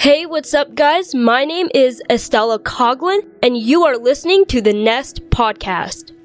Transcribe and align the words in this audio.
Hey, 0.00 0.24
what's 0.24 0.54
up, 0.54 0.74
guys? 0.74 1.14
My 1.14 1.44
name 1.44 1.68
is 1.74 2.02
Estella 2.08 2.58
Coughlin, 2.58 3.20
and 3.42 3.58
you 3.58 3.84
are 3.84 3.98
listening 3.98 4.46
to 4.46 4.62
the 4.62 4.72
Nest 4.72 5.20
Podcast. 5.28 6.16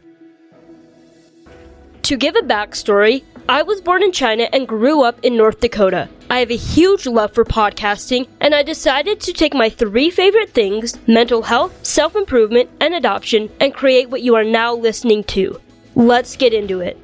To 2.04 2.16
give 2.16 2.38
a 2.38 2.40
backstory, 2.40 3.26
I 3.50 3.64
was 3.64 3.82
born 3.82 4.02
in 4.02 4.14
China 4.14 4.48
and 4.54 4.66
grew 4.66 5.04
up 5.04 5.20
in 5.24 5.36
North 5.36 5.60
Dakota. 5.60 6.08
I 6.30 6.40
have 6.40 6.52
a 6.52 6.56
huge 6.56 7.06
love 7.06 7.34
for 7.34 7.44
podcasting, 7.44 8.30
and 8.40 8.56
I 8.56 8.64
decided 8.64 9.20
to 9.20 9.34
take 9.34 9.54
my 9.54 9.70
three 9.70 10.10
favorite 10.10 10.52
things 10.52 10.98
mental 11.06 11.42
health, 11.42 11.86
self 11.86 12.16
improvement, 12.16 12.70
and 12.80 12.94
adoption 12.94 13.50
and 13.60 13.74
create 13.74 14.10
what 14.10 14.22
you 14.22 14.36
are 14.36 14.46
now 14.46 14.74
listening 14.74 15.26
to. 15.36 15.60
Let's 15.96 16.38
get 16.38 16.54
into 16.54 16.80
it. 16.80 16.98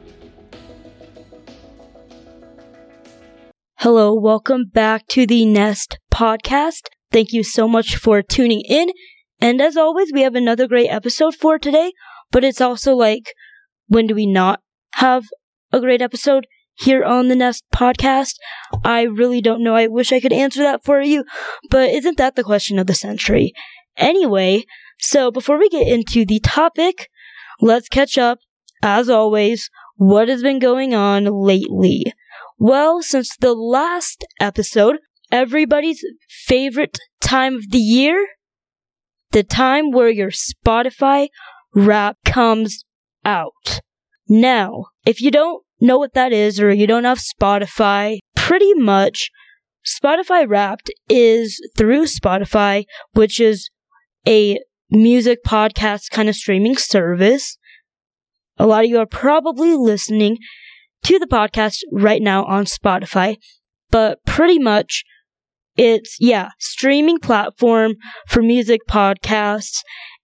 Hello, 3.79 4.13
welcome 4.13 4.67
back 4.71 5.05
to 5.07 5.27
the 5.27 5.45
Nest 5.45 5.97
podcast. 6.13 6.87
Thank 7.11 7.33
you 7.33 7.43
so 7.43 7.67
much 7.67 7.95
for 7.95 8.21
tuning 8.21 8.61
in. 8.61 8.89
And 9.39 9.61
as 9.61 9.75
always, 9.75 10.11
we 10.13 10.21
have 10.21 10.35
another 10.35 10.67
great 10.67 10.89
episode 10.89 11.35
for 11.35 11.57
today, 11.57 11.93
but 12.31 12.43
it's 12.43 12.61
also 12.61 12.93
like, 12.95 13.33
when 13.87 14.07
do 14.07 14.15
we 14.15 14.25
not 14.25 14.61
have 14.93 15.25
a 15.71 15.79
great 15.79 16.01
episode 16.01 16.45
here 16.75 17.03
on 17.03 17.27
the 17.27 17.35
Nest 17.35 17.63
podcast? 17.73 18.35
I 18.83 19.01
really 19.03 19.41
don't 19.41 19.63
know. 19.63 19.75
I 19.75 19.87
wish 19.87 20.11
I 20.11 20.19
could 20.19 20.33
answer 20.33 20.61
that 20.61 20.83
for 20.83 21.01
you, 21.01 21.25
but 21.69 21.89
isn't 21.89 22.17
that 22.17 22.35
the 22.35 22.43
question 22.43 22.77
of 22.77 22.87
the 22.87 22.93
century? 22.93 23.53
Anyway, 23.97 24.65
so 24.99 25.31
before 25.31 25.57
we 25.57 25.69
get 25.69 25.87
into 25.87 26.25
the 26.25 26.39
topic, 26.39 27.09
let's 27.59 27.89
catch 27.89 28.17
up, 28.17 28.39
as 28.83 29.09
always, 29.09 29.69
what 29.95 30.27
has 30.27 30.41
been 30.41 30.59
going 30.59 30.93
on 30.93 31.25
lately. 31.25 32.05
Well, 32.57 33.01
since 33.01 33.35
the 33.37 33.53
last 33.53 34.25
episode, 34.39 34.99
everybody's 35.31 36.03
favorite 36.27 36.97
time 37.21 37.55
of 37.55 37.71
the 37.71 37.77
year, 37.77 38.27
the 39.31 39.43
time 39.43 39.91
where 39.91 40.09
your 40.09 40.31
Spotify 40.31 41.27
Wrapped 41.73 42.25
comes 42.25 42.83
out. 43.23 43.79
Now, 44.27 44.85
if 45.05 45.21
you 45.21 45.31
don't 45.31 45.63
know 45.79 45.97
what 45.97 46.13
that 46.13 46.31
is 46.33 46.59
or 46.59 46.71
you 46.71 46.85
don't 46.85 47.05
have 47.05 47.19
Spotify, 47.19 48.19
pretty 48.35 48.73
much 48.73 49.31
Spotify 49.85 50.47
Wrapped 50.47 50.91
is 51.09 51.59
through 51.77 52.05
Spotify, 52.05 52.85
which 53.13 53.39
is 53.39 53.69
a 54.27 54.59
music 54.89 55.39
podcast 55.45 56.11
kind 56.11 56.29
of 56.29 56.35
streaming 56.35 56.77
service. 56.77 57.57
A 58.57 58.67
lot 58.67 58.83
of 58.83 58.89
you 58.89 58.99
are 58.99 59.05
probably 59.05 59.73
listening 59.75 60.37
to 61.03 61.17
the 61.17 61.25
podcast 61.25 61.79
right 61.91 62.21
now 62.21 62.43
on 62.45 62.65
Spotify, 62.65 63.37
but 63.89 64.19
pretty 64.25 64.59
much 64.59 65.03
it's, 65.81 66.17
yeah, 66.19 66.49
streaming 66.59 67.17
platform 67.17 67.95
for 68.27 68.43
music 68.43 68.81
podcasts 68.87 69.79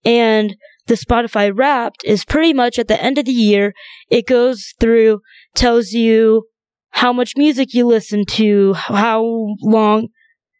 and 0.05 0.55
the 0.85 0.93
Spotify 0.93 1.51
Wrapped 1.51 2.03
is 2.05 2.23
pretty 2.23 2.53
much 2.53 2.77
at 2.77 2.87
the 2.87 3.01
end 3.01 3.17
of 3.17 3.25
the 3.25 3.31
year. 3.31 3.73
It 4.07 4.27
goes 4.27 4.75
through, 4.79 5.21
tells 5.55 5.93
you 5.93 6.43
how 6.91 7.11
much 7.11 7.35
music 7.35 7.73
you 7.73 7.87
listen 7.87 8.23
to, 8.33 8.73
how 8.75 9.55
long, 9.61 10.09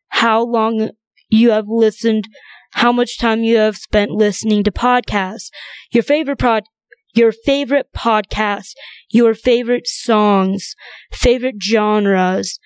how 0.07 0.43
long 0.43 0.89
you 1.29 1.51
have 1.51 1.67
listened, 1.67 2.27
how 2.71 2.91
much 2.91 3.19
time 3.19 3.43
you 3.43 3.57
have 3.57 3.77
spent 3.77 4.09
listening 4.09 4.63
to 4.63 4.71
podcasts, 4.71 5.51
your 5.91 6.03
favorite 6.03 6.39
pod, 6.39 6.63
your 7.13 7.31
favorite 7.31 7.89
podcasts, 7.95 8.73
your 9.11 9.35
favorite 9.35 9.85
songs, 9.85 10.73
favorite 11.11 11.61
genres, 11.61 12.57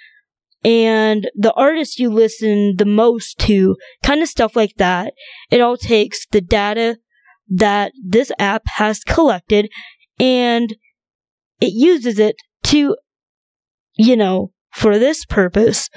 and 0.64 1.30
the 1.36 1.54
artists 1.54 2.00
you 2.00 2.10
listen 2.10 2.76
the 2.78 2.86
most 2.86 3.40
to, 3.40 3.76
kind 4.04 4.22
of 4.22 4.30
stuff 4.30 4.56
like 4.56 4.76
that. 4.78 5.14
It 5.50 5.62
all 5.62 5.78
takes 5.78 6.26
the 6.28 6.42
data 6.42 6.98
that 7.50 7.92
this 8.04 8.32
app 8.40 8.64
has 8.76 9.00
collected 9.00 9.70
and 10.20 10.76
it 11.60 11.74
uses 11.74 12.20
it 12.20 12.36
to, 12.64 12.96
you 13.96 14.16
know, 14.16 14.52
for 14.74 14.98
this 14.98 15.26
purpose, 15.26 15.90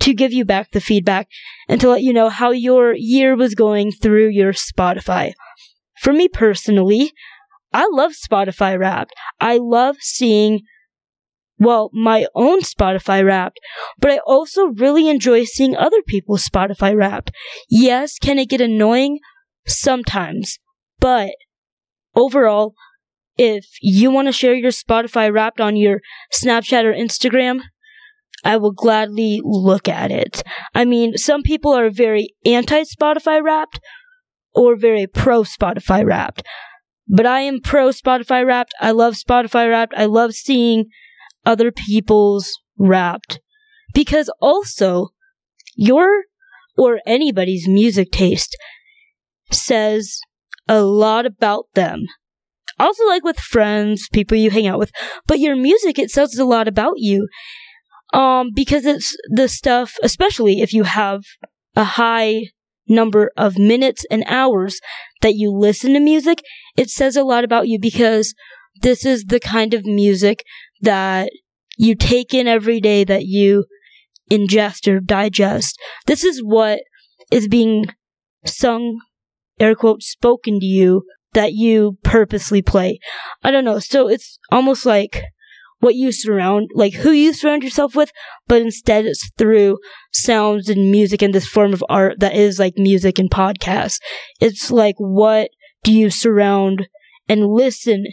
to 0.00 0.14
give 0.14 0.32
you 0.32 0.44
back 0.44 0.70
the 0.70 0.80
feedback 0.80 1.28
and 1.68 1.80
to 1.80 1.88
let 1.88 2.02
you 2.02 2.12
know 2.12 2.28
how 2.28 2.50
your 2.50 2.94
year 2.94 3.36
was 3.36 3.54
going 3.54 3.90
through 3.90 4.28
your 4.28 4.52
Spotify. 4.52 5.32
For 6.00 6.12
me 6.12 6.28
personally, 6.28 7.12
I 7.72 7.88
love 7.90 8.12
Spotify 8.12 8.78
Wrapped. 8.78 9.12
I 9.40 9.58
love 9.58 9.96
seeing, 10.00 10.60
well, 11.58 11.90
my 11.92 12.26
own 12.34 12.60
Spotify 12.60 13.24
Wrapped, 13.24 13.58
but 13.98 14.10
I 14.10 14.18
also 14.26 14.66
really 14.66 15.08
enjoy 15.08 15.44
seeing 15.44 15.76
other 15.76 16.02
people's 16.06 16.48
Spotify 16.48 16.96
Wrapped. 16.96 17.32
Yes, 17.68 18.18
can 18.18 18.38
it 18.38 18.48
get 18.48 18.60
annoying? 18.60 19.18
Sometimes. 19.66 20.58
But 21.00 21.30
overall, 22.14 22.74
if 23.36 23.64
you 23.80 24.10
want 24.10 24.28
to 24.28 24.32
share 24.32 24.54
your 24.54 24.70
Spotify 24.70 25.32
Wrapped 25.32 25.60
on 25.60 25.76
your 25.76 26.00
Snapchat 26.32 26.84
or 26.84 26.92
Instagram, 26.92 27.60
I 28.44 28.56
will 28.56 28.72
gladly 28.72 29.40
look 29.42 29.88
at 29.88 30.10
it. 30.10 30.42
I 30.74 30.84
mean, 30.84 31.16
some 31.16 31.42
people 31.42 31.74
are 31.74 31.90
very 31.90 32.28
anti 32.44 32.82
Spotify 32.82 33.42
Wrapped 33.42 33.80
or 34.54 34.76
very 34.76 35.06
pro 35.06 35.42
Spotify 35.42 36.04
Wrapped. 36.04 36.42
But 37.08 37.26
I 37.26 37.40
am 37.40 37.60
pro 37.60 37.88
Spotify 37.88 38.46
Wrapped. 38.46 38.74
I 38.80 38.90
love 38.90 39.14
Spotify 39.14 39.68
Wrapped. 39.68 39.94
I 39.96 40.04
love 40.04 40.34
seeing 40.34 40.86
other 41.48 41.72
people's 41.72 42.52
Wrapped. 42.78 43.40
Because 43.92 44.30
also, 44.40 45.08
your 45.74 46.24
or 46.76 47.00
anybody's 47.06 47.66
music 47.66 48.12
taste 48.12 48.56
says 49.50 50.20
a 50.68 50.82
lot 50.82 51.26
about 51.26 51.64
them. 51.74 52.04
Also, 52.78 53.04
like 53.06 53.24
with 53.24 53.40
friends, 53.40 54.08
people 54.12 54.36
you 54.36 54.50
hang 54.50 54.68
out 54.68 54.78
with, 54.78 54.92
but 55.26 55.40
your 55.40 55.56
music, 55.56 55.98
it 55.98 56.10
says 56.10 56.38
a 56.38 56.44
lot 56.44 56.68
about 56.68 56.94
you. 56.98 57.26
Um, 58.14 58.50
because 58.54 58.86
it's 58.86 59.16
the 59.28 59.48
stuff, 59.48 59.94
especially 60.02 60.60
if 60.60 60.72
you 60.72 60.84
have 60.84 61.22
a 61.74 61.84
high 61.84 62.44
number 62.86 63.32
of 63.36 63.58
minutes 63.58 64.06
and 64.10 64.22
hours 64.28 64.80
that 65.20 65.34
you 65.34 65.50
listen 65.50 65.94
to 65.94 66.00
music, 66.00 66.42
it 66.76 66.90
says 66.90 67.16
a 67.16 67.24
lot 67.24 67.42
about 67.42 67.66
you 67.66 67.78
because 67.80 68.34
this 68.82 69.04
is 69.04 69.24
the 69.24 69.40
kind 69.40 69.74
of 69.74 69.84
music 69.84 70.44
that 70.80 71.30
you 71.76 71.94
take 71.94 72.34
in 72.34 72.46
every 72.48 72.80
day 72.80 73.04
that 73.04 73.24
you 73.26 73.64
ingest 74.30 74.86
or 74.92 75.00
digest. 75.00 75.78
This 76.06 76.24
is 76.24 76.40
what 76.40 76.80
is 77.30 77.48
being 77.48 77.86
sung, 78.44 79.00
air 79.58 79.74
quote, 79.74 80.02
spoken 80.02 80.60
to 80.60 80.66
you 80.66 81.04
that 81.34 81.52
you 81.52 81.98
purposely 82.02 82.62
play. 82.62 82.98
I 83.42 83.50
don't 83.50 83.64
know. 83.64 83.78
So 83.78 84.08
it's 84.08 84.38
almost 84.50 84.86
like 84.86 85.22
what 85.80 85.94
you 85.94 86.10
surround, 86.10 86.70
like 86.74 86.94
who 86.94 87.10
you 87.10 87.32
surround 87.32 87.62
yourself 87.62 87.94
with, 87.94 88.10
but 88.48 88.60
instead 88.60 89.06
it's 89.06 89.30
through 89.38 89.78
sounds 90.12 90.68
and 90.68 90.90
music 90.90 91.22
and 91.22 91.32
this 91.32 91.46
form 91.46 91.72
of 91.72 91.84
art 91.88 92.18
that 92.20 92.34
is 92.34 92.58
like 92.58 92.74
music 92.76 93.18
and 93.18 93.30
podcasts. 93.30 93.98
It's 94.40 94.70
like 94.70 94.96
what 94.98 95.50
do 95.84 95.92
you 95.92 96.10
surround 96.10 96.88
and 97.28 97.46
listen 97.46 98.06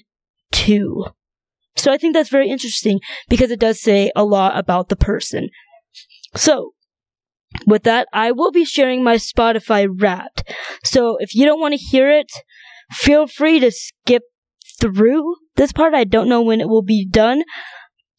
to? 0.64 1.06
So 1.76 1.92
I 1.92 1.98
think 1.98 2.14
that's 2.14 2.30
very 2.30 2.50
interesting 2.50 3.00
because 3.30 3.52
it 3.52 3.60
does 3.60 3.82
say 3.82 4.12
a 4.16 4.24
lot 4.24 4.58
about 4.58 4.90
the 4.90 4.96
person. 4.96 5.50
So, 6.36 6.72
with 7.66 7.84
that, 7.84 8.08
I 8.12 8.32
will 8.32 8.52
be 8.52 8.66
sharing 8.66 9.04
my 9.04 9.16
Spotify 9.16 9.88
wrapped. 9.90 10.44
So 10.84 11.18
if 11.20 11.34
you 11.34 11.46
don't 11.46 11.62
want 11.62 11.74
to 11.74 11.78
hear 11.78 12.10
it, 12.10 12.32
feel 12.92 13.28
free 13.28 13.60
to 13.60 13.72
skip 13.72 14.24
through 14.80 15.36
this 15.56 15.72
part. 15.72 15.94
I 15.94 16.04
don't 16.04 16.28
know 16.28 16.42
when 16.42 16.60
it 16.60 16.68
will 16.68 16.82
be 16.82 17.06
done, 17.06 17.44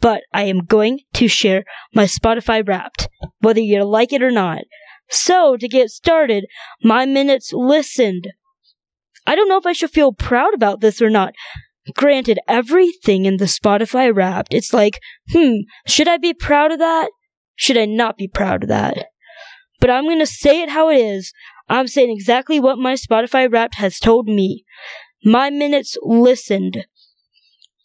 but 0.01 0.23
I 0.33 0.45
am 0.45 0.61
going 0.61 1.01
to 1.15 1.29
share 1.29 1.65
my 1.95 2.05
Spotify 2.05 2.67
wrapped, 2.67 3.09
whether 3.41 3.61
you 3.61 3.85
like 3.85 4.12
it 4.12 4.23
or 4.23 4.31
not. 4.31 4.62
So, 5.09 5.56
to 5.56 5.69
get 5.69 5.91
started, 5.91 6.47
my 6.82 7.06
minutes 7.06 7.53
listened. 7.53 8.29
I 9.27 9.35
don't 9.35 9.49
know 9.49 9.59
if 9.59 9.67
I 9.67 9.73
should 9.73 9.91
feel 9.91 10.12
proud 10.12 10.55
about 10.55 10.81
this 10.81 11.00
or 11.00 11.11
not. 11.11 11.35
Granted, 11.94 12.41
everything 12.49 13.27
in 13.27 13.37
the 13.37 13.44
Spotify 13.44 14.12
wrapped, 14.15 14.53
it's 14.53 14.73
like, 14.73 15.00
hmm, 15.31 15.59
should 15.87 16.09
I 16.09 16.17
be 16.17 16.35
proud 16.35 16.73
of 16.73 16.79
that? 16.79 17.11
Should 17.55 17.79
I 17.79 17.85
not 17.85 18.17
be 18.17 18.29
proud 18.29 18.65
of 18.65 18.69
that? 18.69 19.09
But 19.81 19.91
I'm 19.91 20.09
gonna 20.09 20.27
say 20.27 20.62
it 20.62 20.71
how 20.71 20.91
it 20.91 20.97
is. 20.97 21.33
I'm 21.69 21.87
saying 21.87 22.11
exactly 22.11 22.59
what 22.61 22.79
my 22.79 22.94
Spotify 22.94 23.50
wrapped 23.50 23.77
has 23.77 23.99
told 23.99 24.27
me. 24.27 24.65
My 25.25 25.49
minutes 25.50 25.97
listened. 26.03 26.87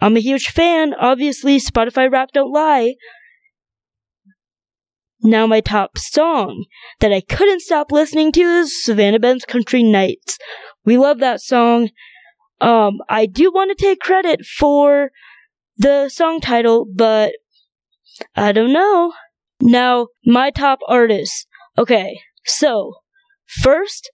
I'm 0.00 0.16
a 0.16 0.20
huge 0.20 0.48
fan. 0.48 0.94
Obviously, 0.94 1.58
Spotify 1.58 2.10
Wrapped 2.10 2.34
don't 2.34 2.52
lie. 2.52 2.94
Now 5.22 5.46
my 5.46 5.60
top 5.62 5.96
song 5.96 6.66
that 7.00 7.12
I 7.12 7.22
couldn't 7.22 7.62
stop 7.62 7.90
listening 7.90 8.30
to 8.32 8.42
is 8.42 8.84
Savannah 8.84 9.18
Ben's 9.18 9.46
Country 9.46 9.82
Nights. 9.82 10.36
We 10.84 10.98
love 10.98 11.20
that 11.20 11.40
song. 11.40 11.88
Um, 12.60 12.98
I 13.08 13.24
do 13.24 13.50
want 13.50 13.70
to 13.70 13.82
take 13.82 14.00
credit 14.00 14.44
for 14.44 15.12
the 15.78 16.10
song 16.10 16.40
title, 16.40 16.84
but 16.84 17.32
I 18.36 18.52
don't 18.52 18.72
know. 18.72 19.12
Now, 19.60 20.08
my 20.24 20.50
top 20.50 20.78
artists. 20.88 21.46
Okay, 21.78 22.20
so, 22.44 22.94
first, 23.46 24.10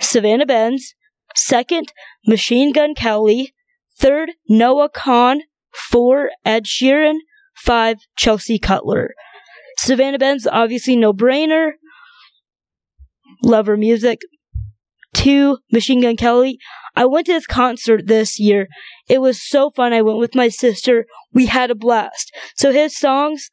Savannah 0.00 0.46
Benz. 0.46 0.94
Second, 1.36 1.92
Machine 2.26 2.72
Gun 2.72 2.94
Kelly. 2.94 3.54
Third, 3.98 4.32
Noah 4.48 4.90
Kahan. 4.90 5.40
Four, 5.72 6.30
Ed 6.44 6.64
Sheeran. 6.64 7.18
Five, 7.54 7.98
Chelsea 8.16 8.58
Cutler. 8.58 9.14
Savannah 9.78 10.18
Benz, 10.18 10.46
obviously 10.46 10.96
no 10.96 11.12
brainer. 11.12 11.72
Love 13.44 13.66
her 13.66 13.76
music. 13.76 14.20
Two, 15.18 15.58
Machine 15.72 16.00
Gun 16.00 16.16
Kelly. 16.16 16.60
I 16.94 17.04
went 17.04 17.26
to 17.26 17.32
his 17.32 17.44
concert 17.44 18.06
this 18.06 18.38
year. 18.38 18.68
It 19.08 19.20
was 19.20 19.42
so 19.42 19.68
fun. 19.68 19.92
I 19.92 20.00
went 20.00 20.20
with 20.20 20.36
my 20.36 20.48
sister. 20.48 21.06
We 21.32 21.46
had 21.46 21.72
a 21.72 21.74
blast. 21.74 22.32
So 22.54 22.70
his 22.70 22.96
songs, 22.96 23.50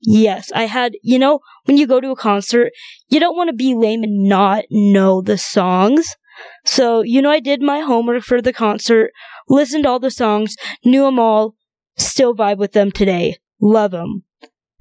yes, 0.00 0.50
I 0.52 0.64
had, 0.64 0.94
you 1.04 1.16
know, 1.16 1.38
when 1.66 1.76
you 1.76 1.86
go 1.86 2.00
to 2.00 2.10
a 2.10 2.16
concert, 2.16 2.72
you 3.08 3.20
don't 3.20 3.36
want 3.36 3.50
to 3.50 3.54
be 3.54 3.72
lame 3.72 4.02
and 4.02 4.28
not 4.28 4.64
know 4.68 5.22
the 5.22 5.38
songs. 5.38 6.16
So, 6.64 7.02
you 7.02 7.22
know, 7.22 7.30
I 7.30 7.38
did 7.38 7.62
my 7.62 7.80
homework 7.80 8.24
for 8.24 8.42
the 8.42 8.52
concert, 8.52 9.12
listened 9.48 9.84
to 9.84 9.90
all 9.90 10.00
the 10.00 10.10
songs, 10.10 10.56
knew 10.84 11.04
them 11.04 11.20
all, 11.20 11.54
still 11.96 12.34
vibe 12.34 12.58
with 12.58 12.72
them 12.72 12.90
today. 12.90 13.36
Love 13.60 13.92
them. 13.92 14.24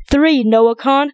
Three, 0.09 0.43
Noah 0.43 0.75
Kahan. 0.75 1.11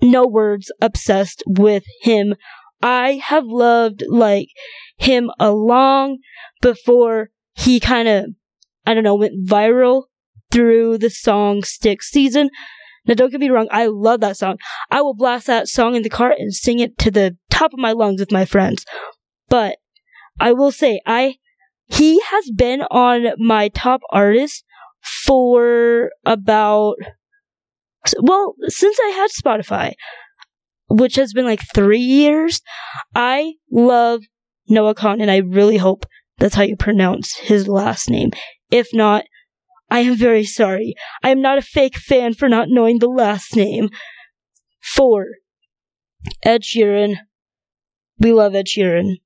No 0.00 0.24
words, 0.24 0.70
obsessed 0.80 1.42
with 1.46 1.82
him. 2.02 2.36
I 2.82 3.20
have 3.24 3.44
loved, 3.46 4.04
like, 4.08 4.48
him 4.96 5.30
along 5.38 6.18
before 6.60 7.30
he 7.54 7.80
kind 7.80 8.08
of, 8.08 8.26
I 8.86 8.94
don't 8.94 9.04
know, 9.04 9.14
went 9.14 9.46
viral 9.46 10.04
through 10.50 10.98
the 10.98 11.10
song 11.10 11.62
Stick 11.62 12.02
Season. 12.02 12.50
Now, 13.06 13.14
don't 13.14 13.30
get 13.30 13.40
me 13.40 13.50
wrong, 13.50 13.68
I 13.70 13.86
love 13.86 14.20
that 14.20 14.36
song. 14.36 14.58
I 14.90 15.02
will 15.02 15.14
blast 15.14 15.46
that 15.46 15.68
song 15.68 15.94
in 15.94 16.02
the 16.02 16.10
car 16.10 16.30
and 16.36 16.52
sing 16.52 16.80
it 16.80 16.98
to 16.98 17.10
the 17.10 17.36
top 17.50 17.72
of 17.72 17.78
my 17.78 17.92
lungs 17.92 18.20
with 18.20 18.32
my 18.32 18.44
friends. 18.44 18.84
But 19.48 19.78
I 20.38 20.52
will 20.52 20.72
say, 20.72 21.00
I 21.06 21.36
he 21.86 22.20
has 22.20 22.50
been 22.54 22.82
on 22.82 23.32
my 23.38 23.68
top 23.68 24.00
artist 24.10 24.64
for 25.02 26.10
about 26.24 26.96
well, 28.18 28.54
since 28.68 28.96
I 29.04 29.08
had 29.08 29.30
Spotify, 29.30 29.92
which 30.90 31.14
has 31.16 31.32
been 31.32 31.44
like 31.44 31.62
three 31.74 32.00
years, 32.00 32.60
I 33.14 33.54
love 33.70 34.22
Noah 34.68 34.94
Kahan, 34.94 35.22
and 35.22 35.30
I 35.30 35.38
really 35.38 35.76
hope 35.76 36.04
that's 36.38 36.56
how 36.56 36.62
you 36.62 36.76
pronounce 36.76 37.36
his 37.36 37.68
last 37.68 38.10
name. 38.10 38.30
If 38.70 38.88
not, 38.92 39.24
I 39.90 40.00
am 40.00 40.16
very 40.16 40.44
sorry. 40.44 40.94
I 41.22 41.30
am 41.30 41.40
not 41.40 41.58
a 41.58 41.62
fake 41.62 41.96
fan 41.96 42.34
for 42.34 42.48
not 42.48 42.68
knowing 42.68 42.98
the 42.98 43.08
last 43.08 43.56
name. 43.56 43.88
Four, 44.80 45.26
Ed 46.42 46.62
Sheeran. 46.62 47.16
We 48.18 48.32
love 48.32 48.54
Ed 48.54 48.66
Sheeran. 48.66 49.16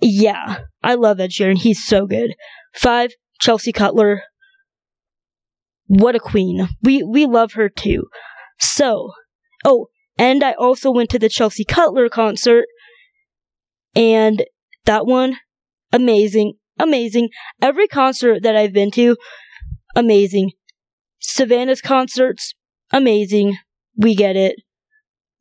Yeah, 0.00 0.60
I 0.82 0.94
love 0.94 1.20
Ed 1.20 1.30
Sheeran. 1.30 1.58
He's 1.58 1.84
so 1.84 2.06
good. 2.06 2.34
Five, 2.74 3.12
Chelsea 3.40 3.72
Cutler. 3.72 4.22
What 5.86 6.14
a 6.14 6.20
queen. 6.20 6.68
We 6.82 7.02
we 7.02 7.26
love 7.26 7.52
her 7.54 7.68
too. 7.68 8.06
So, 8.58 9.10
oh, 9.64 9.88
and 10.18 10.42
I 10.42 10.52
also 10.52 10.90
went 10.90 11.10
to 11.10 11.18
the 11.18 11.28
Chelsea 11.28 11.64
Cutler 11.64 12.08
concert 12.08 12.66
and 13.94 14.44
that 14.84 15.06
one 15.06 15.36
amazing, 15.92 16.54
amazing. 16.78 17.30
Every 17.60 17.88
concert 17.88 18.42
that 18.42 18.56
I've 18.56 18.72
been 18.72 18.90
to 18.92 19.16
amazing. 19.94 20.52
Savannah's 21.18 21.80
concerts 21.80 22.54
amazing. 22.92 23.58
We 23.96 24.14
get 24.14 24.36
it. 24.36 24.56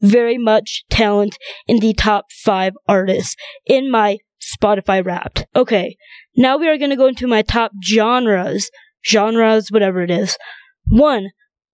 Very 0.02 0.38
much 0.38 0.86
talent 0.90 1.38
in 1.68 1.80
the 1.80 1.94
top 1.94 2.32
5 2.32 2.74
artists 2.88 3.36
in 3.66 3.92
my 3.92 4.20
Spotify 4.42 5.06
Wrapped. 5.06 5.46
Okay, 5.56 5.98
now 6.38 6.58
we 6.58 6.70
are 6.70 6.78
going 6.78 6.90
to 6.90 6.96
go 6.96 7.08
into 7.08 7.28
my 7.28 7.42
top 7.42 7.72
genres 7.84 8.72
genres, 9.06 9.72
whatever 9.72 10.02
it 10.02 10.12
is. 10.12 10.38
One, 10.88 11.30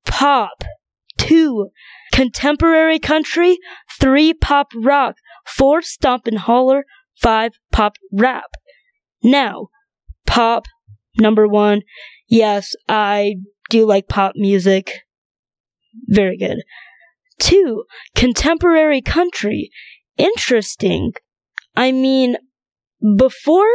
pop. 0.05 0.63
Two, 1.17 1.69
contemporary 2.11 2.99
country. 2.99 3.57
Three, 3.99 4.33
pop 4.33 4.67
rock. 4.75 5.17
Four, 5.45 5.81
stomp 5.81 6.27
and 6.27 6.39
holler. 6.39 6.85
Five, 7.21 7.53
pop 7.71 7.95
rap. 8.11 8.51
Now, 9.23 9.67
pop, 10.25 10.65
number 11.17 11.47
one. 11.47 11.81
Yes, 12.27 12.73
I 12.89 13.35
do 13.69 13.85
like 13.85 14.07
pop 14.07 14.33
music. 14.35 15.01
Very 16.07 16.37
good. 16.37 16.63
Two, 17.39 17.85
contemporary 18.15 19.01
country. 19.01 19.69
Interesting. 20.17 21.13
I 21.75 21.91
mean, 21.91 22.37
before 23.17 23.67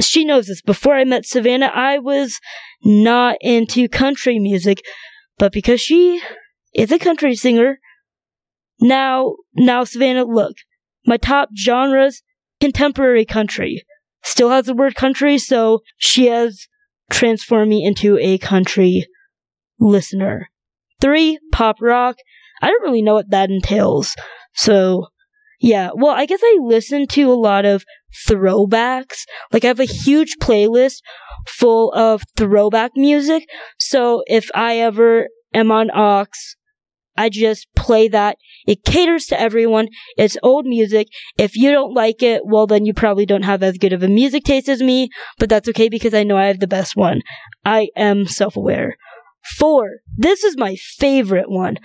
she 0.00 0.24
knows 0.24 0.46
this. 0.46 0.62
Before 0.62 0.94
I 0.94 1.04
met 1.04 1.24
Savannah, 1.24 1.70
I 1.74 1.98
was 1.98 2.38
not 2.84 3.36
into 3.40 3.88
country 3.88 4.38
music, 4.38 4.82
but 5.38 5.52
because 5.52 5.80
she 5.80 6.20
is 6.74 6.92
a 6.92 6.98
country 6.98 7.34
singer, 7.34 7.78
now, 8.80 9.36
now 9.54 9.84
Savannah, 9.84 10.24
look, 10.24 10.56
my 11.06 11.16
top 11.16 11.50
genres, 11.56 12.22
contemporary 12.60 13.24
country. 13.24 13.84
Still 14.22 14.50
has 14.50 14.66
the 14.66 14.74
word 14.74 14.94
country, 14.94 15.38
so 15.38 15.80
she 15.98 16.26
has 16.26 16.66
transformed 17.10 17.70
me 17.70 17.84
into 17.84 18.18
a 18.18 18.38
country 18.38 19.06
listener. 19.78 20.50
Three, 21.00 21.38
pop 21.52 21.76
rock. 21.80 22.16
I 22.60 22.68
don't 22.68 22.82
really 22.82 23.02
know 23.02 23.14
what 23.14 23.30
that 23.30 23.50
entails. 23.50 24.14
So, 24.54 25.06
yeah, 25.60 25.90
well, 25.94 26.12
I 26.12 26.26
guess 26.26 26.40
I 26.42 26.58
listen 26.60 27.06
to 27.08 27.30
a 27.30 27.34
lot 27.34 27.64
of 27.64 27.84
throwbacks. 28.28 29.24
Like, 29.52 29.64
I 29.64 29.68
have 29.68 29.80
a 29.80 29.84
huge 29.84 30.36
playlist 30.40 30.96
full 31.46 31.92
of 31.92 32.22
throwback 32.36 32.92
music. 32.96 33.44
So, 33.88 34.22
if 34.26 34.50
I 34.54 34.78
ever 34.78 35.28
am 35.54 35.70
on 35.70 35.90
Aux, 35.90 36.26
I 37.18 37.28
just 37.30 37.66
play 37.74 38.08
that. 38.08 38.36
It 38.66 38.84
caters 38.84 39.26
to 39.26 39.40
everyone. 39.40 39.88
It's 40.18 40.36
old 40.42 40.66
music. 40.66 41.08
If 41.38 41.56
you 41.56 41.70
don't 41.70 41.94
like 41.94 42.22
it, 42.22 42.42
well, 42.44 42.66
then 42.66 42.84
you 42.84 42.92
probably 42.92 43.24
don't 43.26 43.44
have 43.44 43.62
as 43.62 43.78
good 43.78 43.92
of 43.94 44.02
a 44.02 44.08
music 44.08 44.44
taste 44.44 44.68
as 44.68 44.82
me, 44.82 45.08
but 45.38 45.48
that's 45.48 45.68
okay 45.70 45.88
because 45.88 46.12
I 46.14 46.24
know 46.24 46.36
I 46.36 46.46
have 46.46 46.60
the 46.60 46.66
best 46.66 46.94
one. 46.96 47.22
I 47.64 47.88
am 47.96 48.26
self 48.26 48.56
aware. 48.56 48.96
Four. 49.58 50.00
This 50.16 50.44
is 50.44 50.56
my 50.58 50.76
favorite 50.98 51.48
one. 51.50 51.78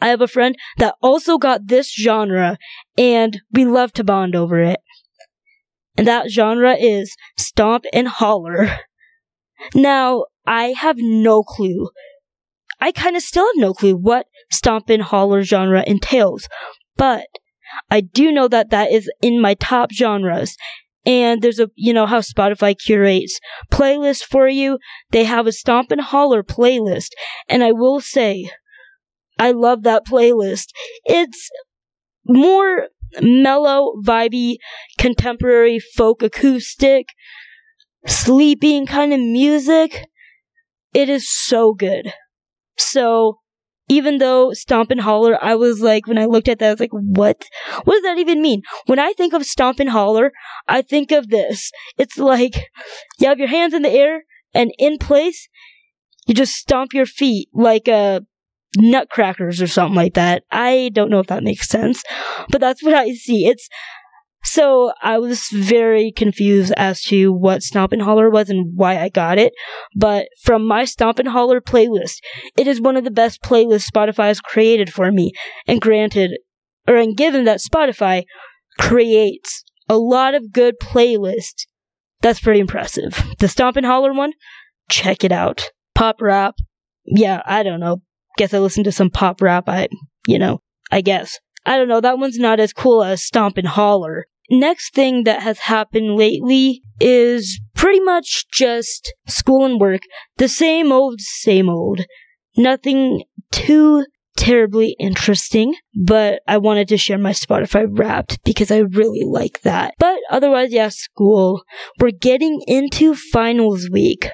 I 0.00 0.08
have 0.08 0.20
a 0.20 0.28
friend 0.28 0.56
that 0.78 0.94
also 1.02 1.38
got 1.38 1.68
this 1.68 1.92
genre, 1.94 2.58
and 2.98 3.40
we 3.52 3.64
love 3.64 3.92
to 3.94 4.04
bond 4.04 4.34
over 4.34 4.60
it. 4.60 4.80
and 5.96 6.06
that 6.06 6.30
genre 6.30 6.74
is 6.74 7.16
Stomp 7.36 7.84
and 7.92 8.08
Holler. 8.08 8.78
Now, 9.74 10.24
I 10.48 10.68
have 10.68 10.96
no 10.98 11.42
clue. 11.42 11.90
I 12.80 12.90
kind 12.90 13.16
of 13.16 13.22
still 13.22 13.44
have 13.46 13.60
no 13.60 13.74
clue 13.74 13.94
what 13.94 14.26
Stomp 14.50 14.88
and 14.88 15.02
Holler 15.02 15.42
genre 15.42 15.84
entails, 15.86 16.48
but 16.96 17.26
I 17.90 18.00
do 18.00 18.32
know 18.32 18.48
that 18.48 18.70
that 18.70 18.90
is 18.90 19.10
in 19.20 19.40
my 19.40 19.54
top 19.54 19.92
genres. 19.92 20.56
And 21.04 21.42
there's 21.42 21.60
a, 21.60 21.70
you 21.74 21.92
know, 21.92 22.06
how 22.06 22.20
Spotify 22.20 22.76
curates 22.78 23.40
playlists 23.70 24.22
for 24.22 24.48
you. 24.48 24.78
They 25.10 25.24
have 25.24 25.46
a 25.46 25.52
Stomp 25.52 25.92
and 25.92 26.00
Holler 26.00 26.42
playlist. 26.42 27.10
And 27.48 27.62
I 27.62 27.72
will 27.72 28.00
say, 28.00 28.50
I 29.38 29.52
love 29.52 29.82
that 29.82 30.06
playlist. 30.06 30.68
It's 31.04 31.50
more 32.26 32.88
mellow, 33.20 33.94
vibey, 34.04 34.56
contemporary 34.98 35.78
folk 35.78 36.22
acoustic, 36.22 37.06
sleeping 38.06 38.86
kind 38.86 39.12
of 39.12 39.20
music. 39.20 40.06
It 40.94 41.08
is 41.08 41.30
so 41.30 41.74
good. 41.74 42.12
So, 42.76 43.38
even 43.88 44.18
though 44.18 44.52
Stomp 44.52 44.90
and 44.90 45.00
Holler, 45.00 45.42
I 45.42 45.54
was 45.54 45.80
like, 45.80 46.06
when 46.06 46.18
I 46.18 46.26
looked 46.26 46.48
at 46.48 46.58
that, 46.58 46.68
I 46.68 46.70
was 46.72 46.80
like, 46.80 46.92
what? 46.92 47.44
What 47.84 47.94
does 47.94 48.02
that 48.02 48.18
even 48.18 48.42
mean? 48.42 48.62
When 48.86 48.98
I 48.98 49.12
think 49.14 49.32
of 49.32 49.44
Stomp 49.44 49.80
and 49.80 49.90
Holler, 49.90 50.32
I 50.66 50.82
think 50.82 51.10
of 51.10 51.28
this. 51.28 51.70
It's 51.96 52.18
like, 52.18 52.68
you 53.18 53.28
have 53.28 53.38
your 53.38 53.48
hands 53.48 53.74
in 53.74 53.82
the 53.82 53.90
air, 53.90 54.24
and 54.54 54.72
in 54.78 54.98
place, 54.98 55.48
you 56.26 56.34
just 56.34 56.54
stomp 56.54 56.92
your 56.92 57.06
feet 57.06 57.48
like 57.54 57.88
a 57.88 58.22
nutcrackers 58.76 59.62
or 59.62 59.66
something 59.66 59.96
like 59.96 60.14
that. 60.14 60.44
I 60.50 60.90
don't 60.92 61.10
know 61.10 61.20
if 61.20 61.26
that 61.28 61.42
makes 61.42 61.68
sense, 61.68 62.02
but 62.50 62.60
that's 62.60 62.82
what 62.82 62.94
I 62.94 63.12
see. 63.12 63.46
It's 63.46 63.68
so 64.44 64.92
I 65.02 65.18
was 65.18 65.48
very 65.52 66.12
confused 66.12 66.72
as 66.76 67.02
to 67.04 67.32
what 67.32 67.62
Stomp 67.62 67.92
and 67.92 68.02
Holler 68.02 68.30
was 68.30 68.50
and 68.50 68.72
why 68.76 68.98
I 68.98 69.08
got 69.08 69.38
it. 69.38 69.52
But 69.94 70.28
from 70.42 70.66
my 70.66 70.84
Stomp 70.84 71.18
and 71.18 71.28
Holler 71.28 71.60
playlist, 71.60 72.18
it 72.56 72.66
is 72.66 72.80
one 72.80 72.96
of 72.96 73.04
the 73.04 73.10
best 73.10 73.42
playlists 73.42 73.88
Spotify 73.92 74.28
has 74.28 74.40
created 74.40 74.92
for 74.92 75.10
me. 75.12 75.32
And 75.66 75.80
granted, 75.80 76.32
or 76.86 76.96
and 76.96 77.16
given 77.16 77.44
that 77.44 77.60
Spotify 77.60 78.24
creates 78.78 79.64
a 79.88 79.98
lot 79.98 80.34
of 80.34 80.52
good 80.52 80.76
playlists, 80.82 81.66
that's 82.20 82.40
pretty 82.40 82.60
impressive. 82.60 83.22
The 83.38 83.48
Stomp 83.48 83.76
and 83.76 83.86
Holler 83.86 84.12
one, 84.12 84.32
check 84.90 85.24
it 85.24 85.32
out. 85.32 85.70
Pop 85.94 86.20
rap. 86.20 86.56
Yeah, 87.04 87.42
I 87.44 87.62
don't 87.62 87.80
know 87.80 88.02
guess 88.38 88.54
I 88.54 88.58
listened 88.58 88.86
to 88.86 88.92
some 88.92 89.10
pop 89.10 89.42
rap. 89.42 89.68
I, 89.68 89.88
you 90.26 90.38
know, 90.38 90.62
I 90.90 91.02
guess. 91.02 91.38
I 91.68 91.76
don't 91.76 91.88
know. 91.88 92.00
That 92.00 92.18
one's 92.18 92.38
not 92.38 92.60
as 92.60 92.72
cool 92.72 93.04
as 93.04 93.22
Stomp 93.22 93.58
and 93.58 93.68
Holler. 93.68 94.26
Next 94.48 94.94
thing 94.94 95.24
that 95.24 95.42
has 95.42 95.58
happened 95.58 96.16
lately 96.16 96.80
is 96.98 97.60
pretty 97.74 98.00
much 98.00 98.46
just 98.50 99.12
school 99.26 99.66
and 99.66 99.78
work. 99.78 100.00
The 100.38 100.48
same 100.48 100.90
old, 100.90 101.20
same 101.20 101.68
old. 101.68 102.00
Nothing 102.56 103.24
too 103.52 104.06
terribly 104.34 104.96
interesting, 104.98 105.74
but 105.94 106.40
I 106.48 106.56
wanted 106.56 106.88
to 106.88 106.96
share 106.96 107.18
my 107.18 107.32
Spotify 107.32 107.86
wrapped 107.86 108.42
because 108.44 108.70
I 108.70 108.78
really 108.78 109.24
like 109.26 109.60
that. 109.60 109.92
But 109.98 110.20
otherwise, 110.30 110.72
yeah, 110.72 110.88
school. 110.88 111.64
We're 112.00 112.12
getting 112.12 112.62
into 112.66 113.14
finals 113.14 113.90
week. 113.92 114.30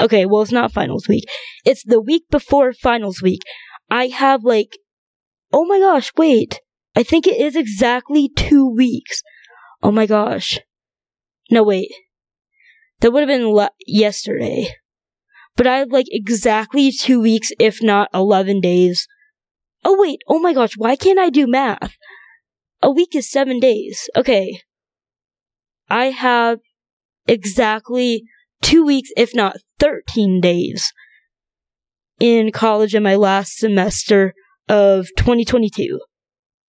Okay, 0.00 0.24
well, 0.24 0.40
it's 0.40 0.50
not 0.50 0.72
finals 0.72 1.08
week. 1.08 1.24
It's 1.66 1.84
the 1.84 2.00
week 2.00 2.22
before 2.30 2.72
finals 2.72 3.20
week. 3.20 3.42
I 3.90 4.06
have 4.06 4.44
like, 4.44 4.78
oh 5.52 5.66
my 5.66 5.78
gosh, 5.78 6.10
wait. 6.16 6.58
I 6.96 7.02
think 7.02 7.26
it 7.26 7.40
is 7.40 7.56
exactly 7.56 8.28
two 8.28 8.68
weeks. 8.68 9.22
Oh 9.82 9.92
my 9.92 10.06
gosh. 10.06 10.58
No, 11.50 11.62
wait. 11.62 11.90
That 13.00 13.12
would 13.12 13.20
have 13.20 13.28
been 13.28 13.48
le- 13.48 13.70
yesterday. 13.86 14.74
But 15.56 15.66
I 15.66 15.78
have 15.78 15.90
like 15.90 16.06
exactly 16.10 16.90
two 16.90 17.20
weeks, 17.20 17.50
if 17.58 17.82
not 17.82 18.08
11 18.14 18.60
days. 18.60 19.06
Oh 19.84 19.96
wait, 19.98 20.20
oh 20.28 20.38
my 20.38 20.52
gosh, 20.52 20.74
why 20.76 20.96
can't 20.96 21.18
I 21.18 21.30
do 21.30 21.46
math? 21.46 21.96
A 22.82 22.90
week 22.90 23.14
is 23.14 23.30
seven 23.30 23.60
days. 23.60 24.08
Okay. 24.16 24.60
I 25.88 26.06
have 26.06 26.60
exactly 27.26 28.24
two 28.62 28.84
weeks, 28.84 29.10
if 29.16 29.34
not 29.34 29.56
13 29.78 30.40
days 30.40 30.92
in 32.18 32.52
college 32.52 32.94
in 32.94 33.02
my 33.02 33.16
last 33.16 33.56
semester 33.56 34.34
of 34.68 35.08
2022 35.16 36.00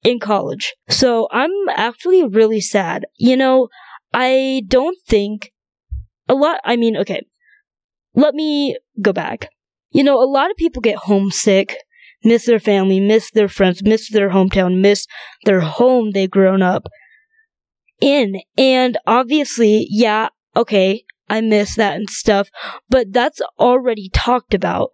in 0.04 0.20
college. 0.20 0.74
So 0.90 1.28
I'm 1.32 1.52
actually 1.70 2.26
really 2.26 2.62
sad. 2.62 3.06
You 3.18 3.38
know, 3.38 3.70
I 4.14 4.64
don't 4.68 4.98
think 5.08 5.52
a 6.28 6.34
lot, 6.34 6.60
I 6.64 6.76
mean, 6.76 6.98
okay, 6.98 7.22
let 8.14 8.34
me 8.34 8.78
go 9.02 9.14
back. 9.14 9.50
You 9.92 10.04
know, 10.04 10.22
a 10.22 10.26
lot 10.26 10.52
of 10.52 10.58
people 10.58 10.82
get 10.82 10.98
homesick, 10.98 11.78
miss 12.24 12.46
their 12.46 12.60
family, 12.60 13.00
miss 13.00 13.30
their 13.32 13.48
friends, 13.48 13.84
miss 13.84 14.10
their 14.10 14.30
hometown, 14.30 14.80
miss 14.82 15.06
their 15.46 15.62
home 15.62 16.12
they've 16.12 16.30
grown 16.30 16.62
up 16.62 16.88
in. 18.00 18.42
And 18.58 18.98
obviously, 19.06 19.88
yeah, 19.90 20.30
okay, 20.56 21.04
I 21.30 21.42
miss 21.42 21.76
that 21.76 21.96
and 21.96 22.10
stuff, 22.10 22.50
but 22.90 23.14
that's 23.14 23.42
already 23.60 24.10
talked 24.14 24.54
about. 24.54 24.90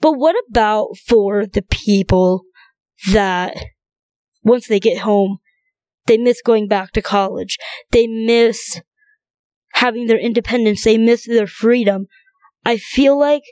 But 0.00 0.12
what 0.12 0.36
about 0.48 0.96
for 1.06 1.46
the 1.46 1.62
people 1.62 2.42
that 3.12 3.54
once 4.42 4.68
they 4.68 4.80
get 4.80 4.98
home, 4.98 5.38
they 6.06 6.16
miss 6.16 6.42
going 6.42 6.66
back 6.66 6.92
to 6.92 7.02
college. 7.02 7.58
They 7.90 8.06
miss 8.06 8.80
having 9.74 10.06
their 10.06 10.18
independence. 10.18 10.84
They 10.84 10.98
miss 10.98 11.26
their 11.26 11.46
freedom. 11.46 12.06
I 12.64 12.76
feel 12.76 13.18
like, 13.18 13.42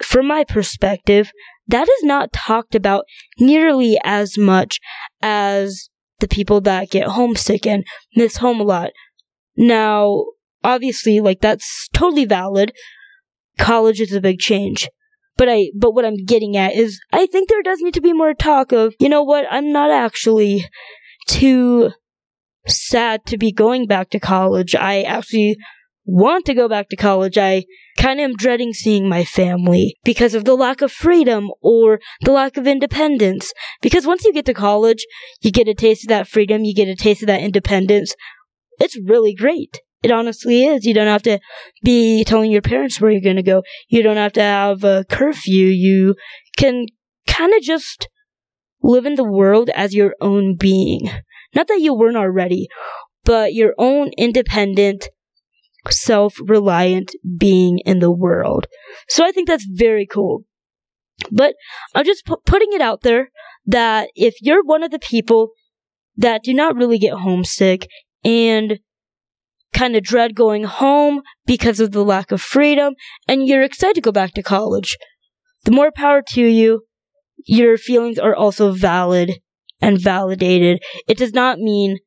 from 0.00 0.26
my 0.28 0.44
perspective, 0.44 1.30
that 1.66 1.88
is 1.88 2.02
not 2.02 2.32
talked 2.32 2.74
about 2.74 3.04
nearly 3.38 3.98
as 4.04 4.38
much 4.38 4.78
as 5.20 5.88
the 6.20 6.28
people 6.28 6.60
that 6.62 6.90
get 6.90 7.08
homesick 7.08 7.66
and 7.66 7.84
miss 8.14 8.36
home 8.38 8.60
a 8.60 8.64
lot. 8.64 8.90
Now, 9.56 10.24
obviously, 10.62 11.20
like, 11.20 11.40
that's 11.40 11.88
totally 11.92 12.24
valid. 12.24 12.72
College 13.58 14.00
is 14.00 14.12
a 14.12 14.20
big 14.20 14.38
change. 14.38 14.88
But 15.36 15.48
I, 15.48 15.70
but 15.76 15.92
what 15.92 16.04
I'm 16.04 16.24
getting 16.24 16.56
at 16.56 16.74
is, 16.74 17.00
I 17.12 17.26
think 17.26 17.48
there 17.48 17.62
does 17.62 17.80
need 17.80 17.94
to 17.94 18.00
be 18.00 18.12
more 18.12 18.34
talk 18.34 18.72
of, 18.72 18.94
you 18.98 19.08
know 19.08 19.22
what, 19.22 19.44
I'm 19.50 19.70
not 19.72 19.90
actually 19.90 20.68
too 21.28 21.90
sad 22.66 23.24
to 23.26 23.36
be 23.36 23.52
going 23.52 23.86
back 23.86 24.10
to 24.10 24.20
college. 24.20 24.74
I 24.74 25.02
actually 25.02 25.56
want 26.06 26.46
to 26.46 26.54
go 26.54 26.68
back 26.68 26.88
to 26.88 26.96
college. 26.96 27.36
I 27.36 27.64
kind 27.98 28.20
of 28.20 28.24
am 28.24 28.36
dreading 28.36 28.72
seeing 28.72 29.08
my 29.08 29.24
family 29.24 29.96
because 30.04 30.34
of 30.34 30.44
the 30.44 30.56
lack 30.56 30.80
of 30.80 30.92
freedom 30.92 31.50
or 31.60 32.00
the 32.22 32.32
lack 32.32 32.56
of 32.56 32.66
independence. 32.66 33.52
Because 33.82 34.06
once 34.06 34.24
you 34.24 34.32
get 34.32 34.46
to 34.46 34.54
college, 34.54 35.04
you 35.42 35.50
get 35.50 35.68
a 35.68 35.74
taste 35.74 36.04
of 36.04 36.08
that 36.08 36.28
freedom, 36.28 36.64
you 36.64 36.74
get 36.74 36.88
a 36.88 36.94
taste 36.94 37.22
of 37.22 37.26
that 37.26 37.42
independence. 37.42 38.14
It's 38.78 38.98
really 39.06 39.34
great. 39.34 39.80
It 40.02 40.10
honestly 40.10 40.64
is. 40.66 40.84
You 40.84 40.94
don't 40.94 41.06
have 41.06 41.22
to 41.22 41.38
be 41.82 42.24
telling 42.24 42.50
your 42.50 42.62
parents 42.62 43.00
where 43.00 43.10
you're 43.10 43.20
going 43.20 43.36
to 43.36 43.42
go. 43.42 43.62
You 43.88 44.02
don't 44.02 44.16
have 44.16 44.32
to 44.34 44.42
have 44.42 44.84
a 44.84 45.04
curfew. 45.08 45.66
You 45.66 46.14
can 46.56 46.86
kind 47.26 47.52
of 47.54 47.62
just 47.62 48.08
live 48.82 49.06
in 49.06 49.16
the 49.16 49.24
world 49.24 49.70
as 49.74 49.94
your 49.94 50.14
own 50.20 50.56
being. 50.56 51.10
Not 51.54 51.68
that 51.68 51.80
you 51.80 51.94
weren't 51.94 52.16
already, 52.16 52.68
but 53.24 53.54
your 53.54 53.74
own 53.78 54.10
independent, 54.16 55.08
self 55.88 56.36
reliant 56.44 57.12
being 57.38 57.80
in 57.84 57.98
the 57.98 58.12
world. 58.12 58.66
So 59.08 59.24
I 59.24 59.32
think 59.32 59.48
that's 59.48 59.66
very 59.68 60.06
cool. 60.06 60.44
But 61.30 61.54
I'm 61.94 62.04
just 62.04 62.26
pu- 62.26 62.42
putting 62.44 62.72
it 62.72 62.80
out 62.80 63.02
there 63.02 63.30
that 63.66 64.10
if 64.14 64.34
you're 64.40 64.62
one 64.62 64.82
of 64.82 64.90
the 64.90 64.98
people 64.98 65.50
that 66.16 66.42
do 66.44 66.54
not 66.54 66.76
really 66.76 66.98
get 66.98 67.14
homesick 67.14 67.88
and 68.24 68.78
kind 69.76 69.94
of 69.94 70.02
dread 70.02 70.34
going 70.34 70.64
home 70.64 71.22
because 71.46 71.80
of 71.80 71.92
the 71.92 72.04
lack 72.04 72.32
of 72.32 72.40
freedom, 72.40 72.94
and 73.28 73.46
you're 73.46 73.62
excited 73.62 73.94
to 73.94 74.00
go 74.00 74.12
back 74.12 74.32
to 74.34 74.42
college. 74.42 74.96
The 75.64 75.70
more 75.70 75.92
power 75.92 76.22
to 76.30 76.42
you. 76.42 76.82
Your 77.48 77.76
feelings 77.76 78.18
are 78.18 78.34
also 78.34 78.72
valid 78.72 79.40
and 79.80 80.00
validated. 80.00 80.82
It 81.06 81.18
does 81.18 81.32
not 81.32 81.58
mean 81.58 81.98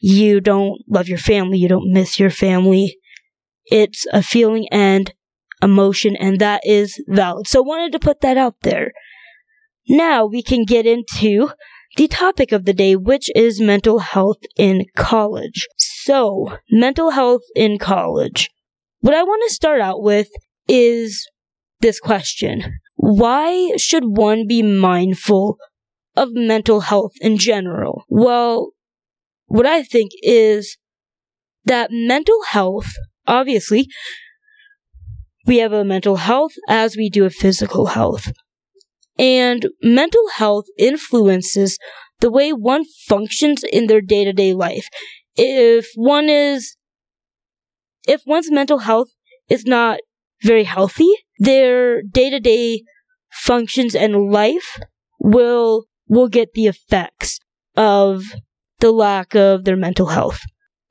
you 0.00 0.40
don't 0.40 0.80
love 0.88 1.08
your 1.08 1.18
family, 1.18 1.58
you 1.58 1.68
don't 1.68 1.92
miss 1.92 2.18
your 2.18 2.30
family. 2.30 2.96
It's 3.66 4.06
a 4.12 4.22
feeling 4.22 4.66
and 4.70 5.12
emotion, 5.60 6.16
and 6.16 6.38
that 6.38 6.62
is 6.64 7.02
valid. 7.08 7.48
So, 7.48 7.60
I 7.62 7.66
wanted 7.66 7.92
to 7.92 7.98
put 7.98 8.20
that 8.20 8.36
out 8.36 8.56
there. 8.62 8.92
Now 9.88 10.24
we 10.24 10.42
can 10.42 10.64
get 10.64 10.86
into 10.86 11.50
the 11.96 12.08
topic 12.08 12.52
of 12.52 12.64
the 12.64 12.72
day, 12.72 12.96
which 12.96 13.30
is 13.34 13.60
mental 13.60 13.98
health 13.98 14.38
in 14.56 14.86
college. 14.96 15.66
So, 16.04 16.58
mental 16.68 17.10
health 17.10 17.42
in 17.54 17.78
college. 17.78 18.50
What 19.00 19.14
I 19.14 19.22
want 19.22 19.40
to 19.46 19.54
start 19.54 19.80
out 19.80 20.02
with 20.02 20.28
is 20.66 21.28
this 21.80 22.00
question. 22.00 22.80
Why 22.96 23.76
should 23.76 24.04
one 24.06 24.46
be 24.48 24.62
mindful 24.62 25.58
of 26.16 26.30
mental 26.32 26.80
health 26.80 27.12
in 27.20 27.38
general? 27.38 28.04
Well, 28.08 28.72
what 29.46 29.64
I 29.64 29.84
think 29.84 30.10
is 30.22 30.76
that 31.66 31.90
mental 31.92 32.42
health, 32.48 32.90
obviously, 33.28 33.86
we 35.46 35.58
have 35.58 35.72
a 35.72 35.84
mental 35.84 36.16
health 36.16 36.52
as 36.68 36.96
we 36.96 37.10
do 37.10 37.24
a 37.24 37.30
physical 37.30 37.86
health. 37.86 38.32
And 39.18 39.66
mental 39.82 40.30
health 40.34 40.64
influences 40.78 41.78
the 42.20 42.30
way 42.30 42.52
one 42.52 42.84
functions 43.08 43.62
in 43.70 43.86
their 43.86 44.00
day 44.00 44.24
to 44.24 44.32
day 44.32 44.52
life. 44.52 44.88
If 45.36 45.88
one 45.94 46.28
is, 46.28 46.76
if 48.06 48.22
one's 48.26 48.50
mental 48.50 48.78
health 48.78 49.08
is 49.48 49.64
not 49.64 50.00
very 50.42 50.64
healthy, 50.64 51.10
their 51.38 52.02
day 52.02 52.30
to 52.30 52.40
day 52.40 52.82
functions 53.30 53.94
and 53.94 54.30
life 54.30 54.80
will, 55.18 55.84
will 56.08 56.28
get 56.28 56.52
the 56.54 56.66
effects 56.66 57.38
of 57.76 58.24
the 58.80 58.92
lack 58.92 59.34
of 59.34 59.64
their 59.64 59.76
mental 59.76 60.06
health 60.06 60.40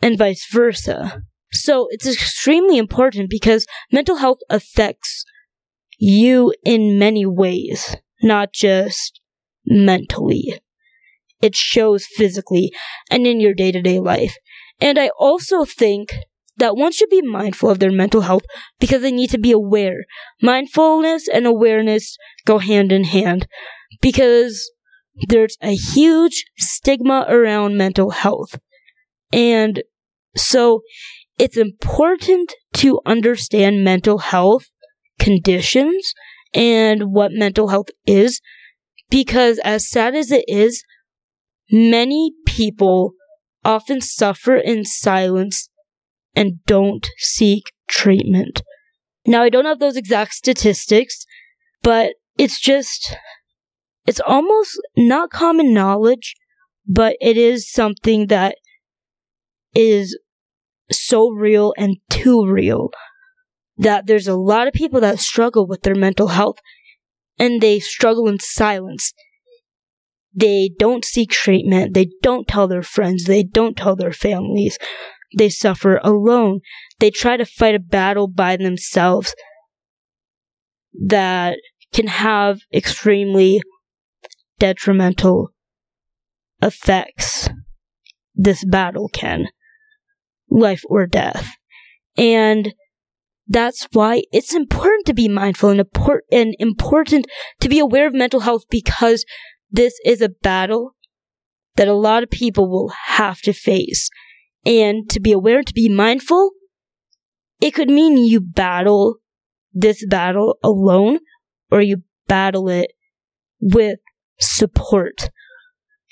and 0.02 0.18
vice 0.18 0.48
versa. 0.52 1.22
So 1.52 1.88
it's 1.92 2.08
extremely 2.08 2.78
important 2.78 3.30
because 3.30 3.66
mental 3.92 4.18
health 4.18 4.40
affects 4.50 5.26
you 6.00 6.54
in 6.64 6.98
many 6.98 7.26
ways, 7.26 7.96
not 8.24 8.54
just 8.54 9.20
mentally. 9.66 10.60
It 11.42 11.56
shows 11.56 12.06
physically 12.06 12.72
and 13.10 13.26
in 13.26 13.40
your 13.40 13.54
day 13.54 13.72
to 13.72 13.82
day 13.82 14.00
life. 14.00 14.36
And 14.80 14.98
I 14.98 15.10
also 15.20 15.66
think 15.66 16.14
that 16.58 16.76
one 16.76 16.92
should 16.92 17.10
be 17.10 17.22
mindful 17.22 17.70
of 17.70 17.80
their 17.80 17.92
mental 17.92 18.22
health 18.22 18.44
because 18.80 19.02
they 19.02 19.12
need 19.12 19.30
to 19.32 19.40
be 19.40 19.52
aware. 19.52 20.06
Mindfulness 20.42 21.28
and 21.28 21.46
awareness 21.46 22.18
go 22.46 22.60
hand 22.60 22.92
in 22.92 23.06
hand 23.06 23.48
because 24.02 24.72
there's 25.28 25.58
a 25.62 25.76
huge 25.76 26.46
stigma 26.58 27.26
around 27.28 27.78
mental 27.78 28.12
health. 28.12 28.60
And 29.32 29.84
so 30.36 30.82
it's 31.38 31.58
important 31.58 32.54
to 32.76 33.00
understand 33.06 33.84
mental 33.84 34.20
health 34.20 34.68
conditions 35.20 36.14
and 36.54 37.12
what 37.14 37.32
mental 37.32 37.70
health 37.70 37.90
is 38.06 38.42
because 39.10 39.60
as 39.60 39.90
sad 39.90 40.16
as 40.16 40.32
it 40.32 40.46
is, 40.48 40.84
many 41.72 42.34
people 42.46 43.14
often 43.64 44.02
suffer 44.02 44.56
in 44.56 44.86
silence 44.86 45.70
and 46.36 46.64
don't 46.66 47.08
seek 47.18 47.64
treatment. 47.88 48.64
Now, 49.26 49.44
I 49.44 49.50
don't 49.50 49.66
have 49.66 49.80
those 49.80 49.98
exact 49.98 50.34
statistics, 50.34 51.26
but 51.84 52.14
it's 52.38 52.60
just, 52.60 53.16
it's 54.08 54.22
almost 54.22 54.80
not 54.98 55.30
common 55.30 55.74
knowledge, 55.74 56.36
but 56.88 57.16
it 57.22 57.38
is 57.38 57.72
something 57.72 58.28
that 58.28 58.56
is 59.76 60.18
so 60.92 61.30
real 61.30 61.74
and 61.78 61.98
too 62.10 62.46
real 62.46 62.90
that 63.78 64.08
there's 64.08 64.28
a 64.28 64.36
lot 64.36 64.68
of 64.68 64.74
people 64.74 65.00
that 65.00 65.20
struggle 65.20 65.68
with 65.68 65.82
their 65.84 65.96
mental 65.96 66.30
health 66.30 66.58
and 67.40 67.62
they 67.62 67.80
struggle 67.80 68.28
in 68.28 68.40
silence. 68.40 69.14
They 70.34 70.72
don't 70.80 71.04
seek 71.04 71.30
treatment. 71.30 71.94
They 71.94 72.10
don't 72.22 72.48
tell 72.48 72.68
their 72.68 72.84
friends. 72.84 73.26
They 73.26 73.44
don't 73.44 73.76
tell 73.76 73.96
their 73.96 74.14
families. 74.14 74.78
They 75.38 75.50
suffer 75.50 76.00
alone. 76.04 76.62
They 77.00 77.10
try 77.10 77.38
to 77.38 77.46
fight 77.46 77.76
a 77.76 77.80
battle 77.80 78.28
by 78.28 78.58
themselves 78.58 79.34
that 81.08 81.58
can 81.94 82.08
have 82.08 82.62
extremely 82.74 83.62
detrimental 84.60 85.50
effects. 86.62 87.50
This 88.34 88.64
battle 88.64 89.10
can 89.10 89.48
life 90.50 90.84
or 90.88 91.08
death. 91.08 91.56
And 92.18 92.74
that's 93.48 93.88
why 93.92 94.24
it's 94.32 94.54
important 94.54 95.06
to 95.08 95.14
be 95.14 95.28
mindful 95.28 95.70
and, 95.70 95.80
import- 95.80 96.26
and 96.32 96.56
important 96.60 97.28
to 97.60 97.68
be 97.68 97.80
aware 97.80 98.08
of 98.08 98.14
mental 98.14 98.42
health 98.42 98.64
because 98.70 99.26
this 99.72 100.00
is 100.06 100.22
a 100.22 100.30
battle 100.30 100.96
that 101.76 101.88
a 101.88 101.94
lot 101.94 102.24
of 102.24 102.30
people 102.30 102.70
will 102.70 102.92
have 103.08 103.42
to 103.42 103.54
face. 103.54 104.10
And 104.66 105.10
to 105.10 105.20
be 105.20 105.32
aware, 105.32 105.64
to 105.64 105.74
be 105.74 105.90
mindful, 105.90 106.52
it 107.62 107.72
could 107.72 107.90
mean 107.90 108.18
you 108.18 108.42
battle 108.42 109.18
this 109.74 110.06
battle 110.06 110.58
alone 110.64 111.20
or 111.72 111.82
you 111.82 112.04
battle 112.28 112.70
it 112.70 112.92
with 113.60 114.00
support. 114.40 115.30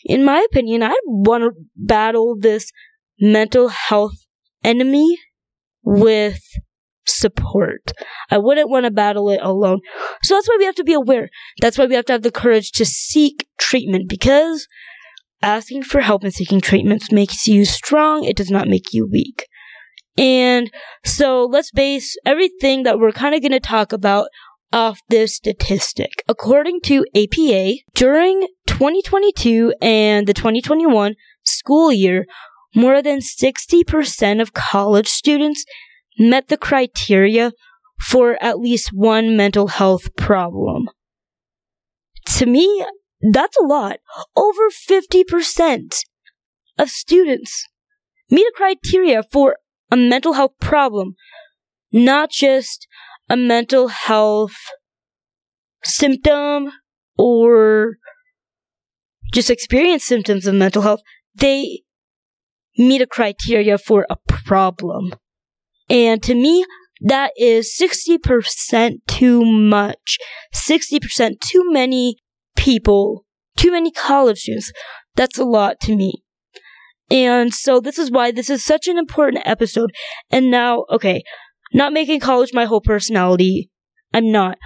In 0.06 0.24
my 0.24 0.45
opinion, 0.50 0.82
I 0.82 0.95
want 1.06 1.43
to 1.43 1.52
battle 1.76 2.38
this 2.39 2.72
mental 3.19 3.67
health 3.67 4.26
enemy 4.63 5.17
with 5.84 6.41
support. 7.19 7.91
I 8.29 8.38
wouldn't 8.38 8.69
want 8.69 8.86
to 8.86 8.91
battle 8.91 9.29
it 9.29 9.41
alone. 9.41 9.79
So 10.23 10.36
that's 10.36 10.47
why 10.47 10.55
we 10.58 10.65
have 10.65 10.75
to 10.75 10.84
be 10.84 10.93
aware. 10.93 11.29
That's 11.62 11.77
why 11.77 11.86
we 11.86 11.95
have 11.95 12.05
to 12.05 12.13
have 12.13 12.23
the 12.23 12.32
courage 12.32 12.71
to 12.73 12.86
seek 12.86 13.47
treatment 13.58 14.10
because 14.10 14.67
asking 15.41 15.84
for 15.84 16.01
help 16.01 16.23
and 16.23 16.34
seeking 16.34 16.62
treatments 16.62 17.12
makes 17.12 17.47
you 17.47 17.65
strong. 17.65 18.23
It 18.23 18.36
does 18.36 18.51
not 18.51 18.67
make 18.67 18.93
you 18.93 19.08
weak. 19.12 19.47
And 20.17 20.69
so 21.05 21.45
let's 21.45 21.71
base 21.71 22.17
everything 22.25 22.84
that 22.84 22.99
we're 22.99 23.12
kind 23.12 23.34
of 23.34 23.41
going 23.41 23.53
to 23.53 23.60
talk 23.60 23.93
about 23.93 24.27
off 24.71 24.99
this 25.10 25.36
statistic. 25.36 26.23
According 26.27 26.82
to 26.82 27.05
APA, 27.15 27.79
during 27.95 28.47
2022 28.67 29.73
and 29.82 30.27
the 30.27 30.34
2021 30.34 31.15
school 31.43 31.91
year, 31.91 32.25
more 32.75 33.01
than 33.01 33.19
60% 33.19 34.41
of 34.41 34.53
college 34.53 35.08
students 35.08 35.65
met 36.19 36.49
the 36.49 36.58
criteria 36.58 37.53
for 37.99 38.38
at 38.41 38.60
least 38.60 38.89
one 38.93 39.36
mental 39.36 39.67
health 39.67 40.15
problem. 40.15 40.89
To 42.38 42.45
me, 42.45 42.86
that's 43.21 43.58
a 43.58 43.63
lot. 43.63 43.99
Over 44.36 44.69
50% 44.69 45.95
of 46.77 46.89
students 46.89 47.65
meet 48.29 48.45
a 48.45 48.53
criteria 48.55 49.23
for 49.23 49.58
a 49.91 49.97
mental 49.97 50.34
health 50.34 50.53
problem, 50.62 51.15
not 51.91 52.29
just 52.29 52.88
a 53.29 53.36
mental 53.36 53.88
health 53.88 54.55
symptom 55.84 56.71
or 57.17 57.97
just 59.34 59.49
experience 59.49 60.05
symptoms 60.05 60.45
of 60.45 60.55
mental 60.55 60.82
health. 60.82 61.01
They 61.36 61.82
meet 62.77 63.01
a 63.01 63.08
criteria 63.08 63.77
for 63.77 64.05
a 64.10 64.15
problem. 64.27 65.13
And 65.89 66.21
to 66.23 66.36
me, 66.36 66.65
that 67.02 67.32
is 67.38 67.75
60% 67.80 68.95
too 69.08 69.45
much. 69.45 70.17
60% 70.54 71.39
too 71.39 71.71
many 71.71 72.17
people, 72.56 73.25
too 73.58 73.71
many 73.71 73.91
college 73.91 74.39
students. 74.39 74.71
That's 75.15 75.38
a 75.38 75.45
lot 75.45 75.80
to 75.82 75.95
me. 75.95 76.23
And 77.10 77.54
so 77.54 77.80
this 77.80 77.97
is 77.97 78.12
why 78.12 78.32
this 78.32 78.49
is 78.49 78.63
such 78.63 78.88
an 78.88 78.97
important 78.97 79.43
episode. 79.45 79.91
And 80.30 80.52
now, 80.52 80.86
okay, 80.91 81.23
not 81.73 81.93
making 81.93 82.19
college 82.19 82.52
my 82.54 82.65
whole 82.65 82.82
personality. 82.82 83.71
I'm 84.13 84.32
not. 84.32 84.58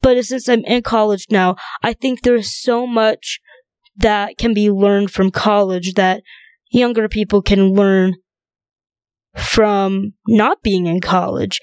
But 0.00 0.22
since 0.24 0.48
I'm 0.48 0.64
in 0.64 0.82
college 0.82 1.26
now, 1.30 1.56
I 1.82 1.94
think 1.94 2.22
there's 2.22 2.54
so 2.54 2.86
much 2.86 3.40
that 3.96 4.36
can 4.36 4.52
be 4.52 4.70
learned 4.70 5.10
from 5.10 5.30
college 5.30 5.94
that 5.94 6.22
younger 6.70 7.08
people 7.08 7.40
can 7.40 7.72
learn 7.72 8.14
from 9.36 10.14
not 10.26 10.62
being 10.62 10.86
in 10.86 11.00
college 11.00 11.60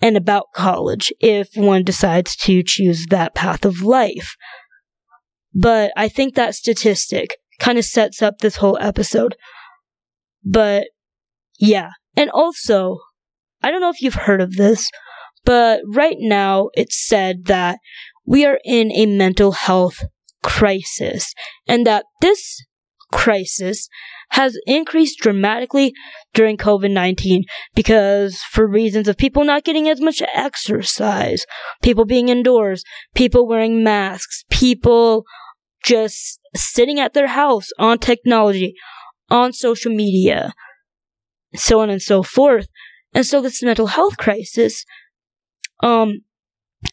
and 0.00 0.16
about 0.16 0.46
college 0.54 1.12
if 1.20 1.48
one 1.54 1.84
decides 1.84 2.34
to 2.36 2.62
choose 2.62 3.06
that 3.10 3.34
path 3.34 3.64
of 3.64 3.82
life. 3.82 4.34
But 5.54 5.92
I 5.96 6.08
think 6.08 6.34
that 6.34 6.54
statistic 6.54 7.36
kind 7.58 7.78
of 7.78 7.84
sets 7.84 8.22
up 8.22 8.38
this 8.38 8.56
whole 8.56 8.78
episode. 8.80 9.36
But 10.44 10.88
yeah. 11.58 11.90
And 12.16 12.30
also, 12.30 12.98
I 13.62 13.70
don't 13.70 13.80
know 13.80 13.90
if 13.90 14.00
you've 14.00 14.14
heard 14.14 14.40
of 14.40 14.54
this, 14.54 14.88
but 15.44 15.80
right 15.86 16.16
now 16.18 16.70
it's 16.74 17.06
said 17.06 17.46
that 17.46 17.78
we 18.26 18.44
are 18.46 18.58
in 18.64 18.90
a 18.92 19.06
mental 19.06 19.52
health 19.52 19.98
crisis 20.42 21.34
and 21.68 21.86
that 21.86 22.04
this 22.20 22.64
crisis 23.12 23.88
has 24.30 24.56
increased 24.66 25.18
dramatically 25.18 25.92
during 26.34 26.56
COVID-19 26.56 27.42
because 27.74 28.40
for 28.50 28.66
reasons 28.66 29.08
of 29.08 29.16
people 29.16 29.44
not 29.44 29.64
getting 29.64 29.88
as 29.88 30.00
much 30.00 30.22
exercise, 30.34 31.46
people 31.82 32.04
being 32.04 32.28
indoors, 32.28 32.84
people 33.14 33.46
wearing 33.46 33.82
masks, 33.82 34.44
people 34.50 35.24
just 35.84 36.40
sitting 36.54 37.00
at 37.00 37.14
their 37.14 37.28
house 37.28 37.68
on 37.78 37.98
technology, 37.98 38.74
on 39.30 39.52
social 39.52 39.92
media, 39.92 40.52
so 41.54 41.80
on 41.80 41.90
and 41.90 42.02
so 42.02 42.22
forth. 42.22 42.68
And 43.14 43.26
so 43.26 43.40
this 43.40 43.62
mental 43.62 43.88
health 43.88 44.16
crisis, 44.16 44.84
um, 45.82 46.20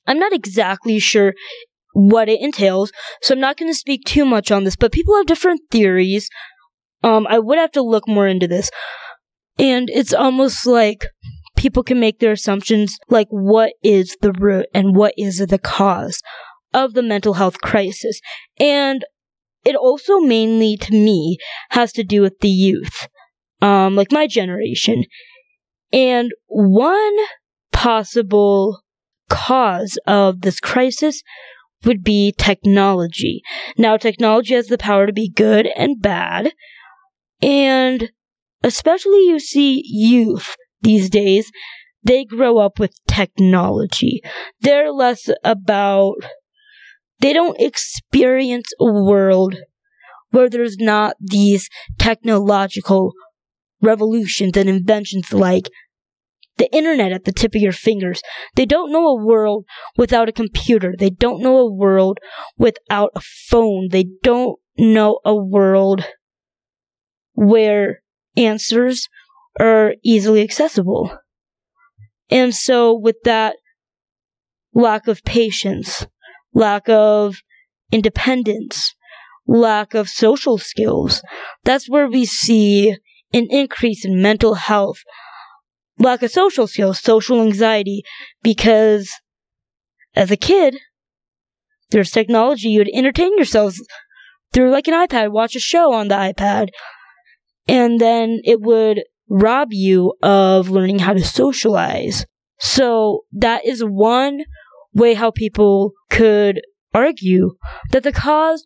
I'm 0.05 0.19
not 0.19 0.33
exactly 0.33 0.99
sure 0.99 1.33
what 1.93 2.29
it 2.29 2.39
entails, 2.41 2.91
so 3.21 3.33
I'm 3.33 3.39
not 3.39 3.57
going 3.57 3.71
to 3.71 3.77
speak 3.77 4.03
too 4.05 4.25
much 4.25 4.51
on 4.51 4.63
this, 4.63 4.75
but 4.75 4.91
people 4.91 5.15
have 5.15 5.25
different 5.25 5.61
theories. 5.71 6.29
Um, 7.03 7.27
I 7.29 7.39
would 7.39 7.57
have 7.57 7.71
to 7.73 7.81
look 7.81 8.07
more 8.07 8.27
into 8.27 8.47
this. 8.47 8.69
And 9.59 9.89
it's 9.89 10.13
almost 10.13 10.65
like 10.65 11.07
people 11.55 11.83
can 11.83 11.99
make 11.99 12.19
their 12.19 12.33
assumptions 12.33 12.97
like 13.09 13.27
what 13.29 13.73
is 13.83 14.15
the 14.21 14.31
root 14.31 14.67
and 14.73 14.95
what 14.95 15.13
is 15.17 15.37
the 15.37 15.57
cause 15.57 16.21
of 16.73 16.93
the 16.93 17.03
mental 17.03 17.33
health 17.33 17.61
crisis. 17.61 18.21
And 18.59 19.03
it 19.65 19.75
also 19.75 20.19
mainly 20.19 20.77
to 20.77 20.91
me 20.91 21.37
has 21.71 21.91
to 21.93 22.03
do 22.03 22.21
with 22.21 22.39
the 22.39 22.49
youth. 22.49 23.07
Um, 23.61 23.95
like 23.95 24.11
my 24.11 24.27
generation. 24.27 25.03
And 25.91 26.31
one 26.45 27.15
possible 27.71 28.81
cause 29.29 29.97
of 30.05 30.41
this 30.41 30.59
crisis 30.59 31.23
would 31.85 32.03
be 32.03 32.33
technology. 32.37 33.41
Now, 33.77 33.97
technology 33.97 34.53
has 34.53 34.67
the 34.67 34.77
power 34.77 35.05
to 35.05 35.13
be 35.13 35.29
good 35.29 35.67
and 35.75 36.01
bad, 36.01 36.51
and 37.41 38.09
especially 38.63 39.25
you 39.27 39.39
see 39.39 39.83
youth 39.85 40.55
these 40.81 41.09
days, 41.09 41.51
they 42.03 42.23
grow 42.25 42.57
up 42.57 42.79
with 42.79 42.93
technology. 43.07 44.21
They're 44.61 44.91
less 44.91 45.29
about, 45.43 46.15
they 47.19 47.33
don't 47.33 47.59
experience 47.59 48.69
a 48.79 48.85
world 48.85 49.55
where 50.31 50.49
there's 50.49 50.77
not 50.77 51.15
these 51.19 51.69
technological 51.97 53.13
revolutions 53.81 54.57
and 54.57 54.69
inventions 54.69 55.33
like 55.33 55.69
the 56.57 56.73
internet 56.73 57.11
at 57.11 57.25
the 57.25 57.31
tip 57.31 57.55
of 57.55 57.61
your 57.61 57.71
fingers. 57.71 58.21
They 58.55 58.65
don't 58.65 58.91
know 58.91 59.05
a 59.07 59.25
world 59.25 59.65
without 59.95 60.29
a 60.29 60.33
computer. 60.33 60.95
They 60.97 61.11
don't 61.11 61.41
know 61.41 61.57
a 61.57 61.71
world 61.71 62.17
without 62.57 63.11
a 63.15 63.21
phone. 63.21 63.89
They 63.91 64.05
don't 64.23 64.57
know 64.77 65.19
a 65.23 65.35
world 65.35 66.05
where 67.37 68.01
answers 68.35 69.07
are 69.59 69.93
easily 70.03 70.41
accessible. 70.41 71.15
And 72.29 72.53
so 72.53 72.93
with 72.93 73.17
that 73.25 73.55
lack 74.73 75.07
of 75.07 75.23
patience, 75.23 76.07
lack 76.53 76.89
of 76.89 77.37
independence, 77.91 78.95
lack 79.45 79.93
of 79.93 80.09
social 80.09 80.57
skills, 80.57 81.21
that's 81.63 81.87
where 81.87 82.07
we 82.07 82.25
see 82.25 82.97
an 83.33 83.47
increase 83.51 84.03
in 84.03 84.19
mental 84.21 84.55
health, 84.55 84.97
lack 85.99 86.23
of 86.23 86.31
social 86.31 86.65
skills, 86.65 86.99
social 86.99 87.39
anxiety, 87.39 88.01
because 88.41 89.11
as 90.15 90.31
a 90.31 90.37
kid, 90.37 90.75
there's 91.91 92.09
technology, 92.09 92.69
you'd 92.69 92.89
entertain 92.93 93.37
yourselves 93.37 93.79
through 94.53 94.71
like 94.71 94.87
an 94.87 94.95
iPad, 94.95 95.31
watch 95.31 95.55
a 95.55 95.59
show 95.59 95.93
on 95.93 96.07
the 96.07 96.15
iPad, 96.15 96.69
and 97.67 97.99
then 97.99 98.39
it 98.43 98.61
would 98.61 99.03
rob 99.29 99.69
you 99.71 100.13
of 100.23 100.69
learning 100.69 100.99
how 100.99 101.13
to 101.13 101.23
socialize. 101.23 102.25
So 102.59 103.25
that 103.31 103.65
is 103.65 103.81
one 103.81 104.41
way 104.93 105.13
how 105.13 105.31
people 105.31 105.93
could 106.09 106.61
argue 106.93 107.51
that 107.91 108.03
the 108.03 108.11
cause 108.11 108.63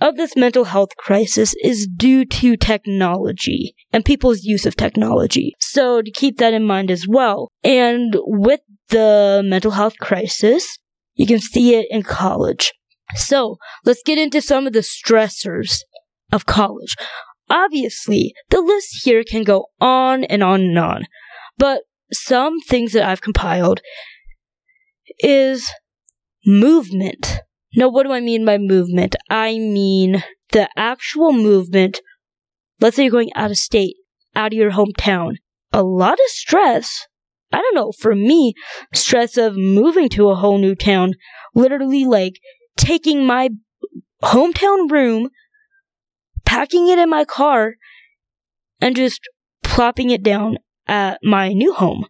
of 0.00 0.16
this 0.16 0.36
mental 0.36 0.64
health 0.64 0.96
crisis 0.98 1.54
is 1.62 1.86
due 1.86 2.24
to 2.24 2.56
technology 2.56 3.74
and 3.92 4.04
people's 4.04 4.42
use 4.42 4.66
of 4.66 4.76
technology. 4.76 5.54
So 5.60 6.02
to 6.02 6.10
keep 6.10 6.38
that 6.38 6.52
in 6.52 6.64
mind 6.64 6.90
as 6.90 7.06
well. 7.08 7.50
And 7.62 8.16
with 8.24 8.60
the 8.88 9.42
mental 9.44 9.70
health 9.72 9.98
crisis, 9.98 10.78
you 11.14 11.26
can 11.26 11.38
see 11.38 11.74
it 11.74 11.86
in 11.90 12.02
college. 12.02 12.72
So 13.14 13.56
let's 13.84 14.02
get 14.04 14.18
into 14.18 14.42
some 14.42 14.66
of 14.66 14.72
the 14.72 14.80
stressors 14.80 15.78
of 16.32 16.46
college. 16.46 16.96
Obviously, 17.50 18.34
the 18.50 18.60
list 18.60 19.04
here 19.04 19.22
can 19.22 19.44
go 19.44 19.66
on 19.80 20.24
and 20.24 20.42
on 20.42 20.60
and 20.62 20.78
on, 20.78 21.04
but 21.58 21.82
some 22.12 22.60
things 22.60 22.92
that 22.92 23.04
I've 23.04 23.20
compiled 23.20 23.80
is 25.18 25.70
movement. 26.46 27.40
Now, 27.76 27.88
what 27.88 28.04
do 28.04 28.12
I 28.12 28.20
mean 28.20 28.44
by 28.44 28.58
movement? 28.58 29.16
I 29.28 29.58
mean 29.58 30.22
the 30.52 30.68
actual 30.76 31.32
movement. 31.32 32.00
Let's 32.80 32.96
say 32.96 33.04
you're 33.04 33.12
going 33.12 33.32
out 33.34 33.50
of 33.50 33.56
state, 33.56 33.96
out 34.34 34.52
of 34.52 34.58
your 34.58 34.72
hometown. 34.72 35.36
A 35.72 35.82
lot 35.82 36.14
of 36.14 36.26
stress. 36.26 37.06
I 37.52 37.60
don't 37.60 37.74
know, 37.74 37.92
for 37.92 38.14
me, 38.14 38.54
stress 38.92 39.36
of 39.36 39.56
moving 39.56 40.08
to 40.10 40.28
a 40.28 40.34
whole 40.34 40.58
new 40.58 40.74
town, 40.74 41.14
literally 41.54 42.04
like 42.04 42.34
taking 42.76 43.24
my 43.24 43.50
hometown 44.22 44.90
room, 44.90 45.28
packing 46.44 46.88
it 46.88 46.98
in 46.98 47.10
my 47.10 47.24
car, 47.24 47.74
and 48.80 48.96
just 48.96 49.20
plopping 49.62 50.10
it 50.10 50.22
down 50.22 50.58
at 50.86 51.18
my 51.22 51.48
new 51.48 51.72
home. 51.74 52.06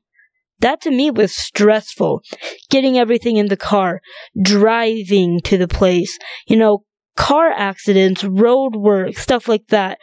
That 0.60 0.80
to 0.82 0.90
me 0.90 1.10
was 1.10 1.36
stressful. 1.36 2.22
Getting 2.70 2.98
everything 2.98 3.36
in 3.36 3.48
the 3.48 3.56
car, 3.56 4.00
driving 4.40 5.40
to 5.44 5.58
the 5.58 5.68
place, 5.68 6.18
you 6.46 6.56
know, 6.56 6.84
car 7.16 7.50
accidents, 7.50 8.24
road 8.24 8.76
work, 8.76 9.16
stuff 9.16 9.46
like 9.48 9.66
that. 9.68 9.98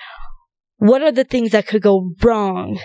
What 0.78 1.02
are 1.02 1.12
the 1.12 1.24
things 1.24 1.52
that 1.52 1.68
could 1.68 1.82
go 1.82 2.12
wrong 2.22 2.80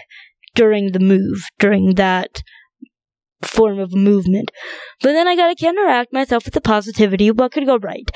during 0.54 0.92
the 0.92 1.00
move, 1.00 1.44
during 1.58 1.94
that 1.94 2.42
form 3.42 3.78
of 3.78 3.92
movement? 3.92 4.50
But 5.02 5.12
then 5.12 5.28
I 5.28 5.36
gotta 5.36 5.54
counteract 5.54 6.12
myself 6.12 6.44
with 6.44 6.54
the 6.54 6.60
positivity. 6.60 7.30
What 7.30 7.52
could 7.52 7.66
go 7.66 7.78
right? 7.78 8.10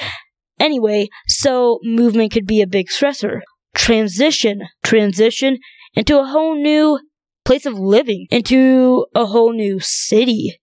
Anyway, 0.60 1.08
so 1.26 1.80
movement 1.82 2.30
could 2.30 2.46
be 2.46 2.60
a 2.60 2.66
big 2.66 2.88
stressor. 2.88 3.40
Transition, 3.74 4.60
transition 4.84 5.58
into 5.94 6.20
a 6.20 6.26
whole 6.26 6.54
new 6.54 7.00
place 7.44 7.64
of 7.64 7.78
living, 7.78 8.26
into 8.30 9.06
a 9.14 9.24
whole 9.24 9.52
new 9.52 9.80
city, 9.80 10.60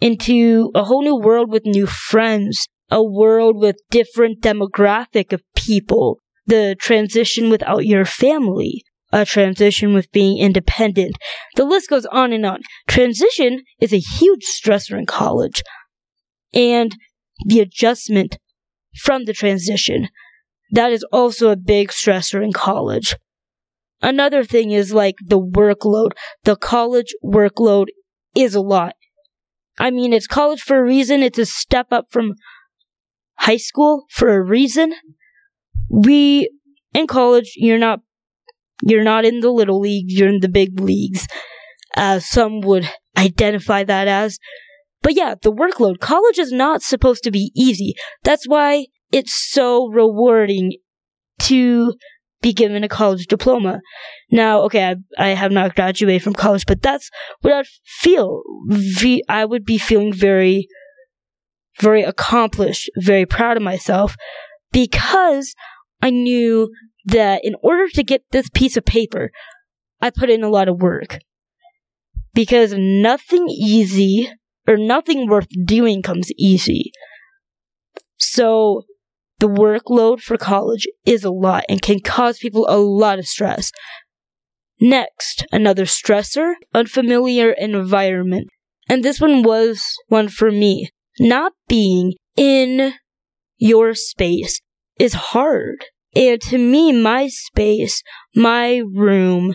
into 0.00 0.70
a 0.74 0.84
whole 0.84 1.02
new 1.02 1.16
world 1.16 1.50
with 1.50 1.66
new 1.66 1.86
friends, 1.86 2.68
a 2.90 3.02
world 3.02 3.56
with 3.56 3.76
different 3.90 4.40
demographic 4.40 5.32
of 5.32 5.42
people, 5.56 6.18
the 6.46 6.76
transition 6.78 7.50
without 7.50 7.84
your 7.84 8.04
family, 8.04 8.84
a 9.12 9.24
transition 9.26 9.92
with 9.92 10.10
being 10.12 10.38
independent. 10.38 11.16
The 11.56 11.64
list 11.64 11.90
goes 11.90 12.06
on 12.06 12.32
and 12.32 12.46
on. 12.46 12.60
Transition 12.86 13.62
is 13.80 13.92
a 13.92 13.98
huge 13.98 14.44
stressor 14.44 14.96
in 14.98 15.06
college. 15.06 15.62
And 16.54 16.94
the 17.46 17.60
adjustment 17.60 18.38
from 18.96 19.24
the 19.24 19.32
transition. 19.32 20.08
That 20.70 20.92
is 20.92 21.04
also 21.12 21.50
a 21.50 21.56
big 21.56 21.90
stressor 21.90 22.42
in 22.42 22.52
college. 22.52 23.14
Another 24.00 24.42
thing 24.42 24.72
is 24.72 24.92
like 24.92 25.16
the 25.24 25.40
workload. 25.40 26.10
The 26.44 26.56
college 26.56 27.14
workload 27.24 27.86
is 28.34 28.54
a 28.54 28.60
lot. 28.60 28.94
I 29.78 29.90
mean, 29.90 30.12
it's 30.12 30.26
college 30.26 30.60
for 30.60 30.78
a 30.78 30.84
reason. 30.84 31.22
It's 31.22 31.38
a 31.38 31.46
step 31.46 31.88
up 31.90 32.06
from 32.10 32.34
high 33.38 33.56
school 33.58 34.06
for 34.10 34.34
a 34.34 34.42
reason. 34.42 34.94
We, 35.88 36.50
in 36.94 37.06
college, 37.06 37.52
you're 37.56 37.78
not, 37.78 38.00
you're 38.82 39.04
not 39.04 39.24
in 39.24 39.40
the 39.40 39.50
little 39.50 39.80
leagues, 39.80 40.14
you're 40.14 40.28
in 40.28 40.40
the 40.40 40.48
big 40.48 40.80
leagues, 40.80 41.26
as 41.94 42.26
some 42.26 42.60
would 42.62 42.88
identify 43.16 43.84
that 43.84 44.08
as. 44.08 44.38
But 45.02 45.14
yeah, 45.16 45.34
the 45.40 45.52
workload. 45.52 45.98
College 45.98 46.38
is 46.38 46.52
not 46.52 46.82
supposed 46.82 47.24
to 47.24 47.30
be 47.30 47.50
easy. 47.56 47.94
That's 48.22 48.46
why 48.46 48.86
it's 49.10 49.34
so 49.34 49.88
rewarding 49.88 50.74
to 51.40 51.94
be 52.40 52.52
given 52.52 52.84
a 52.84 52.88
college 52.88 53.26
diploma. 53.26 53.80
Now, 54.30 54.62
okay, 54.62 54.84
I, 54.84 54.96
I 55.18 55.28
have 55.28 55.52
not 55.52 55.74
graduated 55.74 56.22
from 56.22 56.34
college, 56.34 56.66
but 56.66 56.82
that's 56.82 57.10
what 57.40 57.52
I 57.52 57.62
feel. 57.84 58.42
I 59.28 59.44
would 59.44 59.64
be 59.64 59.78
feeling 59.78 60.12
very, 60.12 60.66
very 61.80 62.02
accomplished, 62.02 62.90
very 62.96 63.26
proud 63.26 63.56
of 63.56 63.62
myself 63.62 64.16
because 64.72 65.54
I 66.00 66.10
knew 66.10 66.70
that 67.04 67.44
in 67.44 67.54
order 67.62 67.88
to 67.88 68.02
get 68.02 68.22
this 68.30 68.48
piece 68.52 68.76
of 68.76 68.84
paper, 68.84 69.30
I 70.00 70.10
put 70.10 70.30
in 70.30 70.42
a 70.42 70.48
lot 70.48 70.68
of 70.68 70.80
work. 70.80 71.18
Because 72.34 72.74
nothing 72.76 73.48
easy 73.48 74.30
or 74.66 74.76
nothing 74.76 75.28
worth 75.28 75.48
doing 75.64 76.02
comes 76.02 76.30
easy. 76.38 76.92
So 78.18 78.82
the 79.38 79.48
workload 79.48 80.20
for 80.20 80.36
college 80.36 80.86
is 81.04 81.24
a 81.24 81.30
lot 81.30 81.64
and 81.68 81.82
can 81.82 82.00
cause 82.00 82.38
people 82.38 82.66
a 82.68 82.78
lot 82.78 83.18
of 83.18 83.26
stress. 83.26 83.72
Next, 84.80 85.46
another 85.52 85.84
stressor, 85.84 86.54
unfamiliar 86.74 87.50
environment. 87.52 88.48
And 88.88 89.04
this 89.04 89.20
one 89.20 89.42
was 89.42 89.82
one 90.08 90.28
for 90.28 90.50
me. 90.50 90.90
Not 91.18 91.52
being 91.68 92.14
in 92.36 92.94
your 93.58 93.94
space 93.94 94.60
is 94.98 95.14
hard. 95.14 95.84
And 96.14 96.40
to 96.42 96.58
me, 96.58 96.92
my 96.92 97.28
space, 97.28 98.02
my 98.34 98.82
room, 98.92 99.54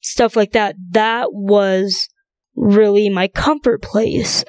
stuff 0.00 0.34
like 0.36 0.52
that, 0.52 0.76
that 0.90 1.32
was 1.32 2.08
really 2.60 3.08
my 3.08 3.26
comfort 3.26 3.82
place 3.82 4.44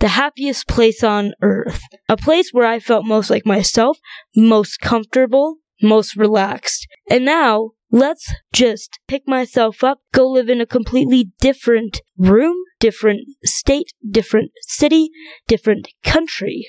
the 0.00 0.08
happiest 0.08 0.68
place 0.68 1.02
on 1.02 1.32
earth. 1.40 1.80
A 2.08 2.16
place 2.16 2.50
where 2.52 2.66
I 2.66 2.78
felt 2.78 3.06
most 3.06 3.30
like 3.30 3.46
myself, 3.46 3.98
most 4.36 4.80
comfortable, 4.80 5.56
most 5.82 6.16
relaxed. 6.16 6.86
And 7.08 7.24
now, 7.24 7.70
let's 7.90 8.30
just 8.52 8.98
pick 9.08 9.22
myself 9.26 9.82
up, 9.82 10.00
go 10.12 10.28
live 10.28 10.48
in 10.48 10.60
a 10.60 10.66
completely 10.66 11.30
different 11.40 12.02
room, 12.18 12.56
different 12.80 13.20
state, 13.44 13.92
different 14.08 14.50
city, 14.62 15.10
different 15.46 15.88
country. 16.02 16.66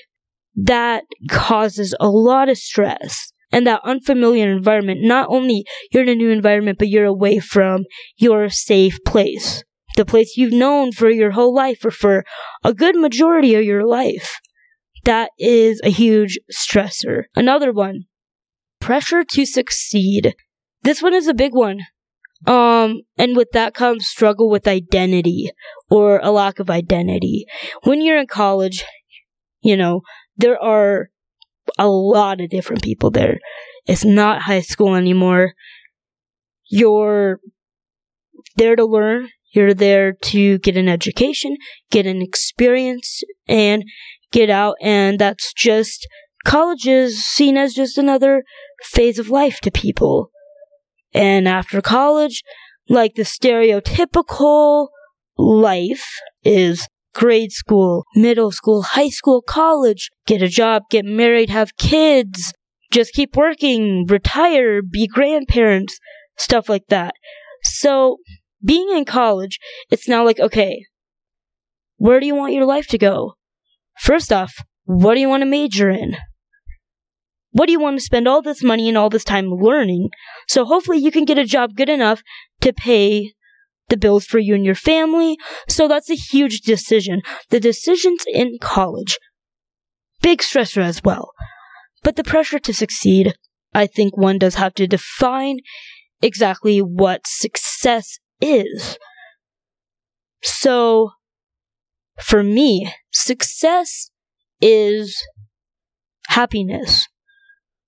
That 0.54 1.04
causes 1.30 1.94
a 2.00 2.08
lot 2.08 2.48
of 2.48 2.56
stress. 2.56 3.32
And 3.52 3.66
that 3.66 3.82
unfamiliar 3.84 4.50
environment, 4.50 5.00
not 5.02 5.28
only 5.28 5.64
you're 5.92 6.02
in 6.02 6.08
a 6.08 6.14
new 6.14 6.30
environment, 6.30 6.78
but 6.78 6.88
you're 6.88 7.04
away 7.04 7.38
from 7.38 7.84
your 8.16 8.48
safe 8.48 8.98
place. 9.06 9.62
The 9.96 10.04
place 10.04 10.36
you've 10.36 10.52
known 10.52 10.92
for 10.92 11.10
your 11.10 11.32
whole 11.32 11.54
life 11.54 11.84
or 11.84 11.90
for 11.90 12.24
a 12.62 12.72
good 12.72 12.96
majority 12.96 13.54
of 13.54 13.64
your 13.64 13.84
life. 13.84 14.38
That 15.04 15.30
is 15.38 15.80
a 15.84 15.90
huge 15.90 16.38
stressor. 16.52 17.24
Another 17.34 17.72
one, 17.72 18.04
pressure 18.80 19.24
to 19.24 19.46
succeed. 19.46 20.34
This 20.82 21.02
one 21.02 21.14
is 21.14 21.28
a 21.28 21.34
big 21.34 21.54
one. 21.54 21.80
Um, 22.46 23.02
and 23.16 23.36
with 23.36 23.52
that 23.52 23.74
comes 23.74 24.06
struggle 24.06 24.50
with 24.50 24.68
identity 24.68 25.50
or 25.90 26.18
a 26.22 26.30
lack 26.30 26.58
of 26.58 26.68
identity. 26.68 27.46
When 27.84 28.00
you're 28.00 28.18
in 28.18 28.26
college, 28.26 28.84
you 29.62 29.76
know, 29.76 30.02
there 30.36 30.62
are 30.62 31.10
a 31.78 31.88
lot 31.88 32.40
of 32.40 32.50
different 32.50 32.82
people 32.82 33.10
there. 33.10 33.38
It's 33.86 34.04
not 34.04 34.42
high 34.42 34.60
school 34.60 34.94
anymore. 34.94 35.54
You're 36.68 37.40
there 38.56 38.76
to 38.76 38.84
learn. 38.84 39.30
You're 39.52 39.74
there 39.74 40.12
to 40.12 40.58
get 40.58 40.76
an 40.76 40.88
education, 40.88 41.56
get 41.90 42.06
an 42.06 42.20
experience, 42.20 43.22
and 43.48 43.84
get 44.32 44.50
out. 44.50 44.76
And 44.80 45.18
that's 45.18 45.52
just 45.52 46.06
college 46.44 46.86
is 46.86 47.24
seen 47.24 47.56
as 47.56 47.74
just 47.74 47.98
another 47.98 48.44
phase 48.82 49.18
of 49.18 49.30
life 49.30 49.60
to 49.60 49.70
people. 49.70 50.30
And 51.14 51.48
after 51.48 51.80
college, 51.80 52.42
like 52.88 53.14
the 53.14 53.22
stereotypical 53.22 54.88
life 55.38 56.06
is 56.44 56.86
grade 57.14 57.52
school, 57.52 58.04
middle 58.14 58.52
school, 58.52 58.82
high 58.82 59.08
school, 59.08 59.42
college, 59.42 60.10
get 60.26 60.42
a 60.42 60.48
job, 60.48 60.82
get 60.90 61.04
married, 61.04 61.48
have 61.48 61.76
kids, 61.78 62.52
just 62.92 63.12
keep 63.14 63.36
working, 63.36 64.04
retire, 64.06 64.82
be 64.82 65.06
grandparents, 65.06 65.98
stuff 66.36 66.68
like 66.68 66.86
that. 66.88 67.14
So, 67.62 68.18
being 68.64 68.90
in 68.90 69.04
college, 69.04 69.58
it's 69.90 70.08
now 70.08 70.24
like, 70.24 70.40
okay, 70.40 70.84
where 71.96 72.20
do 72.20 72.26
you 72.26 72.34
want 72.34 72.52
your 72.52 72.64
life 72.64 72.86
to 72.88 72.98
go? 72.98 73.34
First 73.98 74.32
off, 74.32 74.54
what 74.84 75.14
do 75.14 75.20
you 75.20 75.28
want 75.28 75.42
to 75.42 75.46
major 75.46 75.90
in? 75.90 76.16
What 77.50 77.66
do 77.66 77.72
you 77.72 77.80
want 77.80 77.98
to 77.98 78.04
spend 78.04 78.28
all 78.28 78.42
this 78.42 78.62
money 78.62 78.88
and 78.88 78.98
all 78.98 79.08
this 79.08 79.24
time 79.24 79.50
learning? 79.50 80.10
So 80.46 80.64
hopefully 80.64 80.98
you 80.98 81.10
can 81.10 81.24
get 81.24 81.38
a 81.38 81.44
job 81.44 81.74
good 81.74 81.88
enough 81.88 82.22
to 82.60 82.72
pay 82.72 83.32
the 83.88 83.96
bills 83.96 84.26
for 84.26 84.38
you 84.38 84.54
and 84.54 84.64
your 84.64 84.74
family. 84.74 85.38
So 85.68 85.88
that's 85.88 86.10
a 86.10 86.16
huge 86.16 86.60
decision. 86.60 87.22
The 87.50 87.60
decisions 87.60 88.24
in 88.30 88.58
college. 88.60 89.18
Big 90.20 90.40
stressor 90.40 90.82
as 90.82 91.02
well. 91.02 91.32
But 92.02 92.16
the 92.16 92.24
pressure 92.24 92.58
to 92.58 92.74
succeed, 92.74 93.34
I 93.74 93.86
think 93.86 94.16
one 94.16 94.38
does 94.38 94.56
have 94.56 94.74
to 94.74 94.86
define 94.86 95.60
exactly 96.20 96.80
what 96.80 97.22
success 97.26 98.18
is. 98.40 98.98
So, 100.42 101.10
for 102.20 102.42
me, 102.42 102.92
success 103.12 104.10
is 104.60 105.22
happiness. 106.28 107.06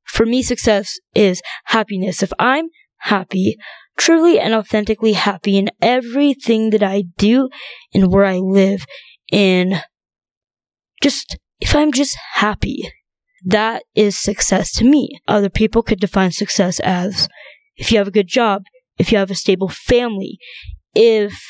For 0.05 0.27
me, 0.27 0.43
success 0.43 0.99
is 1.15 1.43
happiness. 1.67 2.23
If 2.23 2.33
I'm 2.39 2.69
happy, 2.99 3.57
truly 3.97 4.39
and 4.39 4.55
authentically 4.55 5.13
happy 5.13 5.57
in 5.57 5.71
everything 5.81 6.71
that 6.71 6.83
I 6.83 7.05
do 7.17 7.49
and 7.95 8.13
where 8.13 8.25
I 8.25 8.39
live, 8.39 8.85
in 9.31 9.81
just, 11.03 11.39
if 11.61 11.75
I'm 11.75 11.93
just 11.93 12.17
happy, 12.35 12.91
that 13.45 13.83
is 13.95 14.19
success 14.19 14.73
to 14.73 14.85
me. 14.85 15.21
Other 15.29 15.51
people 15.51 15.83
could 15.83 16.01
define 16.01 16.33
success 16.33 16.81
as 16.81 17.29
if 17.77 17.93
you 17.93 17.99
have 17.99 18.09
a 18.09 18.13
good 18.13 18.27
job, 18.27 18.63
if 18.99 19.13
you 19.13 19.19
have 19.19 19.31
a 19.31 19.35
stable 19.35 19.69
family, 19.69 20.39
if 20.95 21.41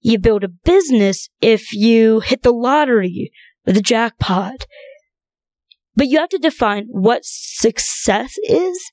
you 0.00 0.18
build 0.18 0.44
a 0.44 0.48
business, 0.48 1.28
if 1.40 1.72
you 1.72 2.20
hit 2.20 2.42
the 2.42 2.52
lottery 2.52 3.30
or 3.66 3.72
the 3.72 3.82
jackpot, 3.82 4.66
but 5.94 6.08
you 6.08 6.18
have 6.18 6.30
to 6.30 6.38
define 6.38 6.86
what 6.88 7.20
success 7.24 8.34
is 8.48 8.92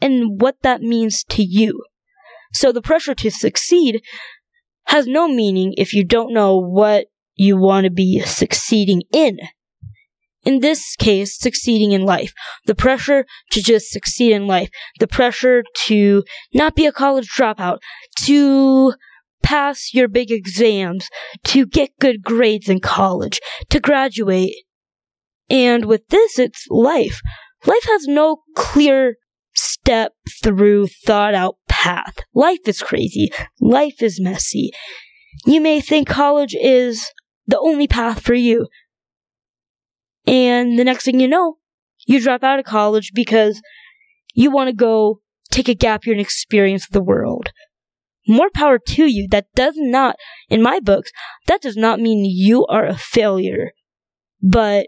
and 0.00 0.40
what 0.40 0.56
that 0.62 0.82
means 0.82 1.24
to 1.24 1.42
you. 1.42 1.84
So 2.52 2.72
the 2.72 2.82
pressure 2.82 3.14
to 3.14 3.30
succeed 3.30 4.02
has 4.86 5.06
no 5.06 5.28
meaning 5.28 5.74
if 5.78 5.94
you 5.94 6.04
don't 6.04 6.34
know 6.34 6.56
what 6.56 7.06
you 7.34 7.56
want 7.56 7.84
to 7.84 7.90
be 7.90 8.20
succeeding 8.20 9.02
in. 9.12 9.38
In 10.44 10.60
this 10.60 10.96
case, 10.96 11.38
succeeding 11.38 11.92
in 11.92 12.04
life. 12.04 12.32
The 12.66 12.74
pressure 12.74 13.26
to 13.50 13.62
just 13.62 13.90
succeed 13.90 14.32
in 14.32 14.46
life. 14.46 14.70
The 14.98 15.06
pressure 15.06 15.62
to 15.86 16.24
not 16.54 16.74
be 16.74 16.86
a 16.86 16.92
college 16.92 17.28
dropout. 17.28 17.78
To 18.24 18.94
pass 19.42 19.92
your 19.92 20.08
big 20.08 20.30
exams. 20.30 21.08
To 21.44 21.66
get 21.66 21.98
good 22.00 22.22
grades 22.22 22.68
in 22.68 22.80
college. 22.80 23.40
To 23.68 23.80
graduate. 23.80 24.54
And 25.50 25.84
with 25.84 26.08
this, 26.08 26.38
it's 26.38 26.66
life. 26.70 27.20
Life 27.66 27.84
has 27.84 28.06
no 28.06 28.38
clear 28.56 29.16
step 29.54 30.12
through 30.42 30.86
thought 31.04 31.34
out 31.34 31.56
path. 31.68 32.18
Life 32.34 32.60
is 32.66 32.82
crazy. 32.82 33.30
Life 33.60 34.02
is 34.02 34.20
messy. 34.20 34.70
You 35.44 35.60
may 35.60 35.80
think 35.80 36.08
college 36.08 36.54
is 36.58 37.04
the 37.46 37.58
only 37.58 37.86
path 37.88 38.20
for 38.22 38.34
you. 38.34 38.68
And 40.30 40.78
the 40.78 40.84
next 40.84 41.04
thing 41.04 41.18
you 41.18 41.26
know, 41.26 41.56
you 42.06 42.20
drop 42.20 42.44
out 42.44 42.60
of 42.60 42.64
college 42.64 43.10
because 43.12 43.60
you 44.32 44.52
want 44.52 44.68
to 44.68 44.72
go 44.72 45.20
take 45.50 45.68
a 45.68 45.74
gap 45.74 46.06
year 46.06 46.14
and 46.14 46.20
experience 46.20 46.86
the 46.86 47.02
world. 47.02 47.48
More 48.28 48.48
power 48.54 48.78
to 48.78 49.06
you. 49.06 49.26
That 49.28 49.46
does 49.56 49.74
not, 49.76 50.14
in 50.48 50.62
my 50.62 50.78
books, 50.78 51.10
that 51.48 51.60
does 51.60 51.76
not 51.76 51.98
mean 51.98 52.24
you 52.24 52.64
are 52.66 52.86
a 52.86 52.96
failure. 52.96 53.72
But 54.40 54.86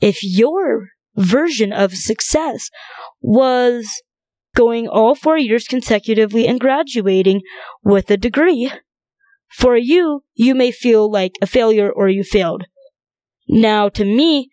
if 0.00 0.22
your 0.22 0.90
version 1.16 1.72
of 1.72 1.94
success 1.94 2.70
was 3.20 4.00
going 4.54 4.86
all 4.86 5.16
four 5.16 5.36
years 5.36 5.66
consecutively 5.66 6.46
and 6.46 6.60
graduating 6.60 7.42
with 7.82 8.12
a 8.12 8.16
degree, 8.16 8.70
for 9.48 9.76
you, 9.76 10.22
you 10.34 10.54
may 10.54 10.70
feel 10.70 11.10
like 11.10 11.32
a 11.42 11.48
failure 11.48 11.90
or 11.90 12.08
you 12.08 12.22
failed. 12.22 12.66
Now, 13.48 13.88
to 13.88 14.04
me, 14.04 14.50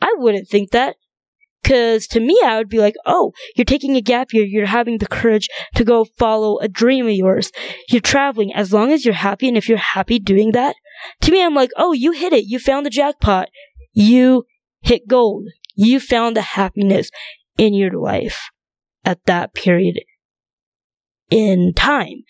I 0.00 0.14
wouldn't 0.18 0.48
think 0.48 0.70
that. 0.70 0.96
Cause 1.64 2.06
to 2.08 2.20
me, 2.20 2.40
I 2.44 2.56
would 2.56 2.68
be 2.68 2.78
like, 2.78 2.94
oh, 3.04 3.32
you're 3.56 3.64
taking 3.64 3.96
a 3.96 4.00
gap 4.00 4.32
year. 4.32 4.44
You're 4.44 4.66
having 4.66 4.98
the 4.98 5.08
courage 5.08 5.48
to 5.74 5.84
go 5.84 6.04
follow 6.04 6.58
a 6.58 6.68
dream 6.68 7.06
of 7.06 7.12
yours. 7.12 7.50
You're 7.90 8.00
traveling 8.00 8.54
as 8.54 8.72
long 8.72 8.92
as 8.92 9.04
you're 9.04 9.14
happy. 9.14 9.48
And 9.48 9.56
if 9.56 9.68
you're 9.68 9.76
happy 9.76 10.18
doing 10.18 10.52
that, 10.52 10.76
to 11.22 11.32
me, 11.32 11.44
I'm 11.44 11.54
like, 11.54 11.70
oh, 11.76 11.92
you 11.92 12.12
hit 12.12 12.32
it. 12.32 12.44
You 12.44 12.58
found 12.58 12.86
the 12.86 12.90
jackpot. 12.90 13.48
You 13.92 14.44
hit 14.80 15.08
gold. 15.08 15.48
You 15.74 16.00
found 16.00 16.36
the 16.36 16.42
happiness 16.42 17.10
in 17.56 17.74
your 17.74 17.90
life 17.90 18.48
at 19.04 19.24
that 19.26 19.52
period 19.52 20.00
in 21.30 21.72
time. 21.74 22.22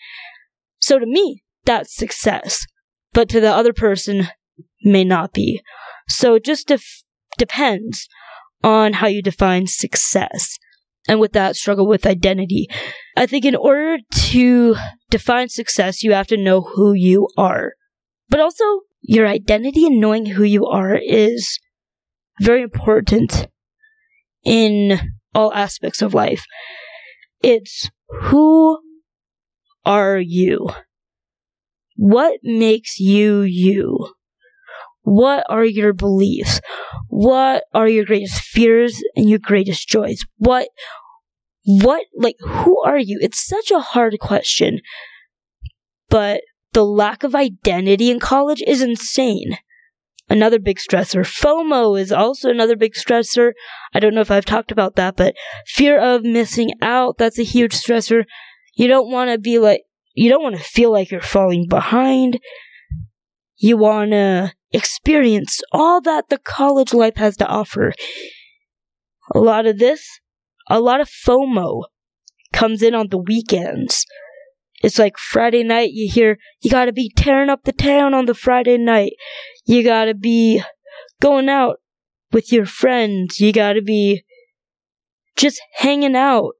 So 0.79 0.99
to 0.99 1.05
me, 1.05 1.43
that's 1.65 1.95
success. 1.95 2.65
But 3.13 3.29
to 3.29 3.39
the 3.39 3.53
other 3.53 3.73
person, 3.73 4.27
may 4.83 5.03
not 5.03 5.33
be. 5.33 5.61
So 6.07 6.39
just 6.39 6.67
def- 6.67 7.03
depends 7.39 8.07
on 8.63 8.93
how 8.93 9.07
you 9.07 9.21
define 9.21 9.67
success. 9.67 10.57
And 11.07 11.19
with 11.19 11.33
that, 11.33 11.55
struggle 11.55 11.87
with 11.87 12.05
identity. 12.05 12.67
I 13.17 13.25
think 13.25 13.45
in 13.45 13.55
order 13.55 13.97
to 14.13 14.75
define 15.09 15.49
success, 15.49 16.03
you 16.03 16.11
have 16.13 16.27
to 16.27 16.37
know 16.37 16.61
who 16.61 16.93
you 16.93 17.27
are. 17.37 17.73
But 18.29 18.41
also, 18.41 18.63
your 19.01 19.25
identity 19.25 19.87
and 19.87 19.99
knowing 19.99 20.27
who 20.27 20.43
you 20.43 20.65
are 20.65 20.95
is 20.95 21.57
very 22.41 22.61
important 22.61 23.47
in 24.43 24.99
all 25.33 25.53
aspects 25.53 26.01
of 26.01 26.13
life. 26.13 26.45
It's 27.41 27.89
who 28.23 28.79
are 29.85 30.19
you? 30.19 30.69
What 31.95 32.39
makes 32.43 32.99
you 32.99 33.41
you? 33.41 34.13
What 35.11 35.43
are 35.49 35.65
your 35.65 35.91
beliefs? 35.91 36.61
What 37.07 37.63
are 37.73 37.89
your 37.89 38.05
greatest 38.05 38.41
fears 38.41 39.01
and 39.15 39.27
your 39.27 39.39
greatest 39.39 39.89
joys? 39.89 40.19
What, 40.37 40.69
what, 41.63 42.05
like, 42.15 42.35
who 42.41 42.79
are 42.83 42.99
you? 42.99 43.17
It's 43.19 43.43
such 43.43 43.71
a 43.71 43.79
hard 43.79 44.19
question. 44.19 44.81
But 46.09 46.41
the 46.73 46.85
lack 46.85 47.23
of 47.23 47.33
identity 47.33 48.11
in 48.11 48.19
college 48.19 48.61
is 48.67 48.83
insane. 48.83 49.57
another 50.29 50.59
big 50.59 50.77
stressor. 50.77 51.21
FOMO 51.21 51.99
is 51.99 52.11
also 52.11 52.49
another 52.49 52.75
big 52.75 52.93
stressor. 52.93 53.53
I 53.93 53.99
don't 53.99 54.13
know 54.13 54.21
if 54.21 54.31
I've 54.31 54.45
talked 54.45 54.71
about 54.71 54.95
that, 54.95 55.15
but 55.15 55.35
fear 55.65 55.99
of 55.99 56.23
missing 56.23 56.71
out, 56.81 57.17
that's 57.17 57.39
a 57.39 57.43
huge 57.43 57.73
stressor. 57.73 58.23
You 58.75 58.87
don't 58.87 59.11
want 59.11 59.31
to 59.31 59.37
be 59.37 59.59
like, 59.59 59.81
you 60.13 60.29
don't 60.29 60.43
want 60.43 60.55
to 60.55 60.63
feel 60.63 60.91
like 60.91 61.11
you're 61.11 61.21
falling 61.21 61.67
behind. 61.67 62.39
You 63.57 63.77
want 63.77 64.11
to 64.11 64.53
experience 64.71 65.61
all 65.71 66.01
that 66.01 66.29
the 66.29 66.37
college 66.37 66.93
life 66.93 67.17
has 67.17 67.37
to 67.37 67.47
offer. 67.47 67.93
A 69.33 69.39
lot 69.39 69.65
of 69.65 69.79
this, 69.79 70.03
a 70.69 70.79
lot 70.79 71.01
of 71.01 71.09
FOMO 71.09 71.83
comes 72.53 72.81
in 72.81 72.95
on 72.95 73.07
the 73.09 73.17
weekends. 73.17 74.05
It's 74.81 74.97
like 74.97 75.17
Friday 75.17 75.63
night, 75.63 75.91
you 75.91 76.09
hear, 76.11 76.37
you 76.61 76.71
gotta 76.71 76.93
be 76.93 77.11
tearing 77.15 77.49
up 77.49 77.63
the 77.63 77.73
town 77.73 78.13
on 78.13 78.25
the 78.25 78.33
Friday 78.33 78.77
night. 78.77 79.13
You 79.65 79.83
gotta 79.83 80.13
be 80.13 80.61
going 81.21 81.49
out 81.49 81.77
with 82.31 82.51
your 82.51 82.65
friends. 82.65 83.39
You 83.39 83.51
gotta 83.51 83.81
be 83.81 84.23
just 85.35 85.61
hanging 85.75 86.15
out, 86.15 86.51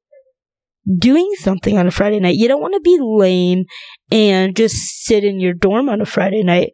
doing 0.97 1.31
something 1.39 1.77
on 1.77 1.87
a 1.87 1.91
Friday 1.91 2.19
night. 2.19 2.35
You 2.35 2.47
don't 2.47 2.61
want 2.61 2.73
to 2.73 2.79
be 2.79 2.97
lame 2.99 3.65
and 4.11 4.55
just 4.55 5.03
sit 5.03 5.23
in 5.23 5.39
your 5.39 5.53
dorm 5.53 5.89
on 5.89 6.01
a 6.01 6.05
Friday 6.05 6.43
night. 6.43 6.71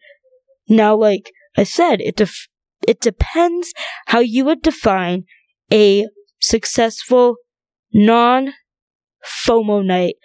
Now, 0.68 0.96
like 0.96 1.32
I 1.58 1.64
said, 1.64 2.02
it 2.02 2.16
def- 2.16 2.48
it 2.88 3.00
depends 3.00 3.74
how 4.08 4.20
you 4.20 4.46
would 4.46 4.62
define 4.62 5.24
a 5.72 6.08
successful 6.40 7.36
non 7.94 8.54
FOMO 9.26 9.86
night 9.86 10.16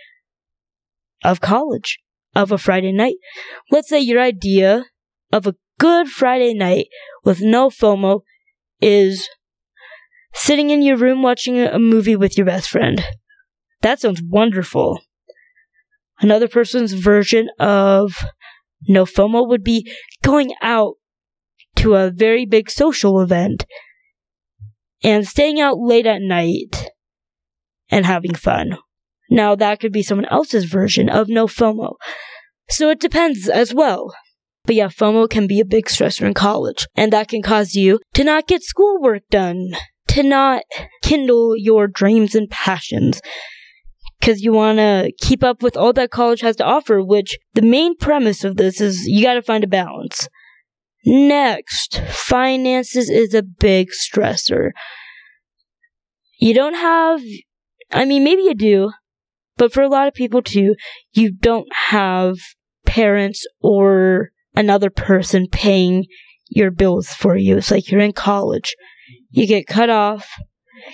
of 1.24 1.40
college, 1.40 1.98
of 2.34 2.52
a 2.52 2.58
Friday 2.58 2.92
night. 2.92 3.16
Let's 3.70 3.88
say 3.88 4.00
your 4.00 4.20
idea 4.20 4.84
of 5.32 5.46
a 5.46 5.54
good 5.78 6.08
Friday 6.08 6.54
night 6.54 6.86
with 7.24 7.40
no 7.40 7.68
FOMO 7.70 8.20
is 8.80 9.28
sitting 10.32 10.70
in 10.70 10.82
your 10.82 10.96
room 10.96 11.22
watching 11.22 11.58
a 11.60 11.78
movie 11.78 12.16
with 12.16 12.36
your 12.36 12.46
best 12.46 12.68
friend. 12.68 13.04
That 13.82 14.00
sounds 14.00 14.22
wonderful. 14.22 15.00
Another 16.20 16.48
person's 16.48 16.92
version 16.92 17.48
of 17.58 18.12
no 18.88 19.04
FOMO 19.04 19.46
would 19.46 19.64
be 19.64 19.90
going 20.22 20.52
out 20.62 20.94
to 21.76 21.94
a 21.94 22.10
very 22.10 22.44
big 22.46 22.70
social 22.70 23.20
event 23.20 23.64
and 25.02 25.26
staying 25.26 25.60
out 25.60 25.78
late 25.78 26.06
at 26.06 26.20
night 26.20 26.90
and 27.90 28.06
having 28.06 28.34
fun. 28.34 28.78
Now 29.30 29.54
that 29.54 29.80
could 29.80 29.92
be 29.92 30.02
someone 30.02 30.26
else's 30.26 30.64
version 30.64 31.08
of 31.08 31.28
no 31.28 31.46
FOMO. 31.46 31.94
So 32.68 32.90
it 32.90 33.00
depends 33.00 33.48
as 33.48 33.74
well. 33.74 34.14
But 34.64 34.74
yeah, 34.74 34.88
FOMO 34.88 35.28
can 35.28 35.46
be 35.46 35.60
a 35.60 35.64
big 35.64 35.86
stressor 35.86 36.26
in 36.26 36.34
college, 36.34 36.86
and 36.94 37.12
that 37.12 37.28
can 37.28 37.42
cause 37.42 37.74
you 37.74 37.98
to 38.14 38.24
not 38.24 38.46
get 38.46 38.62
schoolwork 38.62 39.22
done, 39.30 39.70
to 40.08 40.22
not 40.22 40.62
kindle 41.02 41.56
your 41.56 41.88
dreams 41.88 42.34
and 42.34 42.50
passions, 42.50 43.22
because 44.20 44.42
you 44.42 44.52
want 44.52 44.78
to 44.78 45.12
keep 45.18 45.42
up 45.42 45.62
with 45.62 45.76
all 45.76 45.92
that 45.94 46.10
college 46.10 46.42
has 46.42 46.56
to 46.56 46.64
offer, 46.64 47.02
which 47.02 47.38
the 47.54 47.62
main 47.62 47.96
premise 47.96 48.44
of 48.44 48.56
this 48.56 48.80
is 48.80 49.06
you 49.06 49.24
got 49.24 49.34
to 49.34 49.42
find 49.42 49.64
a 49.64 49.68
balance. 49.68 50.28
Next, 51.06 52.00
finances 52.08 53.08
is 53.08 53.32
a 53.32 53.42
big 53.42 53.88
stressor. 53.88 54.70
You 56.38 56.52
don't 56.52 56.74
have, 56.74 57.22
I 57.90 58.04
mean, 58.04 58.22
maybe 58.22 58.42
you 58.42 58.54
do, 58.54 58.90
but 59.56 59.72
for 59.72 59.82
a 59.82 59.88
lot 59.88 60.08
of 60.08 60.14
people 60.14 60.42
too, 60.42 60.74
you 61.12 61.32
don't 61.32 61.68
have 61.88 62.36
parents 62.84 63.46
or 63.60 64.30
another 64.54 64.90
person 64.90 65.46
paying 65.50 66.06
your 66.48 66.70
bills 66.70 67.08
for 67.08 67.36
you. 67.36 67.56
It's 67.56 67.70
like 67.70 67.90
you're 67.90 68.00
in 68.00 68.12
college. 68.12 68.74
You 69.30 69.46
get 69.46 69.66
cut 69.66 69.88
off. 69.88 70.28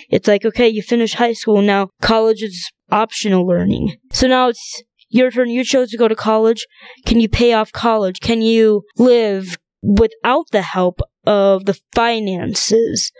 It's 0.09 0.27
like, 0.27 0.45
okay, 0.45 0.67
you 0.67 0.81
finish 0.81 1.13
high 1.13 1.33
school. 1.33 1.61
Now 1.61 1.89
college 2.01 2.41
is 2.41 2.69
optional 2.91 3.45
learning. 3.45 3.97
So 4.11 4.27
now 4.27 4.49
it's 4.49 4.83
your 5.09 5.31
turn. 5.31 5.49
You 5.49 5.63
chose 5.63 5.89
to 5.91 5.97
go 5.97 6.07
to 6.07 6.15
college. 6.15 6.65
Can 7.05 7.19
you 7.19 7.29
pay 7.29 7.53
off 7.53 7.71
college? 7.71 8.19
Can 8.19 8.41
you 8.41 8.83
live 8.97 9.57
without 9.81 10.45
the 10.51 10.61
help 10.61 10.99
of 11.25 11.65
the 11.65 11.79
finances 11.93 13.11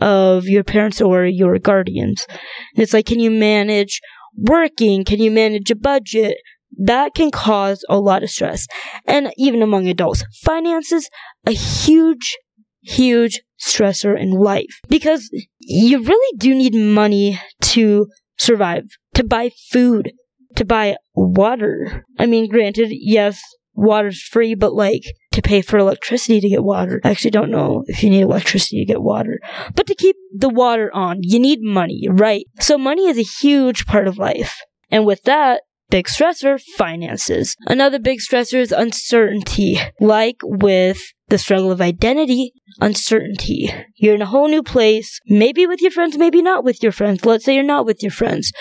of 0.00 0.46
your 0.46 0.64
parents 0.64 1.00
or 1.00 1.24
your 1.26 1.58
guardians? 1.58 2.26
And 2.74 2.82
it's 2.82 2.92
like, 2.92 3.06
can 3.06 3.20
you 3.20 3.30
manage 3.30 4.00
working? 4.36 5.04
Can 5.04 5.20
you 5.20 5.30
manage 5.30 5.70
a 5.70 5.76
budget? 5.76 6.36
That 6.76 7.14
can 7.14 7.30
cause 7.30 7.84
a 7.88 7.98
lot 7.98 8.22
of 8.22 8.30
stress. 8.30 8.66
And 9.06 9.32
even 9.36 9.62
among 9.62 9.88
adults, 9.88 10.24
finances, 10.42 11.08
a 11.46 11.52
huge, 11.52 12.36
huge 12.82 13.40
stressor 13.60 14.18
in 14.18 14.30
life 14.30 14.80
because 14.88 15.30
you 15.60 16.02
really 16.02 16.36
do 16.38 16.54
need 16.54 16.74
money 16.74 17.40
to 17.60 18.06
survive, 18.38 18.84
to 19.14 19.24
buy 19.24 19.50
food, 19.70 20.12
to 20.56 20.64
buy 20.64 20.96
water. 21.14 22.04
I 22.18 22.26
mean, 22.26 22.48
granted, 22.48 22.88
yes, 22.90 23.40
water's 23.74 24.22
free, 24.22 24.54
but 24.54 24.74
like 24.74 25.04
to 25.32 25.42
pay 25.42 25.62
for 25.62 25.78
electricity 25.78 26.40
to 26.40 26.48
get 26.48 26.64
water. 26.64 27.00
I 27.04 27.10
actually 27.10 27.30
don't 27.30 27.50
know 27.50 27.84
if 27.86 28.02
you 28.02 28.10
need 28.10 28.22
electricity 28.22 28.84
to 28.84 28.92
get 28.92 29.02
water. 29.02 29.38
But 29.74 29.86
to 29.86 29.94
keep 29.94 30.16
the 30.34 30.48
water 30.48 30.90
on, 30.92 31.18
you 31.22 31.38
need 31.38 31.60
money, 31.62 32.08
right? 32.10 32.46
So 32.60 32.76
money 32.76 33.06
is 33.08 33.18
a 33.18 33.22
huge 33.22 33.86
part 33.86 34.08
of 34.08 34.18
life. 34.18 34.60
And 34.90 35.04
with 35.04 35.22
that, 35.24 35.62
Big 35.90 36.06
stressor, 36.06 36.60
finances. 36.76 37.56
Another 37.66 37.98
big 37.98 38.18
stressor 38.18 38.60
is 38.60 38.72
uncertainty. 38.72 39.78
Like 40.00 40.36
with 40.42 41.00
the 41.28 41.38
struggle 41.38 41.70
of 41.70 41.80
identity, 41.80 42.52
uncertainty. 42.80 43.72
You're 43.96 44.14
in 44.14 44.22
a 44.22 44.26
whole 44.26 44.48
new 44.48 44.62
place, 44.62 45.18
maybe 45.26 45.66
with 45.66 45.80
your 45.80 45.90
friends, 45.90 46.18
maybe 46.18 46.42
not 46.42 46.64
with 46.64 46.82
your 46.82 46.92
friends. 46.92 47.24
Let's 47.24 47.44
say 47.44 47.54
you're 47.54 47.64
not 47.64 47.86
with 47.86 48.02
your 48.02 48.12
friends. 48.12 48.52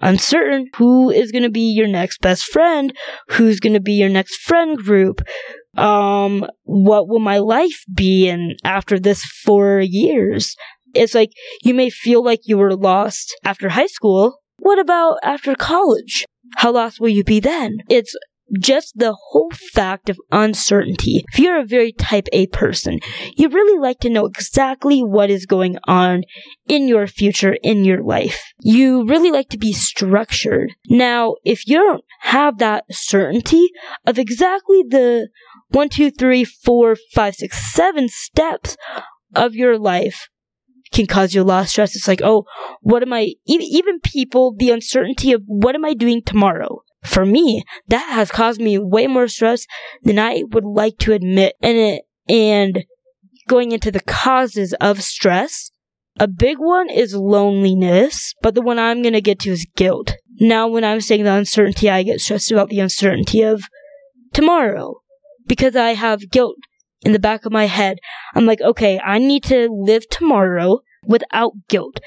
Uncertain 0.00 0.68
who 0.76 1.10
is 1.10 1.30
going 1.30 1.42
to 1.42 1.50
be 1.50 1.70
your 1.72 1.86
next 1.86 2.20
best 2.22 2.44
friend, 2.44 2.96
who's 3.28 3.60
going 3.60 3.74
to 3.74 3.80
be 3.80 3.92
your 3.92 4.08
next 4.08 4.36
friend 4.36 4.78
group. 4.78 5.20
Um, 5.76 6.46
what 6.62 7.08
will 7.08 7.20
my 7.20 7.38
life 7.38 7.84
be 7.92 8.26
in 8.28 8.56
after 8.64 8.98
this 8.98 9.22
four 9.44 9.80
years? 9.80 10.56
It's 10.94 11.14
like 11.14 11.30
you 11.62 11.74
may 11.74 11.90
feel 11.90 12.24
like 12.24 12.40
you 12.44 12.56
were 12.56 12.74
lost 12.74 13.36
after 13.44 13.68
high 13.68 13.86
school. 13.86 14.38
What 14.58 14.78
about 14.78 15.18
after 15.22 15.54
college? 15.54 16.24
How 16.56 16.72
lost 16.72 17.00
will 17.00 17.08
you 17.08 17.24
be 17.24 17.40
then? 17.40 17.78
It's 17.88 18.14
just 18.58 18.98
the 18.98 19.16
whole 19.30 19.50
fact 19.72 20.08
of 20.08 20.18
uncertainty. 20.32 21.24
If 21.32 21.38
you're 21.38 21.60
a 21.60 21.64
very 21.64 21.92
type 21.92 22.26
A 22.32 22.46
person, 22.48 22.98
you 23.36 23.48
really 23.48 23.78
like 23.78 24.00
to 24.00 24.10
know 24.10 24.26
exactly 24.26 25.00
what 25.00 25.30
is 25.30 25.46
going 25.46 25.78
on 25.86 26.22
in 26.66 26.88
your 26.88 27.06
future, 27.06 27.56
in 27.62 27.84
your 27.84 28.02
life. 28.02 28.42
You 28.60 29.06
really 29.06 29.30
like 29.30 29.48
to 29.50 29.58
be 29.58 29.72
structured. 29.72 30.72
Now, 30.88 31.36
if 31.44 31.66
you 31.66 31.76
don't 31.78 32.04
have 32.22 32.58
that 32.58 32.84
certainty 32.90 33.68
of 34.06 34.18
exactly 34.18 34.82
the 34.88 35.28
one, 35.68 35.88
two, 35.88 36.10
three, 36.10 36.44
four, 36.44 36.96
five, 37.14 37.36
six, 37.36 37.72
seven 37.72 38.08
steps 38.08 38.76
of 39.34 39.54
your 39.54 39.78
life, 39.78 40.28
can 40.92 41.06
cause 41.06 41.34
you 41.34 41.42
a 41.42 41.44
lot 41.44 41.62
of 41.62 41.68
stress. 41.68 41.94
It's 41.94 42.08
like, 42.08 42.22
oh, 42.22 42.44
what 42.80 43.02
am 43.02 43.12
I, 43.12 43.34
even 43.46 44.00
people, 44.00 44.54
the 44.56 44.70
uncertainty 44.70 45.32
of 45.32 45.42
what 45.46 45.74
am 45.74 45.84
I 45.84 45.94
doing 45.94 46.22
tomorrow? 46.22 46.82
For 47.04 47.24
me, 47.24 47.62
that 47.88 48.10
has 48.12 48.30
caused 48.30 48.60
me 48.60 48.78
way 48.78 49.06
more 49.06 49.28
stress 49.28 49.66
than 50.02 50.18
I 50.18 50.42
would 50.50 50.64
like 50.64 50.98
to 50.98 51.12
admit. 51.12 51.54
And 51.62 51.76
it, 51.76 52.02
and 52.28 52.84
going 53.48 53.72
into 53.72 53.90
the 53.90 54.00
causes 54.00 54.74
of 54.80 55.02
stress, 55.02 55.70
a 56.18 56.28
big 56.28 56.58
one 56.58 56.90
is 56.90 57.14
loneliness, 57.14 58.34
but 58.42 58.54
the 58.54 58.60
one 58.60 58.78
I'm 58.78 59.02
gonna 59.02 59.22
get 59.22 59.38
to 59.40 59.50
is 59.50 59.66
guilt. 59.76 60.16
Now, 60.38 60.68
when 60.68 60.84
I'm 60.84 61.00
saying 61.00 61.24
the 61.24 61.32
uncertainty, 61.32 61.88
I 61.88 62.02
get 62.02 62.20
stressed 62.20 62.50
about 62.50 62.68
the 62.68 62.80
uncertainty 62.80 63.42
of 63.42 63.62
tomorrow 64.32 65.00
because 65.46 65.76
I 65.76 65.94
have 65.94 66.30
guilt 66.30 66.56
in 67.02 67.12
the 67.12 67.18
back 67.18 67.44
of 67.44 67.52
my 67.52 67.66
head. 67.66 67.98
I'm 68.34 68.46
like, 68.46 68.60
okay, 68.60 68.98
I 69.00 69.18
need 69.18 69.44
to 69.44 69.68
live 69.70 70.08
tomorrow 70.08 70.80
without 71.04 71.52
guilt. 71.68 72.00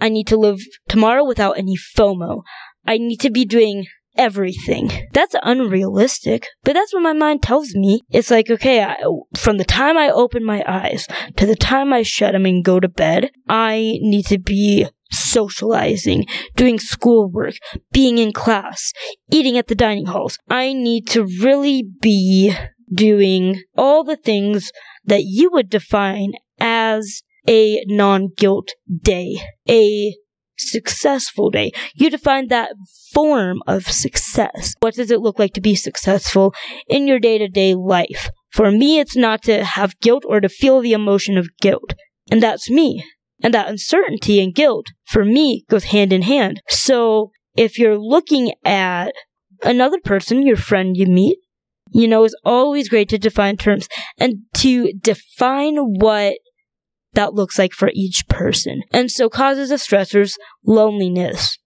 I 0.00 0.08
need 0.08 0.26
to 0.28 0.36
live 0.36 0.60
tomorrow 0.88 1.24
without 1.24 1.58
any 1.58 1.76
FOMO. 1.76 2.42
I 2.86 2.98
need 2.98 3.20
to 3.20 3.30
be 3.30 3.44
doing 3.44 3.86
everything. 4.16 4.90
That's 5.12 5.36
unrealistic, 5.42 6.46
but 6.64 6.74
that's 6.74 6.92
what 6.92 7.02
my 7.02 7.12
mind 7.12 7.42
tells 7.42 7.74
me. 7.74 8.00
It's 8.10 8.30
like, 8.30 8.50
okay, 8.50 8.82
I, 8.82 8.96
from 9.36 9.58
the 9.58 9.64
time 9.64 9.96
I 9.96 10.10
open 10.10 10.44
my 10.44 10.64
eyes 10.66 11.06
to 11.36 11.46
the 11.46 11.56
time 11.56 11.92
I 11.92 12.02
shut 12.02 12.32
them 12.32 12.46
and 12.46 12.64
go 12.64 12.80
to 12.80 12.88
bed, 12.88 13.30
I 13.48 13.98
need 14.00 14.26
to 14.26 14.38
be 14.38 14.86
socializing, 15.12 16.26
doing 16.54 16.78
schoolwork, 16.78 17.54
being 17.92 18.18
in 18.18 18.32
class, 18.32 18.92
eating 19.30 19.56
at 19.56 19.68
the 19.68 19.74
dining 19.74 20.06
halls. 20.06 20.38
I 20.48 20.72
need 20.72 21.06
to 21.08 21.24
really 21.24 21.82
be 21.82 22.54
doing 22.92 23.62
all 23.76 24.04
the 24.04 24.16
things 24.16 24.72
that 25.04 25.24
you 25.24 25.50
would 25.50 25.70
define 25.70 26.32
as 26.58 27.22
a 27.48 27.82
non-guilt 27.86 28.70
day, 29.02 29.36
a 29.68 30.14
successful 30.58 31.50
day. 31.50 31.72
You 31.94 32.10
define 32.10 32.48
that 32.48 32.72
form 33.12 33.62
of 33.66 33.86
success. 33.86 34.74
What 34.80 34.94
does 34.94 35.10
it 35.10 35.20
look 35.20 35.38
like 35.38 35.54
to 35.54 35.60
be 35.60 35.74
successful 35.74 36.54
in 36.88 37.06
your 37.06 37.18
day 37.18 37.38
to 37.38 37.48
day 37.48 37.74
life? 37.74 38.30
For 38.50 38.70
me, 38.70 38.98
it's 38.98 39.16
not 39.16 39.42
to 39.44 39.64
have 39.64 39.98
guilt 40.00 40.24
or 40.26 40.40
to 40.40 40.48
feel 40.48 40.80
the 40.80 40.92
emotion 40.92 41.38
of 41.38 41.48
guilt. 41.60 41.94
And 42.30 42.42
that's 42.42 42.70
me. 42.70 43.04
And 43.42 43.54
that 43.54 43.68
uncertainty 43.68 44.42
and 44.42 44.54
guilt, 44.54 44.86
for 45.06 45.24
me, 45.24 45.64
goes 45.70 45.84
hand 45.84 46.12
in 46.12 46.22
hand. 46.22 46.60
So, 46.68 47.30
if 47.56 47.78
you're 47.78 47.98
looking 47.98 48.52
at 48.64 49.12
another 49.62 49.98
person, 50.04 50.46
your 50.46 50.56
friend 50.56 50.96
you 50.96 51.06
meet, 51.06 51.38
you 51.90 52.08
know, 52.08 52.24
it's 52.24 52.34
always 52.44 52.88
great 52.88 53.08
to 53.10 53.18
define 53.18 53.56
terms 53.56 53.88
and 54.18 54.38
to 54.54 54.92
define 54.92 55.76
what 55.76 56.38
that 57.14 57.34
looks 57.34 57.58
like 57.58 57.72
for 57.72 57.90
each 57.94 58.24
person. 58.28 58.82
And 58.92 59.10
so 59.10 59.28
causes 59.28 59.70
of 59.70 59.80
stressors, 59.80 60.34
loneliness. 60.64 61.58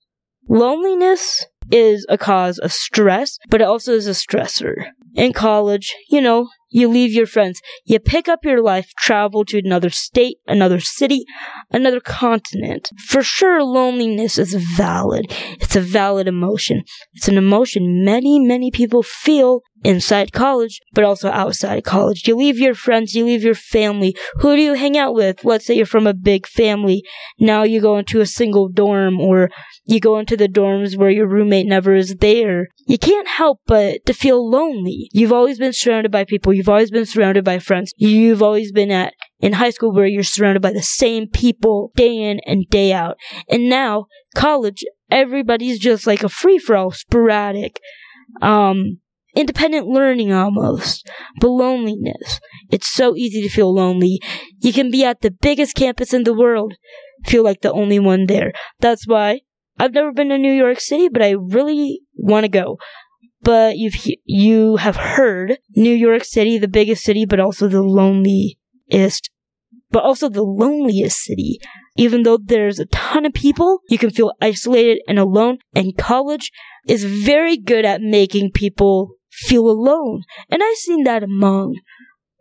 Loneliness 0.48 1.46
is 1.70 2.06
a 2.08 2.18
cause 2.18 2.58
of 2.58 2.72
stress, 2.72 3.38
but 3.48 3.60
it 3.60 3.64
also 3.64 3.92
is 3.92 4.06
a 4.06 4.10
stressor. 4.10 4.74
In 5.14 5.32
college, 5.32 5.94
you 6.10 6.20
know, 6.20 6.48
you 6.70 6.88
leave 6.88 7.12
your 7.12 7.26
friends, 7.26 7.60
you 7.84 8.00
pick 8.00 8.26
up 8.28 8.40
your 8.42 8.60
life, 8.60 8.90
travel 8.98 9.44
to 9.44 9.60
another 9.64 9.88
state, 9.88 10.38
another 10.48 10.80
city, 10.80 11.24
another 11.70 12.00
continent. 12.00 12.90
For 12.98 13.22
sure, 13.22 13.62
loneliness 13.62 14.38
is 14.38 14.54
valid. 14.76 15.26
It's 15.60 15.76
a 15.76 15.80
valid 15.80 16.26
emotion. 16.26 16.82
It's 17.12 17.28
an 17.28 17.38
emotion 17.38 18.04
many, 18.04 18.40
many 18.40 18.72
people 18.72 19.04
feel 19.04 19.60
inside 19.84 20.32
college, 20.32 20.80
but 20.92 21.04
also 21.04 21.28
outside 21.30 21.84
college. 21.84 22.26
You 22.26 22.36
leave 22.36 22.58
your 22.58 22.74
friends, 22.74 23.14
you 23.14 23.24
leave 23.26 23.44
your 23.44 23.54
family. 23.54 24.16
Who 24.36 24.56
do 24.56 24.62
you 24.62 24.74
hang 24.74 24.96
out 24.96 25.14
with? 25.14 25.44
Let's 25.44 25.66
say 25.66 25.74
you're 25.74 25.86
from 25.86 26.06
a 26.06 26.14
big 26.14 26.46
family. 26.46 27.02
Now 27.38 27.62
you 27.62 27.80
go 27.80 27.98
into 27.98 28.20
a 28.20 28.26
single 28.26 28.68
dorm 28.68 29.20
or 29.20 29.50
you 29.84 30.00
go 30.00 30.18
into 30.18 30.36
the 30.36 30.48
dorms 30.48 30.96
where 30.96 31.10
your 31.10 31.28
roommate 31.28 31.66
never 31.66 31.94
is 31.94 32.16
there. 32.16 32.68
You 32.86 32.98
can't 32.98 33.28
help 33.28 33.60
but 33.66 34.04
to 34.06 34.14
feel 34.14 34.48
lonely. 34.48 35.08
You've 35.12 35.32
always 35.32 35.58
been 35.58 35.74
surrounded 35.74 36.10
by 36.10 36.24
people. 36.24 36.54
You've 36.54 36.68
always 36.68 36.90
been 36.90 37.06
surrounded 37.06 37.44
by 37.44 37.58
friends. 37.58 37.92
You've 37.96 38.42
always 38.42 38.72
been 38.72 38.90
at 38.90 39.12
in 39.40 39.54
high 39.54 39.70
school 39.70 39.92
where 39.92 40.06
you're 40.06 40.22
surrounded 40.22 40.62
by 40.62 40.72
the 40.72 40.82
same 40.82 41.28
people 41.28 41.92
day 41.94 42.16
in 42.16 42.40
and 42.46 42.66
day 42.70 42.92
out. 42.94 43.18
And 43.50 43.68
now 43.68 44.06
college, 44.34 44.84
everybody's 45.10 45.78
just 45.78 46.06
like 46.06 46.22
a 46.22 46.30
free 46.30 46.58
for 46.58 46.74
all, 46.74 46.90
sporadic. 46.90 47.78
Um, 48.40 49.00
independent 49.34 49.86
learning 49.86 50.32
almost, 50.32 51.08
but 51.40 51.48
loneliness. 51.48 52.40
It's 52.70 52.88
so 52.88 53.16
easy 53.16 53.42
to 53.42 53.48
feel 53.48 53.72
lonely. 53.74 54.20
You 54.58 54.72
can 54.72 54.90
be 54.90 55.04
at 55.04 55.20
the 55.20 55.30
biggest 55.30 55.74
campus 55.74 56.12
in 56.12 56.24
the 56.24 56.34
world, 56.34 56.74
feel 57.26 57.42
like 57.42 57.60
the 57.60 57.72
only 57.72 57.98
one 57.98 58.26
there. 58.26 58.52
That's 58.80 59.06
why 59.06 59.40
I've 59.78 59.92
never 59.92 60.12
been 60.12 60.28
to 60.28 60.38
New 60.38 60.52
York 60.52 60.80
City, 60.80 61.08
but 61.08 61.22
I 61.22 61.30
really 61.30 62.00
want 62.16 62.44
to 62.44 62.48
go. 62.48 62.78
But 63.42 63.76
you've 63.76 63.96
you 64.24 64.76
have 64.76 64.96
heard 64.96 65.58
New 65.76 65.94
York 65.94 66.24
City, 66.24 66.56
the 66.56 66.68
biggest 66.68 67.04
city, 67.04 67.26
but 67.26 67.40
also 67.40 67.68
the 67.68 67.82
loneliest, 67.82 69.30
but 69.90 70.02
also 70.02 70.28
the 70.28 70.42
loneliest 70.42 71.18
city. 71.18 71.58
Even 71.96 72.22
though 72.22 72.38
there's 72.42 72.78
a 72.78 72.86
ton 72.86 73.26
of 73.26 73.34
people, 73.34 73.80
you 73.88 73.98
can 73.98 74.10
feel 74.10 74.32
isolated 74.40 75.00
and 75.06 75.18
alone. 75.18 75.58
And 75.74 75.96
college 75.96 76.50
is 76.88 77.04
very 77.04 77.56
good 77.56 77.84
at 77.84 78.00
making 78.00 78.52
people 78.52 79.10
feel 79.34 79.68
alone. 79.68 80.22
And 80.50 80.62
I've 80.62 80.76
seen 80.76 81.04
that 81.04 81.22
among 81.22 81.76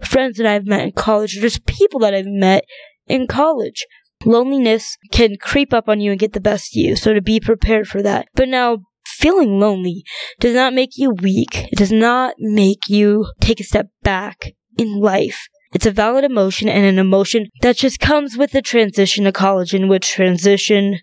friends 0.02 0.38
that 0.38 0.46
I've 0.46 0.66
met 0.66 0.82
in 0.82 0.91
college, 0.91 1.38
or 1.38 1.41
just 1.41 1.66
people 1.66 2.00
that 2.02 2.14
I've 2.14 2.26
met 2.26 2.66
in 3.08 3.28
college. 3.28 3.86
Loneliness 4.26 4.98
can 5.12 5.36
creep 5.39 5.74
up 5.74 5.89
on 5.89 6.00
you 6.00 6.12
and 6.12 6.20
get 6.20 6.34
the 6.34 6.39
best 6.39 6.76
of 6.76 6.82
you, 6.82 6.96
so 6.96 7.14
to 7.14 7.22
be 7.22 7.39
prepared 7.39 7.88
for 7.88 8.02
that. 8.02 8.28
But 8.36 8.48
now, 8.48 8.80
feeling 9.06 9.60
lonely 9.60 10.04
does 10.39 10.56
not 10.56 10.74
make 10.74 10.91
you 10.96 11.12
weak. 11.12 11.68
It 11.72 11.78
does 11.78 11.91
not 11.91 12.36
make 12.39 12.88
you 12.88 13.28
take 13.41 13.60
a 13.60 13.66
step 13.66 13.88
back 14.02 14.54
in 14.78 15.00
life. 15.00 15.48
It's 15.74 15.86
a 15.86 15.91
valid 15.91 16.24
emotion 16.24 16.70
and 16.70 16.86
an 16.86 17.00
emotion 17.00 17.48
that 17.62 17.78
just 17.78 18.00
comes 18.00 18.38
with 18.38 18.52
the 18.52 18.62
transition 18.62 19.26
to 19.26 19.32
college, 19.32 19.74
in 19.74 19.88
which 19.88 20.12
transition 20.12 21.00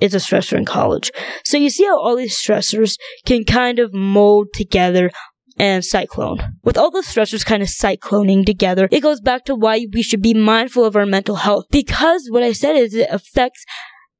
is 0.00 0.14
a 0.14 0.18
stressor 0.18 0.56
in 0.56 0.64
college. 0.64 1.10
So 1.44 1.56
you 1.56 1.70
see 1.70 1.84
how 1.84 1.98
all 1.98 2.16
these 2.16 2.38
stressors 2.38 2.98
can 3.24 3.44
kind 3.44 3.78
of 3.78 3.94
mold 3.94 4.48
together 4.54 5.10
and 5.58 5.84
cyclone. 5.84 6.56
With 6.62 6.78
all 6.78 6.90
the 6.90 7.00
stressors 7.00 7.44
kind 7.44 7.62
of 7.62 7.68
cycloning 7.68 8.44
together, 8.44 8.88
it 8.90 9.00
goes 9.00 9.20
back 9.20 9.44
to 9.44 9.54
why 9.54 9.86
we 9.92 10.02
should 10.02 10.22
be 10.22 10.34
mindful 10.34 10.84
of 10.84 10.96
our 10.96 11.06
mental 11.06 11.36
health. 11.36 11.66
Because 11.70 12.28
what 12.30 12.42
I 12.42 12.52
said 12.52 12.76
is 12.76 12.94
it 12.94 13.08
affects 13.10 13.64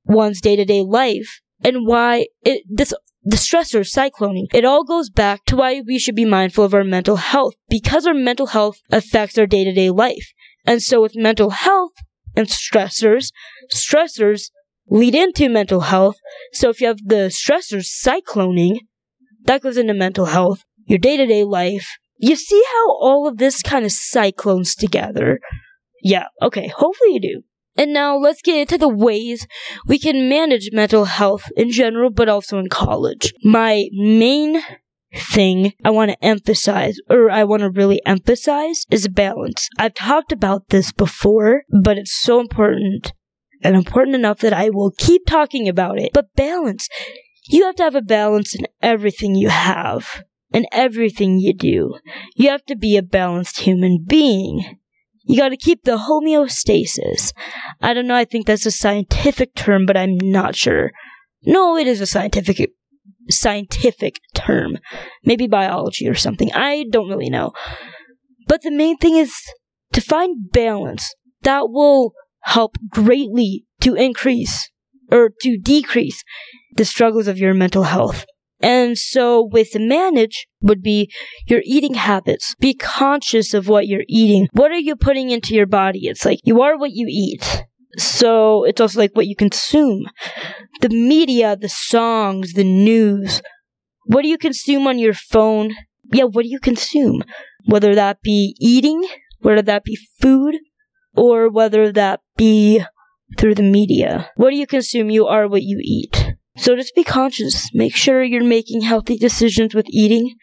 one's 0.05 0.41
day 0.41 0.57
to 0.57 0.65
day 0.65 0.83
life 0.83 1.41
and 1.65 1.87
why 1.87 2.27
it, 2.43 2.63
this, 2.69 2.93
the 3.23 3.37
stressor 3.37 3.81
cycloning, 3.81 4.47
it 4.53 4.65
all 4.65 4.85
goes 4.85 5.09
back 5.11 5.45
to 5.47 5.57
why 5.57 5.81
we 5.87 5.99
should 5.99 6.17
be 6.17 6.25
mindful 6.25 6.65
of 6.65 6.75
our 6.75 6.85
mental 6.85 7.17
health 7.17 7.55
because 7.69 8.07
our 8.07 8.15
mental 8.15 8.49
health 8.49 8.81
affects 8.91 9.39
our 9.39 9.47
day 9.47 9.65
to 9.65 9.73
day 9.73 9.91
life. 9.91 10.33
And 10.67 10.83
so 10.83 11.01
with 11.01 11.17
mental 11.17 11.51
health 11.51 11.93
and 12.37 12.47
stressors, 12.47 13.33
stressors 13.73 14.51
lead 14.89 15.15
into 15.15 15.49
mental 15.49 15.81
health. 15.81 16.17
So 16.53 16.69
if 16.69 16.81
you 16.81 16.87
have 16.89 17.01
the 17.05 17.31
stressors 17.31 17.89
cycloning, 18.05 18.79
that 19.45 19.63
goes 19.63 19.77
into 19.77 19.95
mental 19.95 20.27
health, 20.27 20.65
your 20.87 20.99
day 20.99 21.17
to 21.17 21.27
day 21.27 21.45
life. 21.45 21.97
You 22.19 22.37
see 22.37 22.63
how 22.73 22.91
all 23.01 23.27
of 23.27 23.39
this 23.39 23.63
kind 23.63 23.85
of 23.85 23.93
cyclones 23.93 24.75
together? 24.75 25.41
Yeah, 26.03 26.27
okay, 26.41 26.69
hopefully 26.69 27.15
you 27.15 27.21
do. 27.21 27.43
And 27.77 27.93
now 27.93 28.17
let's 28.17 28.43
get 28.43 28.59
into 28.59 28.79
the 28.79 28.89
ways 28.89 29.47
we 29.87 29.99
can 29.99 30.29
manage 30.29 30.71
mental 30.73 31.07
health 31.07 31.51
in 31.57 31.71
general, 31.71 32.11
but 32.11 32.29
also 32.29 32.59
in 32.59 32.69
college. 32.69 33.33
My 33.43 33.87
main 33.93 34.63
thing 35.15 35.73
I 35.85 35.91
want 35.91 36.11
to 36.11 36.25
emphasize, 36.25 36.99
or 37.09 37.31
I 37.31 37.45
want 37.45 37.63
to 37.63 37.71
really 37.71 38.01
emphasize, 38.05 38.85
is 38.91 39.09
balance. 39.09 39.69
I've 39.79 39.95
talked 39.95 40.33
about 40.33 40.69
this 40.69 40.93
before, 40.93 41.63
but 41.83 41.99
it's 41.99 42.15
so 42.15 42.41
important 42.41 43.13
and 43.63 43.77
important 43.77 44.15
enough 44.15 44.41
that 44.41 44.53
I 44.53 44.71
will 44.71 44.93
keep 44.97 45.27
talking 45.27 45.69
about 45.69 45.99
it. 45.99 46.13
But 46.13 46.35
balance. 46.35 46.89
You 47.49 47.65
have 47.65 47.77
to 47.77 47.83
have 47.83 47.95
a 47.95 48.03
balance 48.03 48.55
in 48.55 48.67
everything 48.81 49.35
you 49.35 49.49
have 49.49 50.25
and 50.53 50.67
everything 50.73 51.39
you 51.39 51.55
do. 51.55 51.95
You 52.37 52.51
have 52.51 52.65
to 52.67 52.77
be 52.77 52.97
a 52.97 53.03
balanced 53.03 53.61
human 53.61 54.05
being. 54.07 54.79
You 55.25 55.39
gotta 55.39 55.57
keep 55.57 55.85
the 55.85 55.99
homeostasis. 55.99 57.33
I 57.81 57.95
don't 57.95 58.07
know, 58.07 58.15
I 58.15 58.25
think 58.25 58.47
that's 58.47 58.67
a 58.67 58.71
scientific 58.71 59.55
term, 59.55 59.87
but 59.87 59.97
I'm 59.97 60.17
not 60.21 60.57
sure. 60.57 60.91
No, 61.45 61.77
it 61.77 61.87
is 61.87 62.01
a 62.01 62.07
scientific 62.07 62.71
scientific 63.29 64.19
term. 64.35 64.79
Maybe 65.25 65.47
biology 65.47 66.09
or 66.09 66.15
something. 66.15 66.51
I 66.53 66.85
don't 66.91 67.09
really 67.09 67.31
know. 67.31 67.53
But 68.47 68.63
the 68.63 68.71
main 68.71 68.97
thing 68.97 69.17
is 69.17 69.35
to 69.93 70.01
find 70.01 70.51
balance. 70.51 71.15
That 71.43 71.71
will 71.71 72.13
help 72.43 72.77
greatly 72.91 73.65
to 73.81 73.95
increase 73.95 74.71
or 75.11 75.31
to 75.41 75.59
decrease 75.59 76.23
the 76.77 76.85
struggles 76.85 77.29
of 77.29 77.39
your 77.39 77.55
mental 77.55 77.85
health. 77.85 78.25
And 78.63 78.97
so 78.97 79.43
with 79.43 79.75
manage 79.75 80.47
would 80.61 80.83
be 80.83 81.11
your 81.47 81.63
eating 81.65 81.95
habits. 81.95 82.55
Be 82.61 82.75
conscious 82.75 83.55
of 83.55 83.69
what 83.69 83.89
you're 83.89 84.05
eating. 84.09 84.47
What 84.53 84.71
are 84.71 84.79
you 84.79 84.95
putting 84.95 85.31
into 85.31 85.55
your 85.55 85.67
body? 85.67 86.07
It's 86.07 86.25
like 86.25 86.39
you 86.45 86.63
are 86.63 86.79
what 86.79 86.93
you 86.93 87.07
eat. 87.09 87.65
So 87.99 88.65
it's 88.65 88.81
also 88.81 89.01
like 89.01 89.15
what 89.15 89.27
you 89.27 89.35
consume. 89.37 90.07
The 90.81 90.89
media, 90.89 91.57
the 91.57 91.69
songs, 91.69 92.53
the 92.55 92.65
news. 92.65 93.43
What 94.05 94.23
do 94.23 94.29
you 94.29 94.39
consume 94.39 94.87
on 94.87 94.99
your 94.99 95.15
phone? 95.15 95.75
Yeah, 96.13 96.25
what 96.25 96.45
do 96.45 96.49
you 96.49 96.61
consume? 96.61 97.25
Whether 97.67 97.95
that 97.95 98.23
be 98.23 98.57
eating, 98.61 99.07
whether 99.41 99.63
that 99.63 99.85
be 99.85 99.99
food, 100.21 100.57
or 101.17 101.51
whether 101.51 101.93
that 101.93 102.21
be 102.37 102.83
through 103.39 103.55
the 103.55 103.63
media. 103.63 104.31
What 104.37 104.51
do 104.51 104.57
you 104.57 104.67
consume? 104.67 105.11
You 105.11 105.27
are 105.27 105.49
what 105.49 105.63
you 105.63 105.79
eat. 105.83 106.35
So 106.57 106.77
just 106.77 106.95
be 106.95 107.05
conscious. 107.05 107.71
Make 107.73 107.97
sure 107.97 108.23
you're 108.23 108.45
making 108.45 108.83
healthy 108.83 109.17
decisions 109.17 109.75
with 109.75 109.87
eating. 109.89 110.35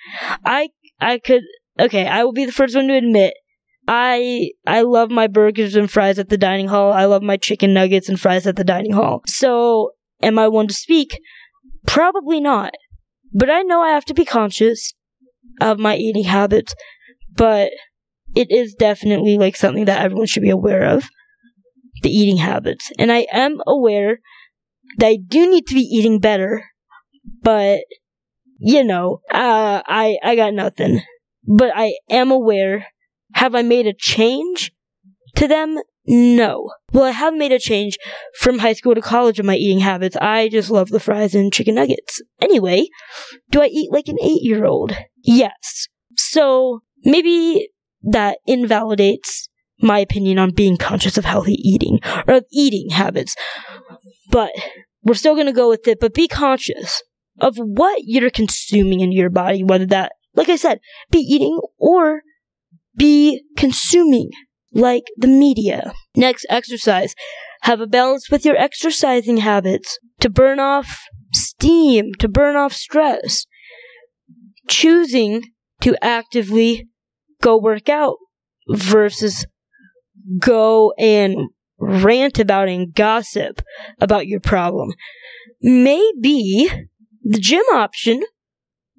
I 0.43 0.69
I 0.99 1.19
could 1.19 1.43
okay, 1.79 2.07
I 2.07 2.23
will 2.23 2.33
be 2.33 2.45
the 2.45 2.51
first 2.51 2.75
one 2.75 2.87
to 2.87 2.95
admit 2.95 3.33
I 3.87 4.51
I 4.67 4.81
love 4.81 5.09
my 5.09 5.25
burgers 5.25 5.75
and 5.75 5.89
fries 5.89 6.19
at 6.19 6.29
the 6.29 6.37
dining 6.37 6.67
hall. 6.67 6.93
I 6.93 7.05
love 7.05 7.23
my 7.23 7.37
chicken 7.37 7.73
nuggets 7.73 8.07
and 8.07 8.19
fries 8.19 8.45
at 8.45 8.55
the 8.55 8.63
dining 8.63 8.93
hall. 8.93 9.23
So, 9.25 9.93
am 10.21 10.37
I 10.37 10.47
one 10.47 10.67
to 10.67 10.73
speak? 10.75 11.19
Probably 11.87 12.39
not. 12.39 12.73
But 13.33 13.49
I 13.49 13.63
know 13.63 13.81
I 13.81 13.89
have 13.89 14.05
to 14.05 14.13
be 14.13 14.25
conscious 14.25 14.93
of 15.59 15.79
my 15.79 15.95
eating 15.95 16.25
habits. 16.25 16.75
But 17.35 17.71
it 18.35 18.51
is 18.51 18.75
definitely 18.75 19.37
like 19.37 19.55
something 19.55 19.85
that 19.85 20.01
everyone 20.01 20.27
should 20.27 20.43
be 20.43 20.49
aware 20.49 20.83
of 20.83 21.09
the 22.03 22.09
eating 22.09 22.37
habits. 22.37 22.91
And 22.97 23.11
I 23.11 23.27
am 23.31 23.61
aware 23.67 24.19
that 24.97 25.07
I 25.07 25.17
do 25.17 25.49
need 25.49 25.67
to 25.67 25.75
be 25.75 25.81
eating 25.81 26.19
better, 26.19 26.65
but 27.41 27.81
you 28.59 28.83
know, 28.83 29.21
uh, 29.31 29.81
I 29.85 30.17
I 30.23 30.35
got 30.35 30.53
nothing. 30.53 31.01
But 31.43 31.71
I 31.75 31.93
am 32.09 32.31
aware. 32.31 32.87
Have 33.33 33.55
I 33.55 33.61
made 33.61 33.87
a 33.87 33.93
change 33.93 34.71
to 35.35 35.47
them? 35.47 35.79
No. 36.05 36.71
Well, 36.91 37.05
I 37.05 37.11
have 37.11 37.35
made 37.35 37.51
a 37.51 37.59
change 37.59 37.97
from 38.39 38.59
high 38.59 38.73
school 38.73 38.95
to 38.95 39.01
college 39.01 39.39
in 39.39 39.45
my 39.45 39.55
eating 39.55 39.79
habits. 39.79 40.17
I 40.17 40.49
just 40.49 40.71
love 40.71 40.89
the 40.89 40.99
fries 40.99 41.35
and 41.35 41.53
chicken 41.53 41.75
nuggets. 41.75 42.21
Anyway, 42.41 42.87
do 43.51 43.61
I 43.61 43.67
eat 43.67 43.91
like 43.91 44.07
an 44.07 44.17
eight 44.21 44.41
year 44.41 44.65
old? 44.65 44.95
Yes. 45.23 45.87
So 46.17 46.81
maybe 47.03 47.69
that 48.01 48.37
invalidates 48.45 49.49
my 49.81 49.99
opinion 49.99 50.37
on 50.37 50.51
being 50.51 50.77
conscious 50.77 51.17
of 51.17 51.25
healthy 51.25 51.53
eating 51.53 51.99
or 52.27 52.41
eating 52.51 52.89
habits. 52.91 53.35
But 54.29 54.51
we're 55.03 55.13
still 55.13 55.35
going 55.35 55.47
to 55.47 55.53
go 55.53 55.69
with 55.69 55.87
it, 55.87 55.99
but 55.99 56.13
be 56.13 56.27
conscious 56.27 57.01
of 57.39 57.55
what 57.57 58.01
you're 58.03 58.29
consuming 58.29 58.99
in 58.99 59.11
your 59.11 59.29
body, 59.29 59.63
whether 59.63 59.85
that, 59.87 60.11
like 60.35 60.49
I 60.49 60.57
said, 60.57 60.79
be 61.09 61.19
eating 61.19 61.59
or 61.77 62.21
be 62.97 63.43
consuming 63.55 64.31
like 64.73 65.05
the 65.17 65.27
media. 65.27 65.93
Next, 66.15 66.45
exercise. 66.49 67.15
Have 67.61 67.81
a 67.81 67.87
balance 67.87 68.29
with 68.29 68.45
your 68.45 68.57
exercising 68.57 69.37
habits 69.37 69.97
to 70.19 70.29
burn 70.29 70.59
off 70.59 70.99
steam, 71.33 72.13
to 72.19 72.27
burn 72.27 72.55
off 72.55 72.73
stress. 72.73 73.45
Choosing 74.67 75.43
to 75.81 75.95
actively 76.03 76.88
go 77.41 77.57
work 77.57 77.89
out 77.89 78.17
versus 78.69 79.45
go 80.39 80.93
and 80.97 81.35
rant 81.79 82.39
about 82.39 82.67
and 82.67 82.93
gossip 82.93 83.61
about 83.99 84.27
your 84.27 84.39
problem. 84.39 84.91
Maybe 85.61 86.69
the 87.23 87.39
gym 87.39 87.63
option 87.73 88.23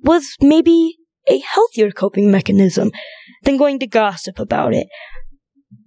was 0.02 0.36
maybe 0.40 0.96
a 1.28 1.38
healthier 1.38 1.90
coping 1.90 2.30
mechanism 2.30 2.90
than 3.44 3.56
going 3.56 3.78
to 3.80 3.86
gossip 3.86 4.38
about 4.38 4.74
it. 4.74 4.86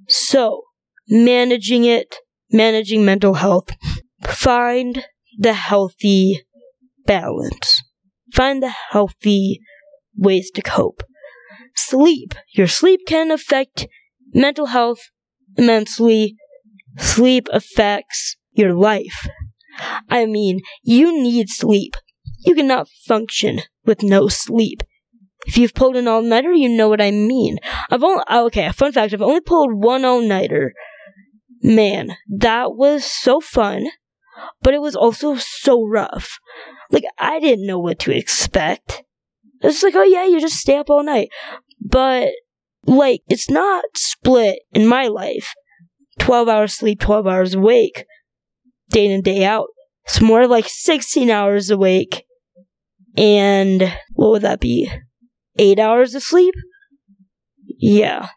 So, 0.08 0.64
managing 1.10 1.86
it, 1.86 2.16
managing 2.52 3.04
mental 3.04 3.36
health, 3.36 3.70
find 4.24 5.04
the 5.38 5.54
healthy 5.54 6.42
balance. 7.06 7.82
Find 8.34 8.62
the 8.62 8.74
healthy 8.92 9.60
ways 10.16 10.52
to 10.56 10.62
cope. 10.62 11.04
Sleep. 11.76 12.34
Your 12.54 12.68
sleep 12.68 13.02
can 13.08 13.32
affect 13.32 13.88
mental 14.34 14.68
health 14.68 15.00
immensely. 15.58 16.36
Sleep 16.98 17.48
affects 17.52 18.38
your 18.52 18.74
life. 18.74 19.28
I 20.10 20.26
mean, 20.26 20.62
you 20.84 21.12
need 21.12 21.50
sleep. 21.50 21.96
You 22.46 22.56
cannot 22.56 22.90
function 23.08 23.62
with 23.86 24.04
no 24.04 24.28
sleep. 24.28 24.84
If 25.46 25.58
you've 25.58 25.74
pulled 25.74 25.96
an 25.96 26.08
all-nighter, 26.08 26.54
you 26.54 26.70
know 26.70 26.88
what 26.88 27.02
I 27.02 27.12
mean. 27.12 27.58
I've 27.90 28.04
only, 28.04 28.24
oh, 28.30 28.46
okay, 28.46 28.72
fun 28.72 28.92
fact, 28.92 29.14
I've 29.14 29.22
only 29.22 29.42
pulled 29.42 29.74
one 29.74 30.06
all-nighter. 30.06 30.74
Man, 31.62 32.16
that 32.30 32.76
was 32.76 33.04
so 33.04 33.40
fun, 33.40 33.88
but 34.62 34.74
it 34.74 34.82
was 34.82 34.96
also 34.96 35.36
so 35.36 35.86
rough. 35.86 36.40
Like, 36.92 37.04
I 37.18 37.40
didn't 37.40 37.66
know 37.66 37.80
what 37.80 38.00
to 38.00 38.16
expect. 38.16 39.04
It's 39.64 39.82
like, 39.82 39.96
oh 39.96 40.04
yeah, 40.04 40.26
you 40.26 40.40
just 40.40 40.58
stay 40.58 40.78
up 40.78 40.90
all 40.90 41.04
night. 41.04 41.30
But, 41.82 42.30
like, 42.86 43.22
it's 43.28 43.50
not 43.50 43.86
split 43.96 44.60
in 44.74 44.88
my 44.88 45.08
life. 45.08 45.54
12 46.20 46.48
hours 46.48 46.74
sleep, 46.74 47.00
12 47.00 47.26
hours 47.26 47.54
awake, 47.56 48.06
day 48.90 49.06
in 49.06 49.12
and 49.12 49.24
day 49.24 49.44
out. 49.46 49.68
It's 50.06 50.22
more 50.22 50.48
like 50.48 50.66
16 50.68 51.30
hours 51.30 51.70
awake. 51.70 52.26
And 53.16 53.94
what 54.14 54.32
would 54.32 54.42
that 54.42 54.60
be? 54.60 54.92
Eight 55.58 55.80
hours 55.80 56.14
of 56.14 56.24
sleep? 56.24 56.56
Yeah. 57.80 58.30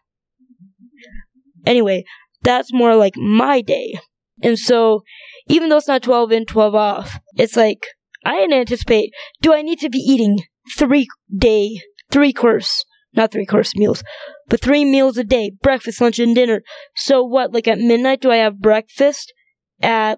Anyway, 1.65 2.05
that's 2.43 2.73
more 2.73 2.95
like 2.95 3.17
my 3.17 3.61
day. 3.61 3.99
And 4.41 4.57
so, 4.57 5.01
even 5.49 5.69
though 5.69 5.77
it's 5.77 5.87
not 5.87 6.03
12 6.03 6.31
in, 6.31 6.45
12 6.45 6.75
off, 6.75 7.19
it's 7.35 7.55
like, 7.57 7.85
I 8.23 8.35
didn't 8.35 8.53
anticipate, 8.53 9.11
do 9.41 9.53
I 9.53 9.61
need 9.61 9.79
to 9.79 9.89
be 9.89 9.97
eating 9.97 10.39
three 10.75 11.07
day, 11.35 11.81
three 12.11 12.33
course, 12.33 12.83
not 13.13 13.31
three 13.31 13.45
course 13.45 13.75
meals, 13.75 14.03
but 14.47 14.61
three 14.61 14.85
meals 14.85 15.17
a 15.17 15.23
day, 15.23 15.51
breakfast, 15.61 16.01
lunch, 16.01 16.19
and 16.19 16.35
dinner. 16.35 16.61
So 16.95 17.23
what, 17.23 17.53
like 17.53 17.67
at 17.67 17.79
midnight, 17.79 18.21
do 18.21 18.31
I 18.31 18.37
have 18.37 18.59
breakfast? 18.59 19.33
At 19.81 20.17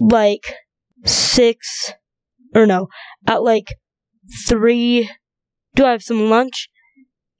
like 0.00 0.42
six, 1.04 1.92
or 2.54 2.66
no, 2.66 2.88
at 3.26 3.42
like 3.42 3.74
three, 4.48 5.10
do 5.74 5.84
I 5.84 5.90
have 5.90 6.02
some 6.02 6.30
lunch? 6.30 6.68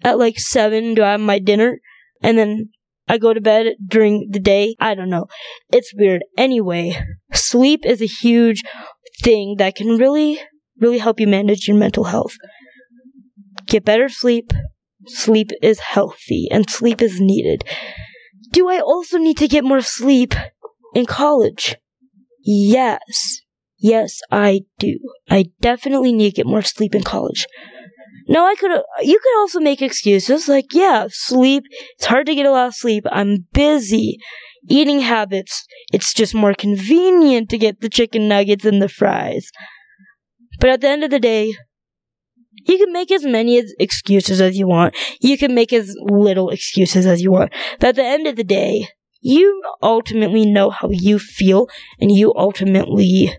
At 0.03 0.19
like 0.19 0.39
seven, 0.39 0.95
do 0.95 1.03
I 1.03 1.13
have 1.13 1.21
my 1.21 1.39
dinner? 1.39 1.79
And 2.23 2.37
then 2.37 2.69
I 3.09 3.19
go 3.19 3.33
to 3.33 3.41
bed 3.41 3.75
during 3.87 4.29
the 4.31 4.41
day. 4.41 4.77
I 4.81 4.95
don't 4.95 5.11
know. 5.11 5.27
It's 5.71 5.95
weird. 5.95 6.25
Anyway, 6.37 6.97
sleep 7.33 7.81
is 7.85 8.03
a 8.03 8.07
huge 8.07 8.63
thing 9.23 9.57
that 9.59 9.77
can 9.77 9.99
really, 9.99 10.41
really 10.81 10.99
help 10.99 11.21
you 11.21 11.27
manage 11.27 11.69
your 11.69 11.77
mental 11.77 12.05
health. 12.05 12.35
Get 13.67 13.85
better 13.85 14.09
sleep. 14.09 14.53
Sleep 15.07 15.51
is 15.63 15.81
healthy 15.81 16.49
and 16.51 16.69
sleep 16.69 17.03
is 17.03 17.21
needed. 17.21 17.65
Do 18.53 18.69
I 18.69 18.81
also 18.81 19.19
need 19.19 19.37
to 19.39 19.49
get 19.49 19.65
more 19.65 19.81
sleep 19.81 20.35
in 20.95 21.07
college? 21.07 21.77
Yes. 22.45 23.41
Yes, 23.79 24.21
I 24.31 24.63
do. 24.79 24.99
I 25.29 25.47
definitely 25.61 26.13
need 26.13 26.31
to 26.31 26.37
get 26.37 26.47
more 26.47 26.63
sleep 26.63 26.95
in 26.95 27.03
college. 27.03 27.47
Now 28.27 28.47
I 28.47 28.55
could, 28.55 28.71
you 29.03 29.19
could 29.19 29.39
also 29.39 29.61
make 29.61 29.83
excuses 29.83 30.49
like, 30.49 30.73
yeah, 30.73 31.09
sleep, 31.11 31.65
it's 31.97 32.07
hard 32.07 32.27
to 32.27 32.35
get 32.35 32.47
a 32.47 32.51
lot 32.51 32.69
of 32.69 32.75
sleep, 32.75 33.05
I'm 33.11 33.47
busy, 33.53 34.17
eating 34.69 35.01
habits, 35.01 35.67
it's 35.93 36.15
just 36.15 36.35
more 36.35 36.55
convenient 36.55 37.51
to 37.51 37.59
get 37.59 37.83
the 37.83 37.91
chicken 37.91 38.27
nuggets 38.29 38.65
and 38.65 38.81
the 38.81 38.89
fries. 38.89 39.51
But 40.61 40.71
at 40.71 40.81
the 40.81 40.89
end 40.89 41.05
of 41.05 41.11
the 41.11 41.21
day, 41.21 41.55
you 42.67 42.79
can 42.79 42.93
make 42.93 43.11
as 43.11 43.25
many 43.25 43.63
excuses 43.79 44.41
as 44.41 44.57
you 44.57 44.67
want. 44.67 44.97
You 45.21 45.37
can 45.37 45.55
make 45.55 45.73
as 45.73 45.95
little 46.01 46.51
excuses 46.51 47.07
as 47.07 47.21
you 47.21 47.31
want. 47.31 47.53
But 47.81 47.89
at 47.89 47.97
the 47.97 48.05
end 48.05 48.27
of 48.27 48.37
the 48.37 48.45
day, 48.45 48.89
you 49.21 49.63
ultimately 49.83 50.47
know 50.47 50.71
how 50.71 50.91
you 50.91 51.19
feel 51.19 51.69
and 52.01 52.11
you 52.11 52.33
ultimately 52.37 53.35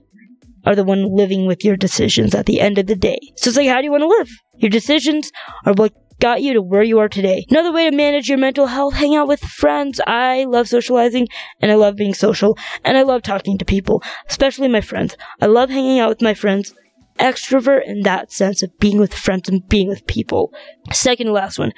are 0.66 0.76
the 0.76 0.84
one 0.84 1.16
living 1.16 1.46
with 1.46 1.64
your 1.64 1.78
decisions 1.78 2.34
at 2.34 2.48
the 2.48 2.60
end 2.60 2.78
of 2.78 2.88
the 2.88 2.96
day. 2.96 3.20
So 3.36 3.50
it's 3.50 3.58
like, 3.58 3.70
how 3.70 3.80
do 3.80 3.86
you 3.86 3.92
want 3.92 4.02
to 4.02 4.08
live? 4.08 4.30
Your 4.56 4.72
decisions 4.72 5.32
are 5.66 5.74
what 5.74 5.94
got 6.20 6.42
you 6.42 6.54
to 6.54 6.62
where 6.62 6.82
you 6.82 6.98
are 7.00 7.10
today. 7.10 7.46
Another 7.50 7.72
way 7.72 7.90
to 7.90 7.96
manage 7.96 8.30
your 8.30 8.38
mental 8.38 8.68
health, 8.68 8.96
hang 8.96 9.16
out 9.16 9.28
with 9.28 9.42
friends. 9.42 10.02
I 10.08 10.46
love 10.46 10.68
socializing 10.68 11.28
and 11.62 11.72
I 11.72 11.76
love 11.76 11.96
being 11.96 12.14
social 12.14 12.58
and 12.84 12.98
I 12.98 13.04
love 13.04 13.22
talking 13.22 13.58
to 13.58 13.66
people, 13.66 14.02
especially 14.30 14.68
my 14.68 14.82
friends. 14.82 15.16
I 15.42 15.48
love 15.48 15.70
hanging 15.70 16.00
out 16.00 16.10
with 16.10 16.22
my 16.22 16.34
friends. 16.34 16.74
Extrovert 17.20 17.86
in 17.86 18.02
that 18.02 18.32
sense 18.32 18.62
of 18.62 18.78
being 18.80 19.00
with 19.00 19.14
friends 19.14 19.50
and 19.50 19.68
being 19.68 19.88
with 19.88 20.08
people. 20.08 20.54
Second 20.92 21.28
to 21.28 21.32
last 21.32 21.58
one. 21.58 21.72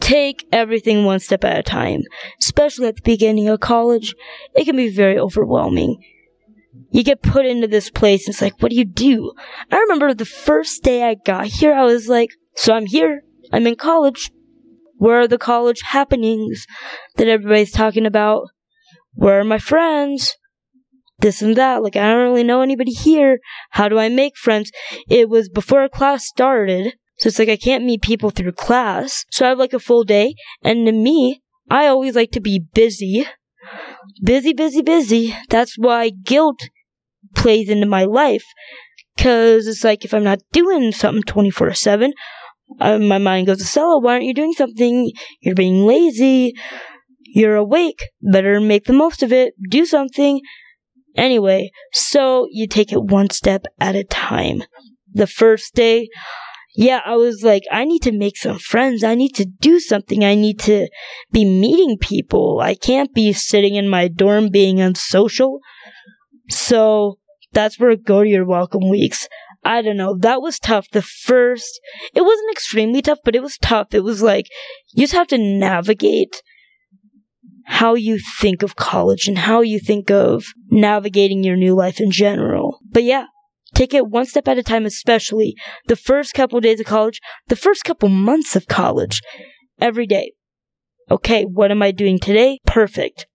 Take 0.00 0.46
everything 0.52 1.04
one 1.04 1.20
step 1.20 1.44
at 1.44 1.58
a 1.58 1.62
time. 1.62 2.02
Especially 2.40 2.86
at 2.86 2.96
the 2.96 3.02
beginning 3.02 3.48
of 3.48 3.60
college, 3.60 4.14
it 4.54 4.64
can 4.64 4.76
be 4.76 4.88
very 4.88 5.18
overwhelming 5.18 6.02
you 6.90 7.02
get 7.02 7.22
put 7.22 7.46
into 7.46 7.66
this 7.66 7.90
place 7.90 8.26
and 8.26 8.34
it's 8.34 8.42
like, 8.42 8.60
what 8.62 8.70
do 8.70 8.76
you 8.76 8.84
do? 8.84 9.32
I 9.70 9.78
remember 9.78 10.14
the 10.14 10.24
first 10.24 10.82
day 10.82 11.08
I 11.08 11.14
got 11.14 11.46
here, 11.46 11.72
I 11.72 11.84
was 11.84 12.08
like, 12.08 12.30
so 12.54 12.74
I'm 12.74 12.86
here. 12.86 13.22
I'm 13.52 13.66
in 13.66 13.76
college. 13.76 14.30
Where 14.96 15.20
are 15.20 15.28
the 15.28 15.38
college 15.38 15.80
happenings 15.82 16.66
that 17.16 17.28
everybody's 17.28 17.70
talking 17.70 18.04
about? 18.04 18.48
Where 19.12 19.40
are 19.40 19.44
my 19.44 19.58
friends? 19.58 20.36
This 21.20 21.42
and 21.42 21.56
that. 21.56 21.82
Like, 21.82 21.96
I 21.96 22.08
don't 22.08 22.22
really 22.22 22.44
know 22.44 22.62
anybody 22.62 22.92
here. 22.92 23.40
How 23.70 23.88
do 23.88 23.98
I 23.98 24.08
make 24.08 24.36
friends? 24.36 24.70
It 25.08 25.28
was 25.28 25.48
before 25.48 25.88
class 25.88 26.26
started. 26.26 26.94
So 27.18 27.28
it's 27.28 27.38
like 27.38 27.48
I 27.48 27.56
can't 27.56 27.84
meet 27.84 28.02
people 28.02 28.30
through 28.30 28.52
class. 28.52 29.24
So 29.30 29.44
I 29.44 29.48
have 29.48 29.58
like 29.58 29.72
a 29.72 29.80
full 29.80 30.04
day. 30.04 30.34
And 30.62 30.86
to 30.86 30.92
me, 30.92 31.42
I 31.68 31.86
always 31.86 32.14
like 32.14 32.30
to 32.32 32.40
be 32.40 32.60
busy. 32.60 33.26
Busy, 34.22 34.52
busy, 34.52 34.82
busy. 34.82 35.36
That's 35.48 35.76
why 35.76 36.10
guilt 36.10 36.68
plays 37.34 37.68
into 37.68 37.86
my 37.86 38.04
life. 38.04 38.44
Cause 39.18 39.66
it's 39.66 39.82
like 39.82 40.04
if 40.04 40.14
I'm 40.14 40.22
not 40.22 40.38
doing 40.52 40.92
something 40.92 41.24
24 41.24 41.74
7, 41.74 42.12
uh, 42.80 42.98
my 42.98 43.18
mind 43.18 43.48
goes 43.48 43.58
to 43.58 43.64
Stella, 43.64 43.98
why 44.00 44.12
aren't 44.12 44.24
you 44.24 44.34
doing 44.34 44.52
something? 44.52 45.10
You're 45.40 45.56
being 45.56 45.84
lazy. 45.84 46.54
You're 47.24 47.56
awake. 47.56 48.00
Better 48.22 48.60
make 48.60 48.84
the 48.84 48.92
most 48.92 49.22
of 49.22 49.32
it. 49.32 49.54
Do 49.68 49.86
something. 49.86 50.40
Anyway, 51.16 51.70
so 51.92 52.46
you 52.50 52.66
take 52.66 52.92
it 52.92 53.02
one 53.02 53.30
step 53.30 53.64
at 53.80 53.96
a 53.96 54.04
time. 54.04 54.62
The 55.12 55.26
first 55.26 55.74
day, 55.74 56.08
yeah, 56.76 57.00
I 57.04 57.16
was 57.16 57.42
like, 57.42 57.64
I 57.72 57.84
need 57.84 58.02
to 58.02 58.12
make 58.12 58.36
some 58.36 58.58
friends. 58.58 59.02
I 59.02 59.14
need 59.16 59.34
to 59.34 59.44
do 59.44 59.80
something. 59.80 60.24
I 60.24 60.34
need 60.34 60.60
to 60.60 60.88
be 61.32 61.44
meeting 61.44 61.98
people. 61.98 62.60
I 62.60 62.74
can't 62.74 63.12
be 63.12 63.32
sitting 63.32 63.74
in 63.74 63.88
my 63.88 64.06
dorm 64.06 64.48
being 64.48 64.80
unsocial. 64.80 65.58
So 66.50 67.18
that's 67.52 67.80
where 67.80 67.96
go 67.96 68.22
to 68.22 68.28
your 68.28 68.44
welcome 68.44 68.88
weeks. 68.88 69.26
I 69.64 69.82
don't 69.82 69.96
know. 69.96 70.16
That 70.16 70.40
was 70.40 70.58
tough. 70.58 70.88
The 70.90 71.02
first, 71.02 71.80
it 72.14 72.22
wasn't 72.22 72.52
extremely 72.52 73.02
tough, 73.02 73.18
but 73.24 73.34
it 73.34 73.42
was 73.42 73.58
tough. 73.58 73.92
It 73.92 74.04
was 74.04 74.22
like, 74.22 74.46
you 74.92 75.02
just 75.02 75.14
have 75.14 75.26
to 75.28 75.38
navigate 75.38 76.42
how 77.68 77.94
you 77.94 78.18
think 78.40 78.62
of 78.62 78.76
college 78.76 79.28
and 79.28 79.38
how 79.38 79.60
you 79.60 79.78
think 79.78 80.10
of 80.10 80.42
navigating 80.70 81.44
your 81.44 81.56
new 81.56 81.74
life 81.74 82.00
in 82.00 82.10
general. 82.10 82.80
But 82.90 83.04
yeah, 83.04 83.26
take 83.74 83.92
it 83.92 84.06
one 84.06 84.24
step 84.24 84.48
at 84.48 84.56
a 84.56 84.62
time, 84.62 84.86
especially 84.86 85.54
the 85.86 85.94
first 85.94 86.32
couple 86.32 86.60
days 86.60 86.80
of 86.80 86.86
college, 86.86 87.20
the 87.48 87.56
first 87.56 87.84
couple 87.84 88.08
months 88.08 88.56
of 88.56 88.68
college, 88.68 89.20
every 89.78 90.06
day. 90.06 90.32
Okay, 91.10 91.44
what 91.44 91.70
am 91.70 91.82
I 91.82 91.90
doing 91.90 92.18
today? 92.18 92.58
Perfect. 92.66 93.26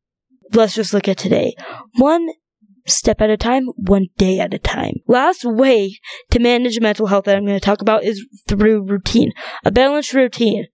Let's 0.52 0.74
just 0.74 0.96
look 0.96 1.08
at 1.08 1.18
today. 1.18 1.54
One 1.98 2.30
step 2.88 3.22
at 3.22 3.30
a 3.30 3.38
time, 3.38 3.68
one 3.76 4.08
day 4.18 4.40
at 4.40 4.54
a 4.54 4.60
time. 4.60 4.96
Last 5.08 5.46
way 5.46 6.00
to 6.32 6.40
manage 6.40 6.80
mental 6.80 7.06
health 7.06 7.26
that 7.26 7.38
I'm 7.38 7.46
going 7.46 7.60
to 7.60 7.66
talk 7.66 7.82
about 7.82 8.04
is 8.04 8.26
through 8.48 8.88
routine. 8.88 9.32
A 9.64 9.72
balanced 9.72 10.14
routine. 10.14 10.66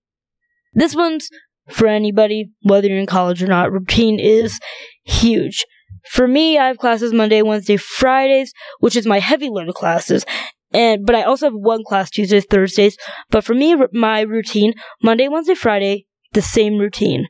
This 0.73 0.95
one's 0.95 1.29
for 1.71 1.87
anybody, 1.87 2.51
whether 2.61 2.87
you're 2.87 2.99
in 2.99 3.05
college 3.05 3.41
or 3.41 3.47
not. 3.47 3.71
Routine 3.71 4.19
is 4.19 4.59
huge. 5.03 5.65
For 6.09 6.27
me, 6.27 6.57
I 6.57 6.67
have 6.67 6.77
classes 6.77 7.13
Monday, 7.13 7.41
Wednesday, 7.41 7.77
Fridays, 7.77 8.53
which 8.79 8.95
is 8.95 9.05
my 9.05 9.19
heavy 9.19 9.49
load 9.49 9.69
of 9.69 9.75
classes. 9.75 10.25
And, 10.71 11.05
but 11.05 11.15
I 11.15 11.23
also 11.23 11.47
have 11.47 11.53
one 11.53 11.83
class 11.83 12.09
Tuesdays, 12.09 12.45
Thursdays. 12.45 12.97
But 13.29 13.43
for 13.43 13.53
me, 13.53 13.75
my 13.91 14.21
routine, 14.21 14.73
Monday, 15.01 15.27
Wednesday, 15.27 15.55
Friday, 15.55 16.05
the 16.33 16.41
same 16.41 16.77
routine. 16.77 17.27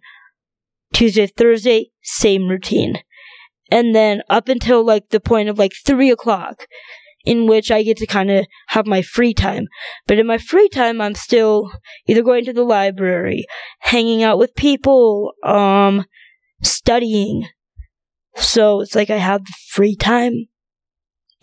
Tuesday, 0.93 1.27
Thursday, 1.27 1.91
same 2.01 2.47
routine. 2.47 2.99
And 3.71 3.95
then 3.95 4.21
up 4.29 4.49
until 4.49 4.83
like 4.83 5.09
the 5.09 5.19
point 5.19 5.49
of 5.49 5.59
like 5.59 5.73
three 5.85 6.09
o'clock, 6.09 6.65
in 7.25 7.47
which 7.47 7.69
I 7.71 7.83
get 7.83 7.97
to 7.97 8.05
kind 8.05 8.31
of 8.31 8.45
have 8.67 8.87
my 8.87 9.01
free 9.01 9.33
time. 9.33 9.67
But 10.07 10.19
in 10.19 10.27
my 10.27 10.37
free 10.37 10.69
time, 10.69 11.01
I'm 11.01 11.15
still 11.15 11.71
either 12.07 12.23
going 12.23 12.45
to 12.45 12.53
the 12.53 12.63
library, 12.63 13.45
hanging 13.79 14.23
out 14.23 14.39
with 14.39 14.55
people, 14.55 15.33
um, 15.43 16.05
studying. 16.61 17.47
So 18.35 18.81
it's 18.81 18.95
like 18.95 19.09
I 19.09 19.17
have 19.17 19.41
free 19.69 19.95
time 19.95 20.47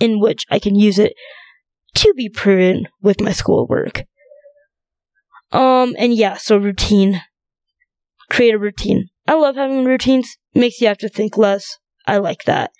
in 0.00 0.20
which 0.20 0.44
I 0.50 0.58
can 0.58 0.74
use 0.74 0.98
it 0.98 1.14
to 1.94 2.12
be 2.14 2.28
prudent 2.28 2.88
with 3.02 3.20
my 3.20 3.32
schoolwork. 3.32 4.04
Um, 5.52 5.94
and 5.98 6.14
yeah, 6.14 6.36
so 6.36 6.56
routine. 6.56 7.22
Create 8.28 8.54
a 8.54 8.58
routine. 8.58 9.08
I 9.28 9.34
love 9.34 9.56
having 9.56 9.84
routines. 9.84 10.36
Makes 10.54 10.80
you 10.80 10.88
have 10.88 10.98
to 10.98 11.08
think 11.08 11.36
less. 11.36 11.78
I 12.06 12.18
like 12.18 12.44
that. 12.44 12.72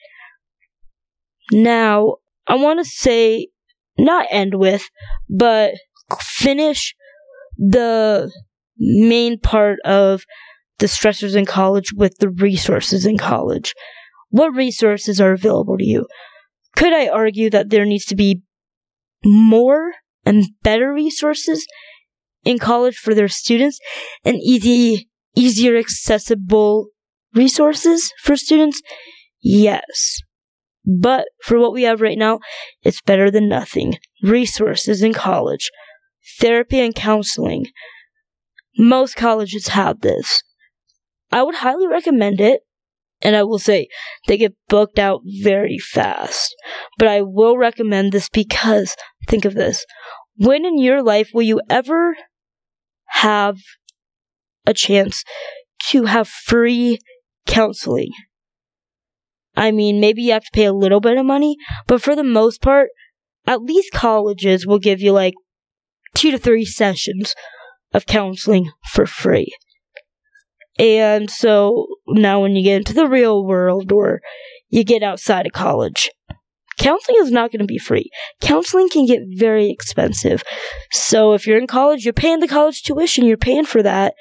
Now, 1.53 2.17
I 2.47 2.57
want 2.57 2.79
to 2.79 2.85
say, 2.85 3.49
not 3.99 4.27
end 4.31 4.55
with, 4.55 4.89
but 5.29 5.75
finish 6.21 6.95
the 7.57 8.31
main 8.79 9.39
part 9.41 9.79
of 9.85 10.25
the 10.79 10.87
stressors 10.87 11.35
in 11.35 11.47
college 11.47 11.93
with 11.95 12.19
the 12.19 12.29
resources 12.29 13.07
in 13.07 13.17
college. 13.17 13.75
What 14.29 14.55
resources 14.55 15.21
are 15.21 15.33
available 15.33 15.79
to 15.79 15.85
you? 15.85 16.07
Could 16.77 16.93
I 16.93 17.09
argue 17.09 17.49
that 17.51 17.71
there 17.71 17.87
needs 17.87 18.05
to 18.07 18.17
be 18.17 18.43
more 19.25 19.93
and 20.27 20.45
better 20.63 20.93
resources 20.93 21.67
in 22.45 22.59
college 22.59 22.97
for 22.97 23.15
their 23.15 23.29
students 23.29 23.79
and 24.25 24.37
easy, 24.37 25.09
easier 25.35 25.77
accessible 25.77 26.89
resources 27.35 28.13
for 28.23 28.37
students? 28.37 28.83
Yes. 29.41 30.21
But 30.87 31.27
for 31.43 31.59
what 31.59 31.73
we 31.73 31.83
have 31.83 32.01
right 32.01 32.19
now, 32.19 32.39
it's 32.83 33.01
better 33.01 33.31
than 33.31 33.49
nothing. 33.49 33.99
Resources 34.23 35.03
in 35.03 35.13
college, 35.13 35.71
therapy 36.39 36.79
and 36.79 36.95
counseling. 36.95 37.67
Most 38.79 39.17
colleges 39.17 39.69
have 39.69 40.01
this. 40.01 40.43
I 41.33 41.43
would 41.43 41.57
highly 41.57 41.89
recommend 41.89 42.41
it. 42.41 42.61
And 43.23 43.35
I 43.35 43.45
will 43.45 43.59
say, 43.59 43.89
they 44.29 44.37
get 44.37 44.55
booked 44.69 44.99
out 44.99 45.23
very 45.43 45.79
fast. 45.79 46.55
But 46.99 47.09
I 47.09 47.23
will 47.23 47.57
recommend 47.57 48.13
this 48.13 48.29
because, 48.29 48.95
think 49.27 49.47
of 49.47 49.55
this. 49.55 49.87
When 50.37 50.67
in 50.67 50.79
your 50.79 51.03
life 51.03 51.31
will 51.33 51.43
you 51.43 51.63
ever 51.71 52.15
have 53.07 53.57
a 54.67 54.75
chance 54.75 55.25
to 55.89 56.05
have 56.05 56.29
free 56.29 56.99
counseling? 57.47 58.11
I 59.57 59.71
mean, 59.71 60.01
maybe 60.01 60.23
you 60.23 60.33
have 60.33 60.45
to 60.45 60.51
pay 60.53 60.65
a 60.65 60.73
little 60.73 61.01
bit 61.01 61.17
of 61.17 61.25
money, 61.25 61.57
but 61.87 62.03
for 62.03 62.15
the 62.15 62.25
most 62.25 62.61
part, 62.61 62.91
at 63.47 63.63
least 63.63 63.93
colleges 63.93 64.67
will 64.67 64.79
give 64.79 65.01
you 65.01 65.13
like 65.13 65.35
two 66.15 66.31
to 66.31 66.39
three 66.39 66.65
sessions 66.65 67.35
of 67.95 68.07
counseling 68.07 68.71
for 68.91 69.07
free. 69.07 69.55
And 70.79 71.31
so 71.31 71.87
now 72.07 72.41
when 72.41 72.55
you 72.55 72.63
get 72.63 72.77
into 72.77 72.93
the 72.93 73.09
real 73.09 73.45
world 73.45 73.93
or 73.93 74.21
you 74.69 74.85
get 74.85 75.03
outside 75.03 75.47
of 75.47 75.53
college, 75.53 76.11
counseling 76.79 77.17
is 77.21 77.31
not 77.31 77.51
going 77.51 77.61
to 77.61 77.67
be 77.67 77.79
free. 77.79 78.11
Counseling 78.43 78.91
can 78.91 79.07
get 79.07 79.23
very 79.27 79.71
expensive. 79.71 80.43
So 80.93 81.33
if 81.33 81.47
you're 81.47 81.59
in 81.59 81.67
college, 81.67 82.05
you're 82.05 82.13
paying 82.13 82.41
the 82.41 82.49
college 82.49 82.83
tuition, 82.83 83.25
you're 83.25 83.39
paying 83.39 83.65
for 83.65 83.83
that 83.83 84.15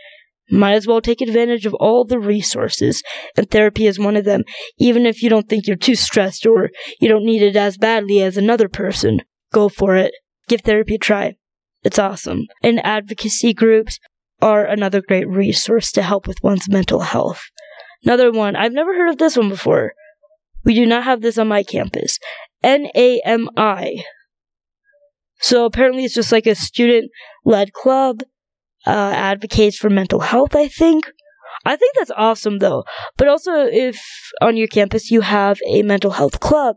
might 0.52 0.74
as 0.74 0.88
well 0.88 1.02
take 1.02 1.22
advantage 1.22 1.66
of 1.66 1.74
all 1.76 2.06
the 2.06 2.20
resources, 2.20 3.02
and 3.36 3.50
therapy 3.50 3.88
is 3.88 3.98
one 4.00 4.16
of 4.16 4.26
them, 4.26 4.44
even 4.78 5.06
if 5.06 5.24
you 5.24 5.30
don't 5.30 5.50
think 5.50 5.68
you're 5.68 5.76
too 5.76 5.96
stressed 5.96 6.46
or 6.46 6.70
you 7.00 7.08
don't 7.08 7.26
need 7.26 7.42
it 7.42 7.56
as 7.56 7.78
badly 7.78 8.22
as 8.22 8.38
another 8.38 8.70
person. 8.70 9.22
Go 9.52 9.70
for 9.70 9.96
it. 9.96 10.14
Give 10.48 10.62
therapy 10.62 10.96
a 10.96 11.00
try. 11.00 11.36
It's 11.84 12.00
awesome. 12.00 12.44
And 12.64 12.86
advocacy 12.86 13.54
groups 13.54 14.00
are 14.42 14.66
another 14.66 15.02
great 15.02 15.28
resource 15.28 15.92
to 15.94 16.02
help 16.02 16.28
with 16.28 16.44
one's 16.44 16.70
mental 16.70 17.02
health. 17.02 17.44
Another 18.04 18.32
one, 18.32 18.56
I've 18.56 18.74
never 18.74 18.96
heard 18.96 19.10
of 19.10 19.18
this 19.18 19.38
one 19.38 19.50
before. 19.50 19.94
We 20.64 20.74
do 20.74 20.86
not 20.86 21.04
have 21.04 21.22
this 21.22 21.38
on 21.38 21.48
my 21.48 21.64
campus. 21.64 22.20
NAMI. 22.64 24.04
So 25.40 25.66
apparently 25.66 26.06
it's 26.06 26.16
just 26.16 26.32
like 26.32 26.48
a 26.48 26.56
student 26.56 27.12
led 27.44 27.74
club 27.74 28.24
uh, 28.86 29.12
advocates 29.16 29.78
for 29.78 29.90
mental 29.90 30.20
health, 30.20 30.56
I 30.56 30.68
think. 30.68 31.06
I 31.66 31.76
think 31.76 31.96
that's 31.96 32.12
awesome 32.12 32.60
though. 32.60 32.84
But 33.18 33.28
also, 33.28 33.66
if 33.66 34.00
on 34.42 34.56
your 34.56 34.68
campus 34.68 35.10
you 35.10 35.22
have 35.22 35.58
a 35.68 35.82
mental 35.82 36.12
health 36.12 36.40
club, 36.40 36.76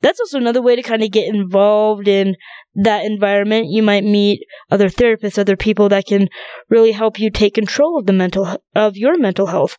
that's 0.00 0.20
also 0.20 0.38
another 0.38 0.62
way 0.62 0.76
to 0.76 0.82
kind 0.82 1.02
of 1.02 1.10
get 1.10 1.32
involved 1.32 2.06
in 2.06 2.36
that 2.74 3.04
environment. 3.04 3.66
You 3.68 3.82
might 3.82 4.04
meet 4.04 4.40
other 4.70 4.88
therapists, 4.88 5.38
other 5.38 5.56
people 5.56 5.88
that 5.88 6.06
can 6.06 6.28
really 6.70 6.92
help 6.92 7.18
you 7.18 7.30
take 7.30 7.54
control 7.54 7.98
of 7.98 8.06
the 8.06 8.12
mental, 8.12 8.62
of 8.74 8.96
your 8.96 9.18
mental 9.18 9.46
health. 9.46 9.76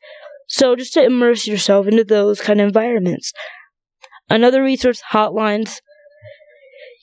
So 0.48 0.76
just 0.76 0.94
to 0.94 1.04
immerse 1.04 1.48
yourself 1.48 1.88
into 1.88 2.04
those 2.04 2.42
kind 2.42 2.60
of 2.60 2.68
environments. 2.68 3.32
Another 4.30 4.62
resource, 4.62 5.02
hotlines. 5.12 5.78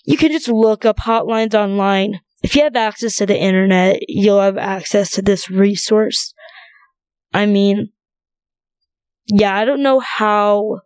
You 0.04 0.16
can 0.16 0.30
just 0.30 0.48
look 0.48 0.84
up 0.84 0.98
hotlines 0.98 1.54
online 1.54 2.20
if 2.42 2.54
you 2.54 2.62
have 2.62 2.76
access 2.76 3.16
to 3.16 3.26
the 3.26 3.38
internet, 3.38 4.00
you'll 4.08 4.40
have 4.40 4.58
access 4.58 5.10
to 5.12 5.22
this 5.22 5.50
resource. 5.50 6.34
I 7.32 7.46
mean, 7.46 7.90
yeah, 9.26 9.56
I 9.56 9.64
don't 9.64 9.82
know 9.82 10.00
how. 10.00 10.80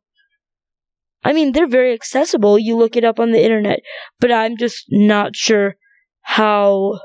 I 1.23 1.33
mean, 1.33 1.53
they're 1.53 1.67
very 1.67 1.93
accessible. 1.93 2.59
You 2.59 2.77
look 2.77 2.97
it 2.97 3.05
up 3.05 3.21
on 3.21 3.33
the 3.33 3.45
internet, 3.45 3.81
but 4.21 4.33
I'm 4.33 4.57
just 4.57 4.87
not 4.89 5.37
sure 5.37 5.77
how 6.23 7.01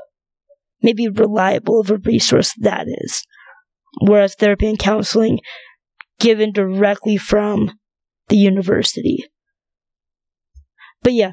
maybe 0.82 1.08
reliable 1.08 1.80
of 1.80 1.90
a 1.90 1.98
resource 1.98 2.52
that 2.58 2.86
is. 2.88 3.22
Whereas 4.00 4.34
therapy 4.34 4.68
and 4.68 4.78
counseling 4.78 5.40
given 6.18 6.52
directly 6.52 7.16
from 7.16 7.78
the 8.28 8.36
university. 8.36 9.24
But 11.02 11.12
yeah, 11.12 11.32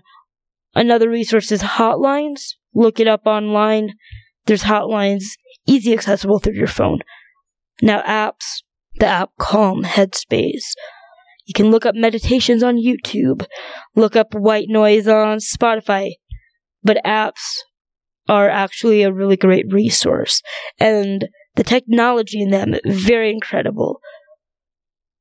another 0.75 1.09
resource 1.09 1.51
is 1.51 1.61
hotlines. 1.61 2.55
Look 2.73 2.99
it 2.99 3.07
up 3.07 3.25
online. 3.25 3.93
There's 4.45 4.63
hotlines, 4.63 5.23
easy 5.65 5.93
accessible 5.93 6.39
through 6.39 6.55
your 6.55 6.67
phone. 6.67 6.99
Now, 7.81 8.01
apps, 8.01 8.63
the 8.95 9.07
app 9.07 9.31
Calm 9.39 9.83
Headspace. 9.83 10.73
You 11.45 11.53
can 11.53 11.71
look 11.71 11.85
up 11.85 11.95
meditations 11.95 12.63
on 12.63 12.75
YouTube, 12.75 13.45
look 13.95 14.15
up 14.15 14.33
white 14.33 14.67
noise 14.69 15.07
on 15.07 15.39
Spotify, 15.39 16.11
but 16.83 17.03
apps 17.05 17.57
are 18.29 18.49
actually 18.49 19.03
a 19.03 19.11
really 19.11 19.35
great 19.35 19.65
resource, 19.69 20.41
and 20.79 21.27
the 21.55 21.63
technology 21.63 22.41
in 22.41 22.51
them 22.51 22.75
very 22.85 23.29
incredible 23.29 23.99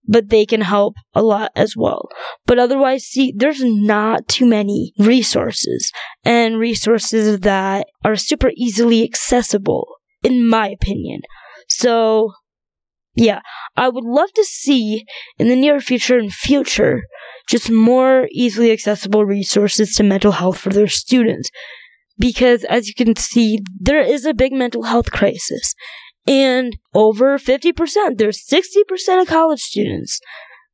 but 0.06 0.28
they 0.28 0.44
can 0.44 0.62
help 0.62 0.94
a 1.14 1.22
lot 1.22 1.52
as 1.54 1.76
well. 1.76 2.08
But 2.46 2.58
otherwise, 2.58 3.04
see, 3.04 3.32
there's 3.36 3.62
not 3.62 4.28
too 4.28 4.46
many 4.46 4.92
resources 4.98 5.90
and 6.24 6.58
resources 6.58 7.40
that 7.40 7.86
are 8.04 8.16
super 8.16 8.50
easily 8.56 9.04
accessible, 9.04 9.86
in 10.22 10.46
my 10.46 10.68
opinion. 10.68 11.20
So, 11.68 12.32
yeah, 13.14 13.40
I 13.76 13.88
would 13.88 14.04
love 14.04 14.32
to 14.34 14.44
see 14.44 15.04
in 15.38 15.48
the 15.48 15.56
near 15.56 15.80
future 15.80 16.18
and 16.18 16.32
future 16.32 17.04
just 17.48 17.70
more 17.70 18.28
easily 18.32 18.70
accessible 18.70 19.24
resources 19.24 19.94
to 19.94 20.02
mental 20.02 20.32
health 20.32 20.58
for 20.58 20.70
their 20.70 20.88
students. 20.88 21.50
Because 22.18 22.64
as 22.64 22.88
you 22.88 22.94
can 22.94 23.16
see, 23.16 23.60
there 23.80 24.02
is 24.02 24.24
a 24.24 24.34
big 24.34 24.52
mental 24.52 24.84
health 24.84 25.10
crisis 25.10 25.74
and 26.26 26.76
over 26.94 27.38
50%, 27.38 28.18
there's 28.18 28.46
60% 28.46 29.22
of 29.22 29.28
college 29.28 29.60
students 29.60 30.20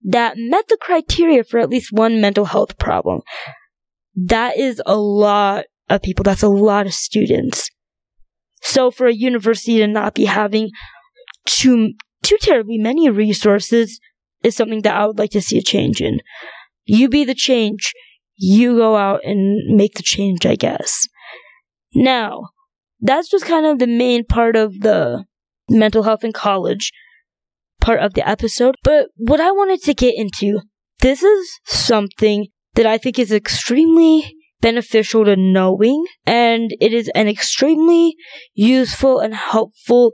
that 0.02 0.34
met 0.36 0.68
the 0.68 0.78
criteria 0.80 1.42
for 1.42 1.58
at 1.58 1.70
least 1.70 1.92
one 1.92 2.20
mental 2.20 2.46
health 2.46 2.78
problem. 2.78 3.20
That 4.14 4.56
is 4.56 4.82
a 4.84 4.96
lot 4.96 5.64
of 5.88 6.02
people. 6.02 6.22
That's 6.22 6.42
a 6.42 6.48
lot 6.48 6.86
of 6.86 6.94
students. 6.94 7.70
So 8.60 8.90
for 8.90 9.06
a 9.06 9.14
university 9.14 9.78
to 9.78 9.86
not 9.86 10.14
be 10.14 10.26
having 10.26 10.70
too 11.46 11.94
too 12.22 12.36
terribly 12.40 12.78
many 12.78 13.08
resources 13.08 14.00
is 14.42 14.56
something 14.56 14.82
that 14.82 14.94
I 14.94 15.06
would 15.06 15.18
like 15.18 15.30
to 15.30 15.40
see 15.40 15.58
a 15.58 15.62
change 15.62 16.00
in. 16.00 16.20
You 16.84 17.08
be 17.08 17.24
the 17.24 17.34
change. 17.34 17.92
You 18.36 18.76
go 18.76 18.96
out 18.96 19.20
and 19.24 19.76
make 19.76 19.94
the 19.94 20.02
change, 20.02 20.44
I 20.46 20.56
guess. 20.56 21.08
Now, 21.94 22.50
that's 23.00 23.30
just 23.30 23.44
kind 23.44 23.66
of 23.66 23.78
the 23.78 23.86
main 23.86 24.24
part 24.24 24.56
of 24.56 24.80
the 24.80 25.24
mental 25.68 26.02
health 26.04 26.24
in 26.24 26.32
college 26.32 26.92
part 27.80 28.00
of 28.00 28.14
the 28.14 28.28
episode. 28.28 28.74
But 28.82 29.08
what 29.16 29.40
I 29.40 29.50
wanted 29.50 29.82
to 29.82 29.94
get 29.94 30.14
into, 30.16 30.60
this 31.00 31.22
is 31.22 31.58
something 31.64 32.48
that 32.74 32.86
I 32.86 32.98
think 32.98 33.18
is 33.18 33.32
extremely 33.32 34.34
beneficial 34.60 35.24
to 35.24 35.36
knowing, 35.36 36.04
and 36.26 36.72
it 36.80 36.92
is 36.92 37.10
an 37.14 37.28
extremely 37.28 38.16
useful 38.54 39.20
and 39.20 39.34
helpful 39.34 40.12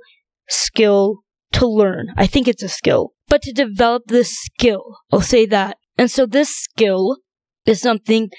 skill 0.48 1.20
to 1.52 1.66
learn. 1.66 2.08
I 2.16 2.26
think 2.26 2.46
it's 2.46 2.62
a 2.62 2.68
skill. 2.68 3.12
But 3.28 3.42
to 3.42 3.52
develop 3.52 4.04
this 4.06 4.36
skill, 4.36 4.98
I'll 5.12 5.20
say 5.22 5.46
that. 5.46 5.78
And 5.96 6.10
so 6.10 6.26
this 6.26 6.54
skill 6.54 7.18
is 7.64 7.80
something 7.80 8.30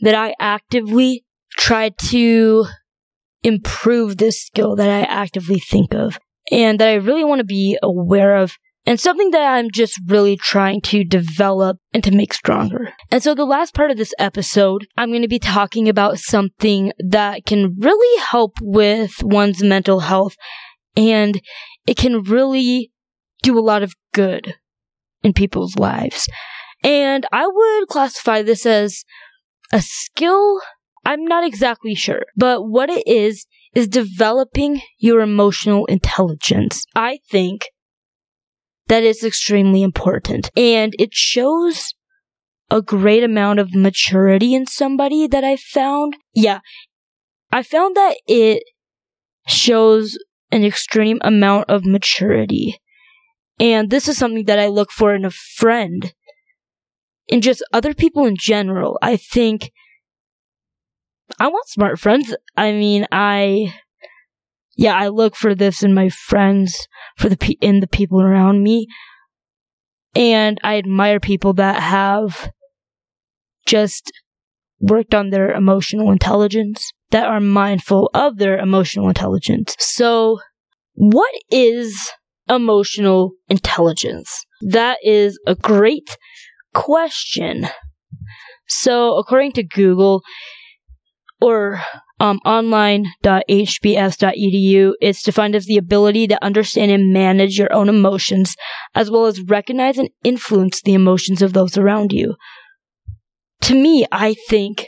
that 0.00 0.14
I 0.14 0.34
actively 0.40 1.24
try 1.58 1.90
to 1.90 2.64
improve 3.42 4.16
this 4.16 4.40
skill 4.40 4.74
that 4.76 4.88
I 4.88 5.02
actively 5.02 5.58
think 5.58 5.92
of 5.92 6.18
and 6.50 6.78
that 6.80 6.88
I 6.88 6.94
really 6.94 7.24
want 7.24 7.40
to 7.40 7.44
be 7.44 7.78
aware 7.82 8.36
of 8.36 8.56
and 8.86 9.00
something 9.00 9.30
that 9.30 9.54
I'm 9.54 9.70
just 9.70 9.98
really 10.06 10.36
trying 10.36 10.82
to 10.82 11.04
develop 11.04 11.78
and 11.94 12.04
to 12.04 12.10
make 12.10 12.34
stronger. 12.34 12.92
And 13.10 13.22
so 13.22 13.34
the 13.34 13.46
last 13.46 13.74
part 13.74 13.90
of 13.90 13.96
this 13.96 14.12
episode, 14.18 14.86
I'm 14.96 15.08
going 15.08 15.22
to 15.22 15.28
be 15.28 15.38
talking 15.38 15.88
about 15.88 16.18
something 16.18 16.92
that 16.98 17.46
can 17.46 17.76
really 17.78 18.22
help 18.22 18.52
with 18.60 19.22
one's 19.22 19.62
mental 19.62 20.00
health 20.00 20.36
and 20.96 21.40
it 21.86 21.96
can 21.96 22.22
really 22.22 22.92
do 23.42 23.58
a 23.58 23.60
lot 23.60 23.82
of 23.82 23.94
good 24.12 24.56
in 25.22 25.32
people's 25.32 25.76
lives. 25.76 26.28
And 26.82 27.26
I 27.32 27.46
would 27.46 27.88
classify 27.88 28.42
this 28.42 28.66
as 28.66 29.04
a 29.72 29.80
skill. 29.80 30.60
I'm 31.06 31.24
not 31.24 31.44
exactly 31.44 31.94
sure, 31.94 32.24
but 32.36 32.68
what 32.68 32.90
it 32.90 33.06
is, 33.06 33.46
is 33.74 33.88
developing 33.88 34.80
your 34.98 35.20
emotional 35.20 35.84
intelligence. 35.86 36.84
I 36.94 37.18
think 37.30 37.66
that 38.88 39.02
is 39.02 39.24
extremely 39.24 39.82
important. 39.82 40.50
And 40.56 40.94
it 40.98 41.12
shows 41.12 41.94
a 42.70 42.82
great 42.82 43.22
amount 43.22 43.58
of 43.58 43.74
maturity 43.74 44.54
in 44.54 44.66
somebody 44.66 45.26
that 45.26 45.44
I 45.44 45.56
found. 45.56 46.16
Yeah. 46.34 46.60
I 47.50 47.62
found 47.62 47.96
that 47.96 48.16
it 48.26 48.62
shows 49.46 50.18
an 50.50 50.64
extreme 50.64 51.18
amount 51.22 51.68
of 51.68 51.84
maturity. 51.84 52.78
And 53.60 53.90
this 53.90 54.08
is 54.08 54.16
something 54.16 54.44
that 54.46 54.58
I 54.58 54.66
look 54.66 54.90
for 54.90 55.14
in 55.14 55.24
a 55.24 55.30
friend. 55.30 56.12
In 57.28 57.40
just 57.40 57.64
other 57.72 57.94
people 57.94 58.26
in 58.26 58.36
general. 58.38 58.98
I 59.00 59.16
think 59.16 59.72
I 61.38 61.48
want 61.48 61.68
smart 61.68 61.98
friends. 61.98 62.34
I 62.56 62.72
mean, 62.72 63.06
I 63.10 63.74
yeah, 64.76 64.94
I 64.96 65.08
look 65.08 65.36
for 65.36 65.54
this 65.54 65.82
in 65.82 65.94
my 65.94 66.08
friends, 66.08 66.76
for 67.16 67.28
the 67.28 67.36
pe- 67.36 67.54
in 67.60 67.80
the 67.80 67.86
people 67.86 68.20
around 68.20 68.62
me, 68.62 68.86
and 70.14 70.58
I 70.62 70.78
admire 70.78 71.20
people 71.20 71.52
that 71.54 71.80
have 71.80 72.50
just 73.66 74.10
worked 74.80 75.14
on 75.14 75.30
their 75.30 75.52
emotional 75.52 76.10
intelligence, 76.10 76.92
that 77.10 77.26
are 77.26 77.40
mindful 77.40 78.10
of 78.12 78.38
their 78.38 78.58
emotional 78.58 79.08
intelligence. 79.08 79.76
So, 79.78 80.40
what 80.94 81.32
is 81.50 82.10
emotional 82.48 83.32
intelligence? 83.48 84.44
That 84.62 84.98
is 85.02 85.38
a 85.46 85.54
great 85.54 86.16
question. 86.74 87.68
So, 88.66 89.16
according 89.16 89.52
to 89.52 89.62
Google, 89.62 90.22
or 91.40 91.80
um, 92.20 92.38
online.hbs.edu. 92.44 94.92
It's 95.00 95.22
defined 95.22 95.54
as 95.54 95.66
the 95.66 95.76
ability 95.76 96.26
to 96.28 96.44
understand 96.44 96.90
and 96.90 97.12
manage 97.12 97.58
your 97.58 97.72
own 97.72 97.88
emotions, 97.88 98.56
as 98.94 99.10
well 99.10 99.26
as 99.26 99.40
recognize 99.40 99.98
and 99.98 100.10
influence 100.22 100.80
the 100.82 100.94
emotions 100.94 101.42
of 101.42 101.52
those 101.52 101.76
around 101.76 102.12
you. 102.12 102.36
To 103.62 103.74
me, 103.74 104.06
I 104.12 104.34
think 104.48 104.86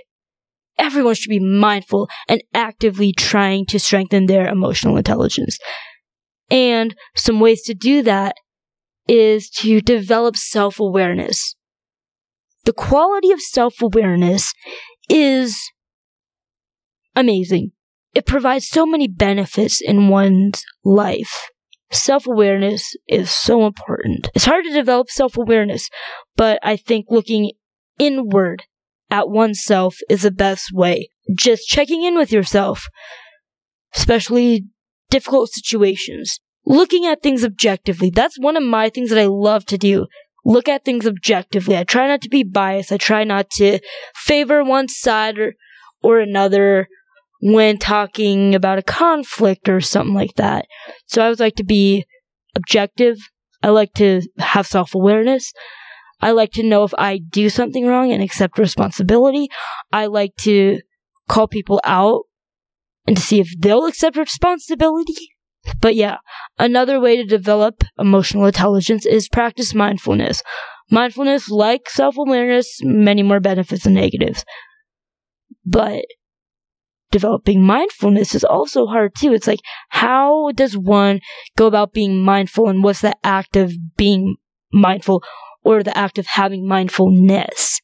everyone 0.79 1.15
should 1.15 1.31
be 1.31 1.41
mindful 1.41 2.09
and 2.29 2.43
actively 2.55 3.13
trying 3.13 3.67
to 3.67 3.79
strengthen 3.79 4.27
their 4.27 4.47
emotional 4.47 4.97
intelligence. 4.97 5.59
And 6.51 6.95
some 7.17 7.41
ways 7.41 7.63
to 7.63 7.75
do 7.75 8.03
that 8.03 8.37
is 9.09 9.51
to 9.51 9.81
develop 9.81 10.37
self 10.37 10.79
awareness. 10.79 11.55
The 12.65 12.73
quality 12.73 13.31
of 13.31 13.41
self 13.41 13.81
awareness 13.81 14.53
is 15.09 15.57
amazing. 17.17 17.73
It 18.15 18.27
provides 18.27 18.69
so 18.69 18.87
many 18.87 19.09
benefits 19.09 19.81
in 19.81 20.09
one's 20.09 20.63
life. 20.85 21.51
Self 21.91 22.27
awareness 22.27 22.97
is 23.09 23.31
so 23.31 23.67
important. 23.67 24.31
It's 24.35 24.45
hard 24.45 24.65
to 24.65 24.73
develop 24.73 25.11
self 25.11 25.37
awareness, 25.37 25.89
but 26.37 26.59
I 26.63 26.77
think 26.77 27.07
looking 27.11 27.53
inward 27.99 28.65
at 29.11 29.29
oneself 29.29 29.99
is 30.09 30.23
the 30.23 30.31
best 30.31 30.71
way. 30.73 31.11
Just 31.37 31.69
checking 31.69 32.03
in 32.03 32.17
with 32.17 32.33
yourself, 32.33 32.87
especially 33.95 34.67
difficult 35.11 35.51
situations. 35.51 36.41
Looking 36.65 37.07
at 37.07 37.23
things 37.23 37.45
objectively. 37.45 38.11
That's 38.11 38.39
one 38.39 38.57
of 38.57 38.63
my 38.63 38.89
things 38.89 39.11
that 39.11 39.19
I 39.21 39.27
love 39.27 39.65
to 39.67 39.79
do. 39.79 40.07
Look 40.45 40.69
at 40.69 40.85
things 40.85 41.07
objectively. 41.07 41.77
I 41.77 41.85
try 41.85 42.09
not 42.09 42.21
to 42.23 42.29
be 42.29 42.43
biased. 42.43 42.91
I 42.91 42.97
try 42.97 43.25
not 43.25 43.51
to 43.51 43.79
favor 44.15 44.65
one 44.65 44.89
side 44.89 45.39
or, 45.39 45.55
or 46.03 46.19
another 46.19 46.89
when 47.41 47.79
talking 47.79 48.55
about 48.55 48.79
a 48.79 48.83
conflict 48.83 49.69
or 49.69 49.81
something 49.81 50.15
like 50.15 50.35
that. 50.37 50.67
So 51.07 51.25
I 51.25 51.29
would 51.29 51.41
like 51.41 51.57
to 51.57 51.65
be 51.65 52.07
objective. 52.55 53.19
I 53.63 53.69
like 53.69 53.93
to 53.95 54.23
have 54.39 54.67
self 54.67 54.95
awareness. 54.95 55.53
I 56.21 56.31
like 56.31 56.53
to 56.53 56.63
know 56.63 56.85
if 56.85 56.95
I 56.97 57.19
do 57.19 57.49
something 57.51 57.87
wrong 57.87 58.11
and 58.11 58.23
accept 58.23 58.59
responsibility. 58.59 59.49
I 59.93 60.07
like 60.07 60.35
to 60.41 60.81
call 61.29 61.47
people 61.47 61.81
out 61.85 62.23
and 63.07 63.17
to 63.17 63.23
see 63.23 63.41
if 63.41 63.53
they'll 63.59 63.87
accept 63.87 64.17
responsibility. 64.17 65.29
But 65.81 65.95
yeah, 65.95 66.19
another 66.59 67.01
way 67.01 67.17
to 67.17 67.25
develop 67.25 67.83
emotional 67.99 68.47
intelligence 68.47 69.05
is 69.05 69.29
practice 69.29 69.75
mindfulness. 69.75 70.43
Mindfulness, 70.91 71.49
like 71.49 71.91
self 71.91 72.17
awareness, 72.17 72.79
many 72.83 73.23
more 73.23 73.41
benefits 73.41 73.85
than 73.85 73.95
negatives. 73.95 74.45
But 75.65 76.05
developing 77.11 77.63
mindfulness 77.63 78.35
is 78.35 78.45
also 78.45 78.87
hard 78.87 79.13
too. 79.17 79.33
It's 79.33 79.47
like, 79.47 79.61
how 79.91 80.51
does 80.55 80.77
one 80.77 81.21
go 81.57 81.67
about 81.67 81.93
being 81.93 82.19
mindful 82.23 82.69
and 82.69 82.83
what's 82.83 83.01
the 83.01 83.15
act 83.25 83.57
of 83.57 83.73
being 83.97 84.37
mindful 84.73 85.23
or 85.63 85.83
the 85.83 85.97
act 85.97 86.19
of 86.19 86.27
having 86.27 86.67
mindfulness? 86.67 87.81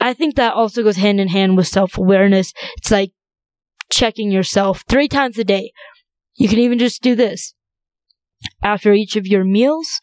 I 0.00 0.12
think 0.12 0.36
that 0.36 0.54
also 0.54 0.82
goes 0.82 0.96
hand 0.96 1.20
in 1.20 1.28
hand 1.28 1.56
with 1.56 1.68
self 1.68 1.96
awareness. 1.96 2.52
It's 2.78 2.90
like 2.90 3.12
checking 3.90 4.30
yourself 4.30 4.84
three 4.88 5.08
times 5.08 5.38
a 5.38 5.44
day. 5.44 5.72
You 6.34 6.48
can 6.48 6.58
even 6.58 6.78
just 6.78 7.02
do 7.02 7.14
this. 7.14 7.54
After 8.62 8.92
each 8.92 9.16
of 9.16 9.26
your 9.26 9.44
meals, 9.44 10.00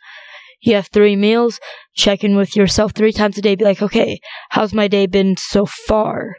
you 0.62 0.76
have 0.76 0.88
three 0.88 1.16
meals, 1.16 1.60
check 1.94 2.24
in 2.24 2.36
with 2.36 2.56
yourself 2.56 2.94
three 2.94 3.12
times 3.12 3.38
a 3.38 3.42
day. 3.42 3.56
Be 3.56 3.66
like, 3.66 3.82
okay, 3.82 4.20
how's 4.50 4.74
my 4.74 4.88
day 4.88 5.06
been 5.06 5.36
so 5.38 5.66
far? 5.66 6.38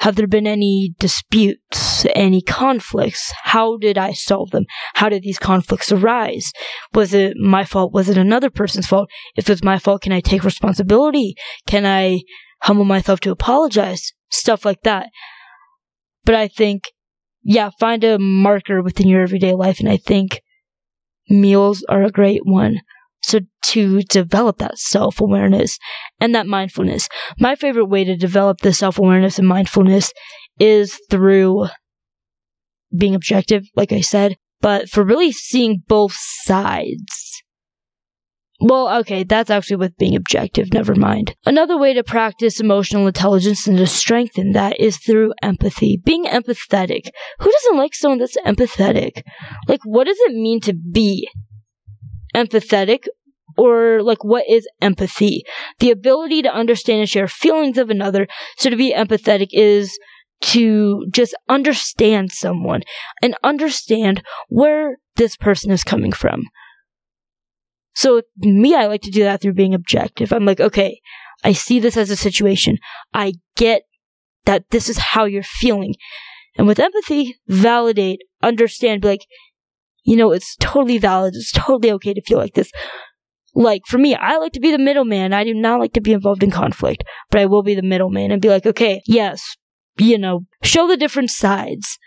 Have 0.00 0.16
there 0.16 0.26
been 0.26 0.46
any 0.46 0.94
disputes, 0.98 2.06
any 2.14 2.40
conflicts? 2.40 3.32
How 3.42 3.76
did 3.76 3.98
I 3.98 4.12
solve 4.12 4.50
them? 4.50 4.64
How 4.94 5.10
did 5.10 5.22
these 5.22 5.38
conflicts 5.38 5.92
arise? 5.92 6.52
Was 6.94 7.12
it 7.12 7.36
my 7.36 7.64
fault? 7.66 7.92
Was 7.92 8.08
it 8.08 8.16
another 8.16 8.48
person's 8.48 8.86
fault? 8.86 9.10
If 9.36 9.50
it's 9.50 9.62
my 9.62 9.78
fault, 9.78 10.00
can 10.00 10.12
I 10.12 10.20
take 10.20 10.42
responsibility? 10.42 11.34
Can 11.66 11.84
I 11.84 12.22
humble 12.62 12.86
myself 12.86 13.20
to 13.20 13.30
apologize? 13.30 14.12
Stuff 14.30 14.64
like 14.64 14.82
that. 14.84 15.08
But 16.24 16.34
I 16.34 16.48
think, 16.48 16.84
yeah, 17.42 17.68
find 17.78 18.02
a 18.02 18.18
marker 18.18 18.82
within 18.82 19.06
your 19.06 19.22
everyday 19.22 19.52
life, 19.52 19.80
and 19.80 19.88
I 19.88 19.98
think 19.98 20.40
meals 21.28 21.84
are 21.90 22.02
a 22.02 22.10
great 22.10 22.40
one. 22.44 22.80
So 23.22 23.40
to 23.66 24.02
develop 24.02 24.58
that 24.58 24.78
self 24.78 25.20
awareness 25.20 25.78
and 26.20 26.34
that 26.34 26.46
mindfulness, 26.46 27.08
my 27.38 27.54
favorite 27.54 27.86
way 27.86 28.04
to 28.04 28.16
develop 28.16 28.60
the 28.60 28.72
self 28.72 28.98
awareness 28.98 29.38
and 29.38 29.46
mindfulness 29.46 30.12
is 30.58 30.98
through 31.10 31.68
being 32.96 33.14
objective, 33.14 33.64
like 33.76 33.92
I 33.92 34.00
said, 34.00 34.36
but 34.60 34.88
for 34.88 35.04
really 35.04 35.32
seeing 35.32 35.82
both 35.86 36.14
sides. 36.14 37.42
Well, 38.62 38.98
okay, 38.98 39.24
that's 39.24 39.48
actually 39.48 39.76
with 39.76 39.96
being 39.96 40.14
objective, 40.14 40.74
never 40.74 40.94
mind. 40.94 41.34
Another 41.46 41.78
way 41.78 41.94
to 41.94 42.04
practice 42.04 42.60
emotional 42.60 43.06
intelligence 43.06 43.66
and 43.66 43.78
to 43.78 43.86
strengthen 43.86 44.52
that 44.52 44.78
is 44.78 44.98
through 44.98 45.32
empathy. 45.42 45.98
Being 46.04 46.26
empathetic. 46.26 47.08
Who 47.38 47.50
doesn't 47.50 47.78
like 47.78 47.94
someone 47.94 48.18
that's 48.18 48.36
empathetic? 48.44 49.22
Like, 49.66 49.80
what 49.84 50.04
does 50.04 50.18
it 50.20 50.34
mean 50.34 50.60
to 50.60 50.74
be 50.74 51.26
empathetic? 52.34 53.04
Or, 53.58 54.00
like, 54.02 54.22
what 54.22 54.44
is 54.48 54.68
empathy? 54.80 55.42
The 55.80 55.90
ability 55.90 56.42
to 56.42 56.54
understand 56.54 57.00
and 57.00 57.08
share 57.08 57.26
feelings 57.26 57.78
of 57.78 57.90
another. 57.90 58.28
So 58.56 58.70
to 58.70 58.76
be 58.76 58.94
empathetic 58.94 59.48
is 59.50 59.98
to 60.42 61.04
just 61.10 61.34
understand 61.48 62.30
someone 62.32 62.82
and 63.20 63.36
understand 63.42 64.22
where 64.48 64.98
this 65.16 65.36
person 65.36 65.70
is 65.72 65.84
coming 65.84 66.12
from. 66.12 66.44
So 67.94 68.22
me, 68.38 68.74
I 68.74 68.86
like 68.86 69.02
to 69.02 69.10
do 69.10 69.24
that 69.24 69.42
through 69.42 69.54
being 69.54 69.74
objective. 69.74 70.32
I'm 70.32 70.46
like, 70.46 70.60
okay, 70.60 71.00
I 71.44 71.52
see 71.52 71.80
this 71.80 71.96
as 71.96 72.08
a 72.08 72.16
situation. 72.16 72.78
I 73.12 73.34
get 73.56 73.82
that 74.44 74.70
this 74.70 74.88
is 74.88 74.98
how 74.98 75.24
you're 75.24 75.42
feeling. 75.42 75.94
And 76.56 76.66
with 76.66 76.78
empathy, 76.78 77.36
validate, 77.48 78.20
understand, 78.42 79.02
be 79.02 79.08
like, 79.08 79.26
you 80.04 80.16
know, 80.16 80.32
it's 80.32 80.56
totally 80.56 80.98
valid. 80.98 81.34
It's 81.34 81.52
totally 81.52 81.92
okay 81.92 82.14
to 82.14 82.22
feel 82.22 82.38
like 82.38 82.54
this. 82.54 82.70
Like, 83.54 83.82
for 83.86 83.98
me, 83.98 84.14
I 84.14 84.36
like 84.36 84.52
to 84.52 84.60
be 84.60 84.70
the 84.70 84.78
middleman. 84.78 85.32
I 85.32 85.44
do 85.44 85.54
not 85.54 85.80
like 85.80 85.92
to 85.94 86.00
be 86.00 86.12
involved 86.12 86.42
in 86.42 86.50
conflict, 86.50 87.02
but 87.30 87.40
I 87.40 87.46
will 87.46 87.62
be 87.62 87.74
the 87.74 87.82
middleman 87.82 88.30
and 88.30 88.40
be 88.40 88.48
like, 88.48 88.64
okay, 88.64 89.02
yes, 89.06 89.42
you 89.98 90.18
know, 90.18 90.46
show 90.62 90.86
the 90.86 90.96
different 90.96 91.30
sides. 91.30 91.98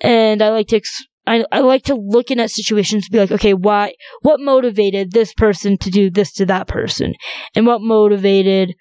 And 0.00 0.42
I 0.42 0.50
like 0.50 0.68
to 0.68 0.76
ex- 0.76 1.06
I, 1.26 1.44
I 1.50 1.60
like 1.60 1.84
to 1.84 1.94
look 1.94 2.30
in 2.30 2.38
at 2.38 2.50
situations 2.50 3.06
and 3.06 3.12
be 3.12 3.18
like, 3.18 3.32
okay, 3.32 3.54
why, 3.54 3.94
what 4.20 4.40
motivated 4.40 5.12
this 5.12 5.32
person 5.32 5.78
to 5.78 5.90
do 5.90 6.10
this 6.10 6.32
to 6.34 6.46
that 6.46 6.68
person? 6.68 7.14
And 7.54 7.66
what 7.66 7.80
motivated 7.80 8.74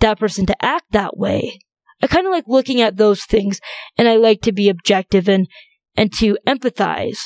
that 0.00 0.18
person 0.18 0.46
to 0.46 0.64
act 0.64 0.86
that 0.90 1.16
way? 1.16 1.60
I 2.02 2.08
kind 2.08 2.26
of 2.26 2.32
like 2.32 2.44
looking 2.48 2.80
at 2.80 2.96
those 2.96 3.24
things 3.24 3.60
and 3.96 4.08
I 4.08 4.16
like 4.16 4.40
to 4.42 4.52
be 4.52 4.68
objective 4.68 5.28
and, 5.28 5.46
and 5.96 6.12
to 6.14 6.38
empathize 6.46 7.20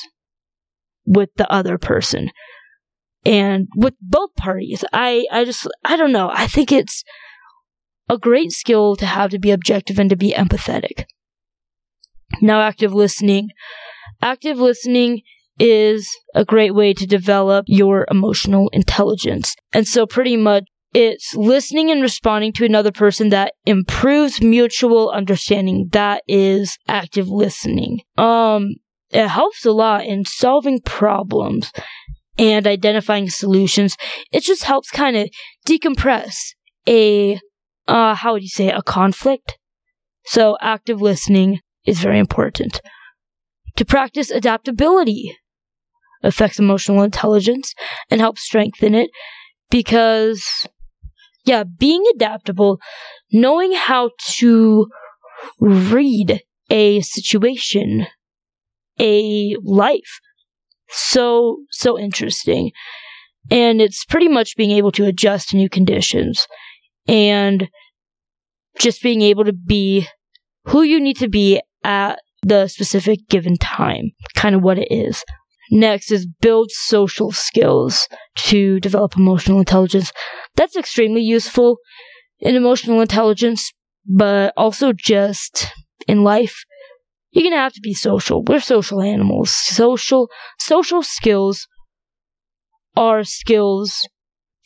with 1.06 1.30
the 1.36 1.50
other 1.50 1.78
person 1.78 2.30
and 3.24 3.68
with 3.76 3.94
both 4.00 4.34
parties. 4.36 4.84
I, 4.92 5.26
I 5.30 5.44
just, 5.44 5.66
I 5.84 5.96
don't 5.96 6.12
know. 6.12 6.30
I 6.32 6.46
think 6.46 6.72
it's 6.72 7.04
a 8.08 8.18
great 8.18 8.52
skill 8.52 8.96
to 8.96 9.06
have 9.06 9.30
to 9.30 9.38
be 9.38 9.50
objective 9.50 9.98
and 9.98 10.10
to 10.10 10.16
be 10.16 10.32
empathetic. 10.32 11.04
Now, 12.42 12.60
active 12.60 12.92
listening. 12.92 13.50
Active 14.20 14.58
listening 14.58 15.22
is 15.58 16.08
a 16.34 16.44
great 16.44 16.74
way 16.74 16.92
to 16.94 17.06
develop 17.06 17.64
your 17.68 18.06
emotional 18.10 18.68
intelligence. 18.72 19.54
And 19.72 19.86
so 19.86 20.06
pretty 20.06 20.36
much 20.36 20.64
it's 20.92 21.34
listening 21.34 21.90
and 21.90 22.02
responding 22.02 22.52
to 22.54 22.64
another 22.64 22.92
person 22.92 23.30
that 23.30 23.54
improves 23.66 24.40
mutual 24.40 25.10
understanding. 25.10 25.88
That 25.92 26.22
is 26.28 26.78
active 26.88 27.28
listening. 27.28 28.00
Um, 28.16 28.76
it 29.14 29.28
helps 29.28 29.64
a 29.64 29.72
lot 29.72 30.04
in 30.04 30.24
solving 30.24 30.80
problems 30.80 31.72
and 32.36 32.66
identifying 32.66 33.30
solutions. 33.30 33.96
It 34.32 34.42
just 34.42 34.64
helps 34.64 34.90
kind 34.90 35.16
of 35.16 35.30
decompress 35.66 36.34
a, 36.86 37.40
uh, 37.86 38.14
how 38.16 38.32
would 38.32 38.42
you 38.42 38.48
say, 38.48 38.70
a 38.70 38.82
conflict. 38.82 39.56
So 40.26 40.56
active 40.60 41.00
listening 41.00 41.60
is 41.86 42.00
very 42.00 42.18
important 42.18 42.80
to 43.76 43.84
practice 43.84 44.30
adaptability 44.30 45.36
affects 46.22 46.58
emotional 46.58 47.02
intelligence 47.02 47.74
and 48.10 48.20
helps 48.20 48.42
strengthen 48.42 48.94
it 48.94 49.10
because 49.70 50.66
yeah 51.44 51.64
being 51.64 52.02
adaptable 52.14 52.80
knowing 53.30 53.74
how 53.74 54.10
to 54.36 54.86
read 55.60 56.40
a 56.70 57.00
situation 57.02 58.06
a 59.00 59.56
life 59.62 60.20
so 60.88 61.58
so 61.70 61.98
interesting 61.98 62.70
and 63.50 63.80
it's 63.80 64.04
pretty 64.04 64.28
much 64.28 64.56
being 64.56 64.70
able 64.70 64.92
to 64.92 65.04
adjust 65.04 65.50
to 65.50 65.56
new 65.56 65.68
conditions 65.68 66.46
and 67.06 67.68
just 68.78 69.02
being 69.02 69.22
able 69.22 69.44
to 69.44 69.52
be 69.52 70.06
who 70.66 70.82
you 70.82 71.00
need 71.00 71.16
to 71.18 71.28
be 71.28 71.60
at 71.82 72.20
the 72.42 72.68
specific 72.68 73.20
given 73.28 73.56
time, 73.56 74.10
kind 74.34 74.54
of 74.54 74.62
what 74.62 74.78
it 74.78 74.88
is. 74.90 75.24
Next 75.70 76.10
is 76.10 76.26
build 76.26 76.70
social 76.70 77.32
skills 77.32 78.08
to 78.36 78.80
develop 78.80 79.16
emotional 79.16 79.58
intelligence. 79.58 80.12
That's 80.56 80.76
extremely 80.76 81.22
useful 81.22 81.78
in 82.40 82.54
emotional 82.54 83.00
intelligence, 83.00 83.72
but 84.06 84.52
also 84.56 84.92
just 84.92 85.68
in 86.06 86.22
life. 86.22 86.64
You're 87.34 87.50
gonna 87.50 87.60
have 87.60 87.72
to 87.74 87.80
be 87.80 87.94
social. 87.94 88.44
We're 88.44 88.60
social 88.60 89.02
animals. 89.02 89.50
Social, 89.50 90.30
social 90.58 91.02
skills 91.02 91.66
are 92.96 93.24
skills 93.24 94.08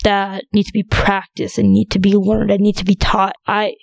that 0.04 0.44
need 0.52 0.64
to 0.64 0.72
be 0.72 0.82
practiced 0.82 1.58
and 1.58 1.72
need 1.72 1.90
to 1.90 1.98
be 1.98 2.12
learned 2.14 2.50
and 2.50 2.60
need 2.60 2.76
to 2.76 2.84
be 2.84 2.94
taught. 2.94 3.34
I, 3.46 3.74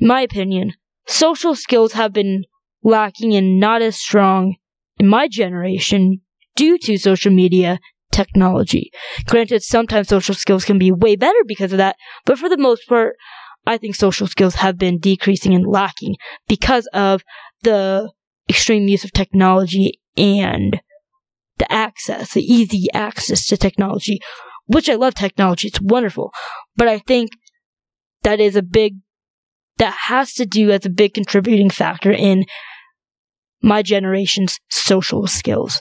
my 0.00 0.20
opinion, 0.20 0.74
social 1.06 1.54
skills 1.54 1.94
have 1.94 2.12
been 2.12 2.44
lacking 2.84 3.34
and 3.34 3.58
not 3.58 3.80
as 3.80 3.96
strong 3.96 4.56
in 4.98 5.08
my 5.08 5.26
generation 5.26 6.20
due 6.56 6.76
to 6.76 6.98
social 6.98 7.32
media 7.32 7.78
technology. 8.12 8.90
Granted, 9.26 9.62
sometimes 9.62 10.08
social 10.08 10.34
skills 10.34 10.66
can 10.66 10.78
be 10.78 10.92
way 10.92 11.16
better 11.16 11.38
because 11.46 11.72
of 11.72 11.78
that, 11.78 11.96
but 12.26 12.38
for 12.38 12.50
the 12.50 12.58
most 12.58 12.86
part, 12.86 13.16
I 13.66 13.76
think 13.76 13.94
social 13.94 14.26
skills 14.26 14.56
have 14.56 14.78
been 14.78 14.98
decreasing 14.98 15.54
and 15.54 15.66
lacking 15.66 16.16
because 16.48 16.86
of 16.92 17.22
the 17.62 18.12
extreme 18.48 18.88
use 18.88 19.04
of 19.04 19.12
technology 19.12 20.00
and 20.16 20.80
the 21.58 21.70
access, 21.72 22.34
the 22.34 22.42
easy 22.42 22.86
access 22.92 23.46
to 23.46 23.56
technology, 23.56 24.18
which 24.66 24.88
I 24.88 24.94
love 24.94 25.14
technology. 25.14 25.68
It's 25.68 25.80
wonderful. 25.80 26.32
But 26.76 26.88
I 26.88 26.98
think 26.98 27.30
that 28.22 28.40
is 28.40 28.56
a 28.56 28.62
big, 28.62 28.94
that 29.78 29.94
has 30.08 30.34
to 30.34 30.46
do 30.46 30.70
as 30.70 30.86
a 30.86 30.90
big 30.90 31.14
contributing 31.14 31.70
factor 31.70 32.12
in 32.12 32.44
my 33.62 33.82
generation's 33.82 34.58
social 34.70 35.26
skills. 35.26 35.80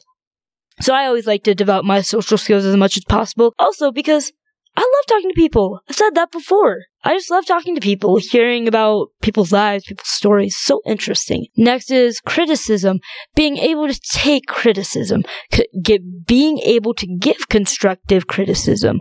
So 0.82 0.94
I 0.94 1.06
always 1.06 1.28
like 1.28 1.44
to 1.44 1.56
develop 1.56 1.86
my 1.86 2.02
social 2.02 2.38
skills 2.38 2.66
as 2.66 2.76
much 2.76 2.98
as 2.98 3.04
possible. 3.04 3.54
Also 3.60 3.92
because 3.92 4.32
I 4.76 4.82
love 4.82 5.06
talking 5.08 5.30
to 5.30 5.36
people. 5.36 5.82
I've 5.90 5.96
said 5.96 6.16
that 6.16 6.32
before. 6.32 6.84
I 7.04 7.16
just 7.16 7.32
love 7.32 7.45
talking 7.45 7.76
to 7.76 7.82
people, 7.82 8.18
hearing 8.32 8.68
about 8.68 9.10
people's 9.22 9.52
lives, 9.52 9.86
people's 9.86 10.10
stories. 10.10 10.58
So 10.58 10.82
interesting. 10.86 11.47
Next 11.56 11.91
is 11.91 12.20
criticism. 12.22 13.00
Being 13.36 13.58
able 13.58 13.88
to 13.88 14.00
take 14.14 14.47
criticism. 14.47 15.24
C- 15.54 15.68
get, 15.82 16.26
being 16.26 16.60
able 16.60 16.93
to 16.95 17.08
give 17.08 17.50
constructive 17.50 18.28
criticism. 18.28 19.00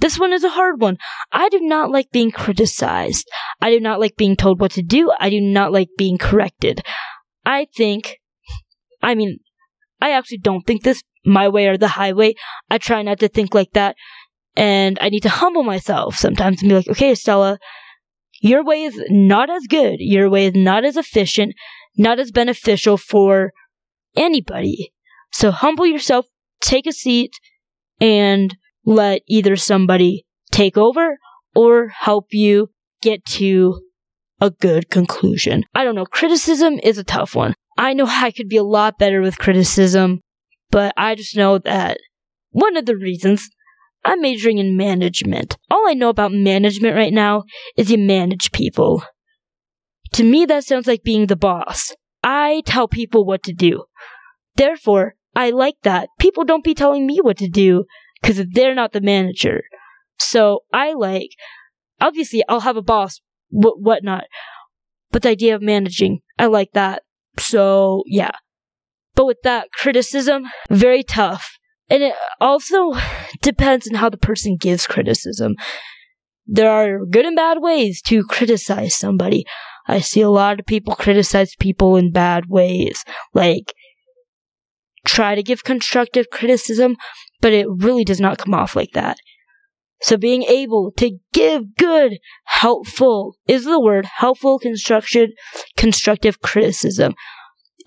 This 0.00 0.18
one 0.18 0.32
is 0.32 0.44
a 0.44 0.50
hard 0.50 0.80
one. 0.80 0.96
I 1.32 1.48
do 1.48 1.60
not 1.60 1.90
like 1.90 2.10
being 2.12 2.30
criticized. 2.30 3.28
I 3.60 3.70
do 3.70 3.80
not 3.80 3.98
like 3.98 4.16
being 4.16 4.36
told 4.36 4.60
what 4.60 4.70
to 4.72 4.82
do. 4.82 5.12
I 5.18 5.28
do 5.28 5.40
not 5.40 5.72
like 5.72 5.88
being 5.98 6.18
corrected. 6.18 6.82
I 7.44 7.66
think, 7.76 8.18
I 9.02 9.14
mean, 9.14 9.38
I 10.00 10.12
actually 10.12 10.38
don't 10.38 10.64
think 10.66 10.84
this 10.84 11.02
my 11.24 11.48
way 11.48 11.66
or 11.66 11.76
the 11.76 11.88
highway. 11.88 12.34
I 12.70 12.78
try 12.78 13.02
not 13.02 13.18
to 13.20 13.28
think 13.28 13.54
like 13.54 13.72
that. 13.72 13.96
And 14.58 14.98
I 15.00 15.08
need 15.08 15.22
to 15.22 15.28
humble 15.28 15.62
myself 15.62 16.16
sometimes 16.16 16.60
and 16.60 16.68
be 16.68 16.74
like, 16.74 16.88
okay, 16.88 17.14
Stella, 17.14 17.60
your 18.42 18.64
way 18.64 18.82
is 18.82 19.00
not 19.08 19.48
as 19.48 19.62
good. 19.68 19.98
Your 20.00 20.28
way 20.28 20.46
is 20.46 20.54
not 20.56 20.84
as 20.84 20.96
efficient, 20.96 21.54
not 21.96 22.18
as 22.18 22.32
beneficial 22.32 22.96
for 22.96 23.52
anybody. 24.16 24.92
So 25.30 25.52
humble 25.52 25.86
yourself, 25.86 26.26
take 26.60 26.88
a 26.88 26.92
seat, 26.92 27.34
and 28.00 28.56
let 28.84 29.22
either 29.28 29.54
somebody 29.54 30.26
take 30.50 30.76
over 30.76 31.18
or 31.54 31.88
help 31.88 32.26
you 32.32 32.70
get 33.00 33.24
to 33.26 33.80
a 34.40 34.50
good 34.50 34.90
conclusion. 34.90 35.62
I 35.72 35.84
don't 35.84 35.94
know. 35.94 36.04
Criticism 36.04 36.80
is 36.82 36.98
a 36.98 37.04
tough 37.04 37.36
one. 37.36 37.54
I 37.76 37.94
know 37.94 38.06
I 38.08 38.32
could 38.32 38.48
be 38.48 38.56
a 38.56 38.64
lot 38.64 38.98
better 38.98 39.20
with 39.20 39.38
criticism, 39.38 40.20
but 40.72 40.92
I 40.96 41.14
just 41.14 41.36
know 41.36 41.58
that 41.58 41.98
one 42.50 42.76
of 42.76 42.86
the 42.86 42.96
reasons 42.96 43.48
I'm 44.04 44.20
majoring 44.20 44.58
in 44.58 44.76
management. 44.76 45.56
All 45.70 45.88
I 45.88 45.94
know 45.94 46.08
about 46.08 46.32
management 46.32 46.96
right 46.96 47.12
now 47.12 47.44
is 47.76 47.90
you 47.90 47.98
manage 47.98 48.52
people. 48.52 49.02
To 50.12 50.24
me, 50.24 50.46
that 50.46 50.64
sounds 50.64 50.86
like 50.86 51.02
being 51.02 51.26
the 51.26 51.36
boss. 51.36 51.94
I 52.22 52.62
tell 52.64 52.88
people 52.88 53.24
what 53.24 53.42
to 53.44 53.52
do. 53.52 53.84
Therefore, 54.56 55.14
I 55.36 55.50
like 55.50 55.76
that. 55.82 56.08
People 56.18 56.44
don't 56.44 56.64
be 56.64 56.74
telling 56.74 57.06
me 57.06 57.18
what 57.20 57.36
to 57.38 57.48
do 57.48 57.84
because 58.20 58.42
they're 58.50 58.74
not 58.74 58.92
the 58.92 59.00
manager. 59.00 59.62
So 60.18 60.60
I 60.72 60.94
like, 60.94 61.30
obviously, 62.00 62.42
I'll 62.48 62.60
have 62.60 62.76
a 62.76 62.82
boss 62.82 63.20
what 63.50 63.80
whatnot. 63.80 64.24
But 65.10 65.22
the 65.22 65.30
idea 65.30 65.54
of 65.54 65.62
managing, 65.62 66.20
I 66.38 66.46
like 66.46 66.72
that. 66.72 67.02
So 67.38 68.02
yeah. 68.06 68.32
But 69.14 69.26
with 69.26 69.38
that 69.42 69.72
criticism, 69.72 70.44
very 70.70 71.02
tough. 71.02 71.58
And 71.90 72.02
it 72.02 72.14
also 72.40 72.92
depends 73.42 73.88
on 73.88 73.94
how 73.96 74.08
the 74.08 74.16
person 74.16 74.56
gives 74.56 74.86
criticism. 74.86 75.54
There 76.46 76.70
are 76.70 77.04
good 77.04 77.26
and 77.26 77.36
bad 77.36 77.58
ways 77.60 78.00
to 78.02 78.24
criticize 78.24 78.96
somebody. 78.96 79.44
I 79.86 80.00
see 80.00 80.20
a 80.20 80.30
lot 80.30 80.60
of 80.60 80.66
people 80.66 80.94
criticize 80.94 81.54
people 81.58 81.96
in 81.96 82.12
bad 82.12 82.46
ways. 82.48 83.04
Like, 83.34 83.74
try 85.06 85.34
to 85.34 85.42
give 85.42 85.64
constructive 85.64 86.30
criticism, 86.30 86.96
but 87.40 87.52
it 87.52 87.66
really 87.68 88.04
does 88.04 88.20
not 88.20 88.38
come 88.38 88.54
off 88.54 88.76
like 88.76 88.92
that. 88.92 89.18
So 90.00 90.16
being 90.16 90.44
able 90.44 90.92
to 90.98 91.18
give 91.32 91.76
good, 91.76 92.18
helpful 92.44 93.34
is 93.48 93.64
the 93.64 93.80
word, 93.80 94.06
helpful 94.06 94.58
construction, 94.58 95.32
constructive 95.76 96.40
criticism 96.40 97.14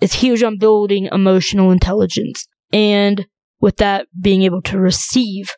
is 0.00 0.14
huge 0.14 0.42
on 0.42 0.58
building 0.58 1.08
emotional 1.10 1.70
intelligence. 1.70 2.46
And 2.72 3.26
with 3.62 3.78
that, 3.78 4.06
being 4.20 4.42
able 4.42 4.60
to 4.62 4.78
receive 4.78 5.54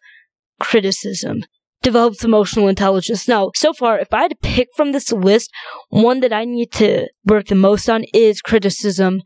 criticism 0.61 1.43
develops 1.83 2.25
emotional 2.25 2.69
intelligence. 2.69 3.27
Now, 3.27 3.51
so 3.57 3.73
far, 3.73 3.99
if 3.99 4.15
I 4.15 4.23
had 4.23 4.31
to 4.31 4.37
pick 4.37 4.69
from 4.77 4.93
this 4.93 5.11
list, 5.11 5.51
one 5.89 6.21
that 6.21 6.33
I 6.33 6.45
need 6.45 6.71
to 6.75 7.09
work 7.25 7.49
the 7.49 7.57
most 7.57 7.89
on 7.89 8.05
is 8.15 8.41
criticism. 8.41 9.21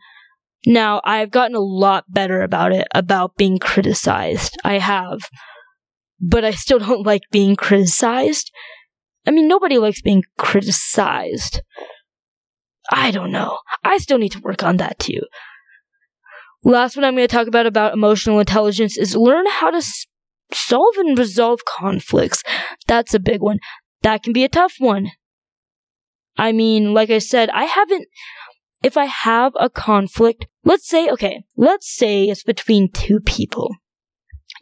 Now, 0.67 1.03
I've 1.05 1.31
gotten 1.31 1.55
a 1.55 1.61
lot 1.61 2.05
better 2.09 2.43
about 2.43 2.73
it, 2.73 2.89
about 2.95 3.37
being 3.37 3.59
criticized. 3.59 4.57
I 4.65 4.79
have 4.79 5.21
but 6.21 6.45
I 6.45 6.51
still 6.51 6.79
don't 6.79 7.07
like 7.07 7.23
being 7.31 7.57
criticized. 7.57 8.51
I 9.27 9.31
mean, 9.31 9.49
nobody 9.49 9.79
likes 9.79 10.01
being 10.01 10.25
criticized. 10.39 11.63
I 12.91 13.11
don't 13.11 13.31
know. 13.31 13.59
I 13.85 13.99
still 13.99 14.19
need 14.19 14.33
to 14.33 14.41
work 14.41 14.63
on 14.63 14.79
that 14.79 14.99
too. 14.99 15.21
Last 16.69 16.97
one 16.97 17.05
I'm 17.05 17.17
going 17.17 17.27
to 17.27 17.33
talk 17.33 17.49
about 17.49 17.67
about 17.67 17.95
emotional 17.95 18.39
intelligence 18.39 18.99
is 18.99 19.17
learn 19.17 19.47
how 19.49 19.71
to 19.71 19.79
s- 19.79 20.07
solve 20.53 20.97
and 20.99 21.19
resolve 21.19 21.61
conflicts. 21.65 22.43
That's 22.87 23.15
a 23.15 23.19
big 23.19 23.41
one. 23.41 23.59
That 24.03 24.23
can 24.23 24.33
be 24.33 24.45
a 24.45 24.49
tough 24.49 24.75
one. 24.79 25.11
I 26.37 26.53
mean, 26.53 26.93
like 26.93 27.11
I 27.11 27.19
said, 27.19 27.49
I 27.51 27.65
haven't 27.65 28.07
if 28.83 28.97
I 28.97 29.07
have 29.07 29.55
a 29.59 29.71
conflict, 29.71 30.47
let's 30.63 30.87
say 30.87 31.09
okay, 31.09 31.45
let's 31.57 31.89
say 31.91 32.25
it's 32.25 32.45
between 32.45 32.93
two 32.93 33.19
people 33.21 33.75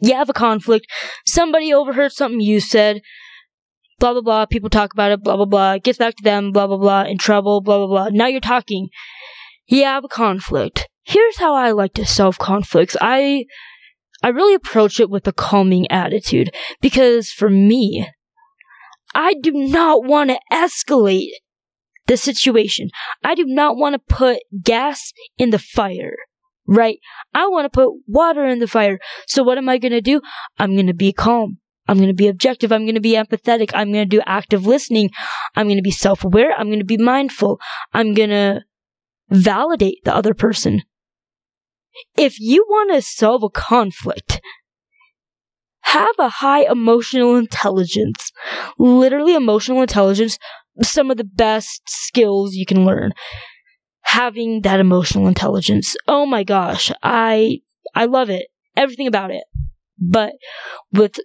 you 0.01 0.13
have 0.13 0.29
a 0.29 0.33
conflict, 0.33 0.87
somebody 1.25 1.73
overheard 1.73 2.11
something 2.11 2.39
you 2.39 2.59
said, 2.59 3.01
blah 3.99 4.13
blah 4.13 4.21
blah, 4.21 4.45
people 4.45 4.69
talk 4.69 4.93
about 4.93 5.11
it, 5.11 5.23
blah 5.23 5.35
blah 5.35 5.45
blah, 5.45 5.73
it 5.73 5.83
gets 5.83 5.97
back 5.97 6.15
to 6.15 6.23
them, 6.23 6.51
blah 6.51 6.67
blah 6.67 6.77
blah, 6.77 7.03
in 7.03 7.17
trouble, 7.17 7.61
blah 7.61 7.77
blah 7.77 7.87
blah. 7.87 8.09
Now 8.11 8.27
you're 8.27 8.41
talking. 8.41 8.89
You 9.69 9.83
have 9.83 10.05
a 10.05 10.07
conflict. 10.07 10.87
Here's 11.07 11.37
how 11.37 11.55
I 11.55 11.71
like 11.71 11.93
to 11.93 12.05
solve 12.05 12.37
conflicts. 12.37 12.97
I 12.99 13.45
I 14.21 14.27
really 14.27 14.53
approach 14.53 14.99
it 14.99 15.09
with 15.09 15.25
a 15.25 15.31
calming 15.31 15.89
attitude 15.89 16.53
because 16.81 17.31
for 17.31 17.49
me, 17.49 18.09
I 19.15 19.35
do 19.35 19.51
not 19.53 20.03
want 20.03 20.31
to 20.31 20.39
escalate 20.51 21.29
the 22.07 22.17
situation. 22.17 22.89
I 23.23 23.35
do 23.35 23.45
not 23.45 23.77
want 23.77 23.93
to 23.93 24.15
put 24.15 24.39
gas 24.61 25.13
in 25.37 25.51
the 25.51 25.59
fire 25.59 26.15
right? 26.67 26.99
I 27.33 27.47
want 27.47 27.63
to 27.63 27.69
put 27.69 27.93
water 28.07 28.45
in 28.45 28.59
the 28.59 28.67
fire. 28.67 28.99
So 29.25 29.41
what 29.41 29.57
am 29.57 29.69
I 29.69 29.77
going 29.77 29.93
to 29.93 30.01
do? 30.01 30.19
I'm 30.59 30.73
going 30.73 30.87
to 30.87 30.93
be 30.93 31.13
calm. 31.13 31.59
I'm 31.87 31.95
going 31.95 32.09
to 32.09 32.13
be 32.13 32.27
objective. 32.27 32.73
I'm 32.73 32.83
going 32.83 32.95
to 32.95 33.01
be 33.01 33.13
empathetic. 33.13 33.71
I'm 33.73 33.93
going 33.93 34.03
to 34.03 34.17
do 34.17 34.21
active 34.25 34.65
listening. 34.65 35.11
I'm 35.55 35.67
going 35.67 35.77
to 35.77 35.81
be 35.81 35.91
self-aware. 35.91 36.51
I'm 36.51 36.67
going 36.67 36.79
to 36.79 36.85
be 36.85 36.97
mindful. 36.97 37.61
I'm 37.93 38.13
going 38.13 38.31
to 38.31 38.63
validate 39.29 40.03
the 40.03 40.13
other 40.13 40.33
person. 40.33 40.81
If 42.17 42.39
you 42.39 42.65
want 42.69 42.91
to 42.93 43.01
solve 43.01 43.43
a 43.43 43.49
conflict, 43.49 44.41
have 45.81 46.15
a 46.19 46.29
high 46.29 46.69
emotional 46.69 47.35
intelligence. 47.35 48.31
Literally 48.77 49.33
emotional 49.35 49.81
intelligence, 49.81 50.37
some 50.83 51.09
of 51.11 51.17
the 51.17 51.23
best 51.23 51.81
skills 51.87 52.55
you 52.55 52.65
can 52.65 52.85
learn 52.85 53.13
having 54.07 54.61
that 54.61 54.79
emotional 54.79 55.27
intelligence. 55.27 55.95
Oh 56.07 56.25
my 56.25 56.43
gosh, 56.43 56.91
I 57.03 57.59
I 57.93 58.05
love 58.05 58.29
it. 58.29 58.47
Everything 58.75 59.07
about 59.07 59.31
it. 59.31 59.43
But 59.99 60.33
with 60.93 61.19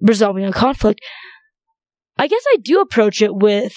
resolving 0.00 0.44
a 0.44 0.52
conflict, 0.52 1.00
I 2.18 2.26
guess 2.26 2.42
I 2.52 2.56
do 2.62 2.80
approach 2.80 3.22
it 3.22 3.34
with 3.34 3.74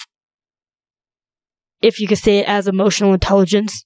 if 1.80 2.00
you 2.00 2.08
could 2.08 2.18
say 2.18 2.38
it 2.38 2.48
as 2.48 2.66
emotional 2.66 3.14
intelligence. 3.14 3.84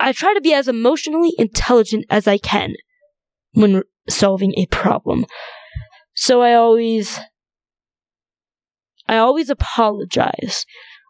I 0.00 0.12
try 0.12 0.34
to 0.34 0.40
be 0.40 0.52
as 0.52 0.68
emotionally 0.68 1.32
intelligent 1.38 2.04
as 2.10 2.26
I 2.26 2.38
can 2.38 2.74
when 3.52 3.82
solving 4.08 4.54
a 4.56 4.66
problem. 4.66 5.26
So 6.14 6.42
I 6.42 6.54
always 6.54 7.18
I 9.08 9.16
always 9.16 9.48
apologize 9.48 10.66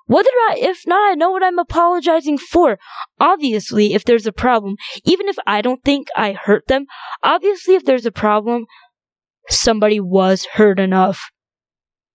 whether 0.09 0.31
not, 0.49 0.59
if 0.59 0.87
not, 0.87 1.11
I 1.11 1.15
know 1.15 1.31
what 1.31 1.45
I'm 1.45 1.59
apologizing 1.59 2.39
for. 2.39 2.79
Obviously, 3.21 3.93
if 3.93 4.05
there's 4.05 4.27
a 4.27 4.33
problem, 4.33 4.77
even 5.05 5.29
if 5.29 5.37
I 5.47 5.61
don't 5.61 5.85
think 5.85 6.09
I 6.17 6.33
hurt 6.33 6.67
them, 6.67 6.87
obviously, 7.23 7.75
if 7.75 7.85
there's 7.85 8.07
a 8.07 8.11
problem, 8.11 8.65
somebody 9.51 10.01
was 10.01 10.47
hurt 10.55 10.81
enough 10.81 11.31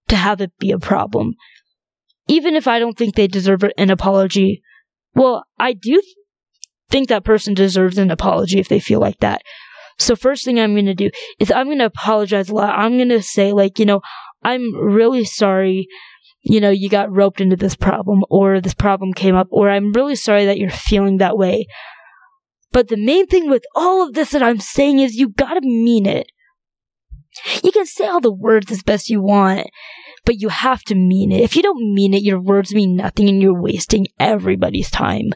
to 0.08 0.16
have 0.16 0.42
it 0.42 0.52
be 0.60 0.72
a 0.72 0.80
problem. 0.80 1.34
Even 2.28 2.56
if 2.56 2.68
I 2.68 2.80
don't 2.80 2.98
think 2.98 3.14
they 3.14 3.28
deserve 3.28 3.64
an 3.78 3.92
apology, 3.92 4.64
well, 5.14 5.46
I 5.60 5.74
do 5.74 6.02
think 6.94 7.10
that 7.10 7.26
person 7.26 7.54
deserves 7.54 7.98
an 7.98 8.12
apology 8.12 8.60
if 8.60 8.70
they 8.70 8.80
feel 8.80 9.02
like 9.02 9.20
that. 9.20 9.42
So 9.98 10.16
first 10.16 10.46
thing 10.46 10.60
I'm 10.60 10.74
going 10.74 10.86
to 10.86 10.94
do 10.94 11.10
is 11.40 11.52
I'm 11.52 11.66
going 11.66 11.80
to 11.80 11.86
apologize 11.86 12.50
a 12.50 12.56
lot. 12.56 12.78
I'm 12.78 12.98
going 12.98 13.10
to 13.10 13.22
say 13.22 13.52
like, 13.52 13.80
you 13.80 13.86
know, 13.86 14.02
I'm 14.44 14.74
really 14.76 15.26
sorry 15.26 15.88
you 16.44 16.60
know, 16.60 16.70
you 16.70 16.90
got 16.90 17.12
roped 17.12 17.40
into 17.40 17.56
this 17.56 17.76
problem 17.76 18.24
or 18.30 18.60
this 18.60 18.74
problem 18.74 19.14
came 19.14 19.36
up 19.36 19.48
or 19.50 19.70
I'm 19.70 19.94
really 19.94 20.16
sorry 20.16 20.46
that 20.46 20.58
you're 20.58 20.70
feeling 20.70 21.18
that 21.18 21.38
way. 21.38 21.66
But 22.72 22.90
the 22.90 22.98
main 22.98 23.28
thing 23.28 23.50
with 23.50 23.64
all 23.76 24.06
of 24.06 24.14
this 24.14 24.32
that 24.32 24.44
I'm 24.44 24.60
saying 24.60 25.00
is 25.00 25.16
you 25.16 25.30
gotta 25.30 25.62
mean 25.62 26.06
it. 26.06 26.28
You 27.64 27.72
can 27.72 27.86
say 27.86 28.08
all 28.08 28.20
the 28.20 28.32
words 28.32 28.72
as 28.72 28.84
best 28.84 29.10
you 29.10 29.22
want, 29.22 29.68
but 30.26 30.42
you 30.42 30.50
have 30.50 30.84
to 30.84 30.96
mean 30.96 31.32
it. 31.32 31.42
If 31.42 31.56
you 31.56 31.64
don't 31.64 31.94
mean 31.94 32.14
it, 32.14 32.24
your 32.24 32.40
words 32.42 32.74
mean 32.74 32.96
nothing 32.96 33.30
and 33.30 33.42
you're 33.42 33.60
wasting 33.60 34.08
everybody's 34.20 34.92
time. 34.92 35.34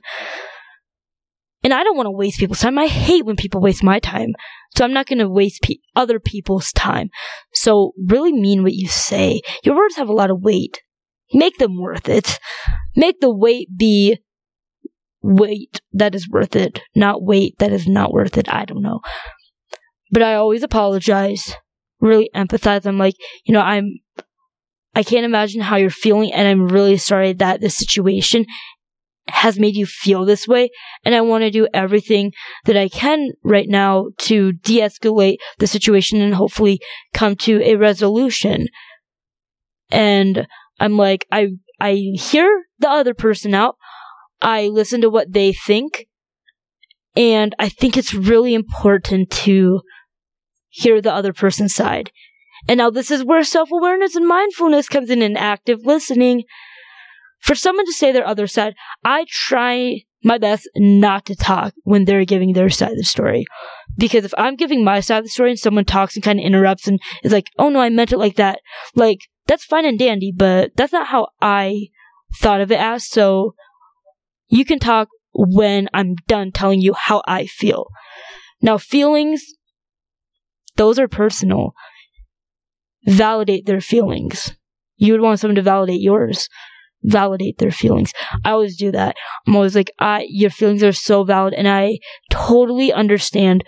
And 1.68 1.74
I 1.74 1.84
don't 1.84 1.98
want 1.98 2.08
to 2.08 2.12
waste 2.12 2.40
people's 2.40 2.62
time. 2.62 2.80
I 2.80 2.88
hate 2.88 3.26
when 3.26 3.36
people 3.36 3.60
waste 3.60 3.84
my 3.84 4.00
time. 4.00 4.30
So 4.78 4.86
I'm 4.86 4.94
not 4.94 5.06
going 5.06 5.20
to 5.20 5.28
waste 5.28 5.64
pe- 5.64 5.82
other 5.98 6.18
people's 6.18 6.72
time. 6.72 7.10
So 7.54 7.92
really 8.08 8.32
mean 8.32 8.64
what 8.64 8.72
you 8.72 8.88
say. 8.88 9.42
Your 9.66 9.76
words 9.76 9.98
have 9.98 10.08
a 10.08 10.14
lot 10.14 10.32
of 10.32 10.42
weight. 10.42 10.82
Make 11.34 11.58
them 11.58 11.78
worth 11.78 12.08
it. 12.08 12.40
Make 12.96 13.20
the 13.20 13.36
weight 13.36 13.68
be 13.78 14.18
weight 15.22 15.82
that 15.92 16.16
is 16.16 16.30
worth 16.30 16.56
it, 16.56 16.80
not 16.96 17.22
weight 17.22 17.56
that 17.60 17.74
is 17.74 17.86
not 17.86 18.14
worth 18.14 18.38
it. 18.38 18.48
I 18.48 18.64
don't 18.64 18.82
know. 18.82 19.02
But 20.10 20.24
I 20.24 20.36
always 20.36 20.64
apologize, 20.64 21.54
really 22.00 22.30
empathize. 22.34 22.86
I'm 22.86 22.98
like, 22.98 23.16
you 23.44 23.54
know, 23.54 23.60
I'm, 23.60 24.00
I 24.96 25.04
can't 25.04 25.26
imagine 25.26 25.60
how 25.60 25.76
you're 25.76 25.90
feeling, 25.90 26.32
and 26.32 26.48
I'm 26.48 26.70
really 26.70 26.96
sorry 26.96 27.34
that 27.34 27.60
this 27.60 27.76
situation 27.76 28.46
has 29.28 29.60
made 29.60 29.76
you 29.76 29.86
feel 29.86 30.26
this 30.26 30.48
way, 30.48 30.70
and 31.04 31.14
I 31.14 31.22
want 31.22 31.44
to 31.44 31.52
do 31.52 31.68
everything 31.74 32.32
that 32.66 32.78
I 32.78 32.90
can 32.90 33.32
right 33.44 33.68
now 33.68 34.08
to 34.20 34.54
de 34.54 34.80
escalate 34.80 35.38
the 35.60 35.68
situation 35.68 36.22
and 36.22 36.36
hopefully 36.36 36.80
come 37.14 37.36
to 37.38 37.62
a 37.64 37.76
resolution. 37.76 38.68
And 39.90 40.48
I'm 40.80 40.98
like, 40.98 41.26
I, 41.32 41.50
I 41.80 41.94
hear 42.16 42.66
the 42.80 42.90
other 42.90 43.14
person 43.14 43.54
out. 43.54 43.76
I 44.42 44.68
listen 44.68 45.02
to 45.02 45.10
what 45.10 45.34
they 45.34 45.54
think. 45.54 46.08
And 47.16 47.56
I 47.58 47.70
think 47.70 47.98
it's 47.98 48.14
really 48.14 48.54
important 48.54 49.32
to 49.32 49.82
hear 50.70 51.02
the 51.02 51.12
other 51.12 51.34
person's 51.34 51.74
side. 51.74 52.12
And 52.68 52.78
now 52.78 52.90
this 52.90 53.10
is 53.10 53.24
where 53.24 53.44
self-awareness 53.44 54.16
and 54.16 54.28
mindfulness 54.28 54.88
comes 54.88 55.10
in 55.10 55.22
and 55.22 55.38
active 55.38 55.80
listening. 55.86 56.44
For 57.40 57.56
someone 57.56 57.86
to 57.86 57.94
say 57.94 58.12
their 58.12 58.28
other 58.28 58.48
side, 58.48 58.74
I 59.04 59.26
try 59.30 60.02
my 60.24 60.38
best 60.38 60.70
not 60.76 61.26
to 61.26 61.36
talk 61.36 61.74
when 61.84 62.06
they're 62.06 62.26
giving 62.26 62.54
their 62.54 62.70
side 62.70 62.92
of 62.92 62.98
the 62.98 63.04
story. 63.04 63.46
Because 63.98 64.26
if 64.26 64.34
I'm 64.38 64.56
giving 64.56 64.84
my 64.84 65.00
side 65.00 65.20
of 65.20 65.24
the 65.26 65.30
story 65.30 65.52
and 65.52 65.60
someone 65.60 65.86
talks 65.86 66.16
and 66.16 66.24
kind 66.24 66.40
of 66.40 66.46
interrupts 66.46 66.88
and 66.88 67.00
is 67.24 67.32
like, 67.32 67.50
oh 67.58 67.70
no, 67.70 67.80
I 67.80 67.90
meant 67.90 68.12
it 68.12 68.18
like 68.18 68.36
that. 68.36 68.60
Like, 68.96 69.22
that's 69.48 69.64
fine 69.64 69.86
and 69.86 69.98
dandy, 69.98 70.34
but 70.36 70.72
that's 70.76 70.94
not 70.94 71.08
how 71.08 71.30
I 71.42 71.88
thought 72.40 72.62
of 72.62 72.72
it 72.72 72.80
as. 72.80 73.08
So 73.08 73.54
you 74.50 74.66
can 74.66 74.80
talk 74.80 75.08
when 75.34 75.88
I'm 75.94 76.16
done 76.28 76.52
telling 76.52 76.82
you 76.82 76.94
how 76.94 77.22
I 77.28 77.46
feel. 77.46 77.88
Now, 78.62 78.78
feelings, 78.78 79.46
those 80.76 81.00
are 81.00 81.08
personal. 81.08 81.74
Validate 83.06 83.66
their 83.66 83.82
feelings. 83.82 84.54
You 84.98 85.14
would 85.14 85.22
want 85.22 85.40
someone 85.40 85.56
to 85.56 85.62
validate 85.62 86.02
yours. 86.02 86.50
Validate 87.04 87.60
their 87.60 87.72
feelings. 87.72 88.12
I 88.44 88.52
always 88.52 88.76
do 88.76 88.92
that. 88.92 89.16
I'm 89.48 89.56
always 89.56 89.76
like, 89.76 89.92
I, 90.00 90.26
your 90.30 90.50
feelings 90.50 90.84
are 90.84 90.92
so 90.92 91.24
valid, 91.24 91.54
and 91.54 91.68
I 91.68 92.00
totally 92.32 92.92
understand 92.92 93.64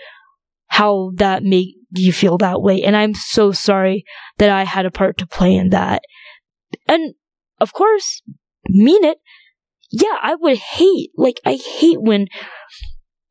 how 0.66 1.12
that 1.16 1.42
make 1.42 1.68
you 1.92 2.12
feel 2.12 2.38
that 2.38 2.62
way. 2.62 2.82
And 2.82 2.96
I'm 2.96 3.14
so 3.14 3.52
sorry 3.52 4.04
that 4.38 4.50
I 4.50 4.64
had 4.64 4.86
a 4.86 4.90
part 4.90 5.18
to 5.18 5.26
play 5.26 5.54
in 5.54 5.70
that. 5.70 6.02
And 6.86 7.14
of 7.60 7.72
course, 7.72 8.22
mean 8.68 9.04
it. 9.04 9.18
Yeah, 9.90 10.16
I 10.22 10.36
would 10.36 10.58
hate, 10.58 11.10
like, 11.16 11.40
I 11.44 11.54
hate 11.54 12.00
when, 12.00 12.28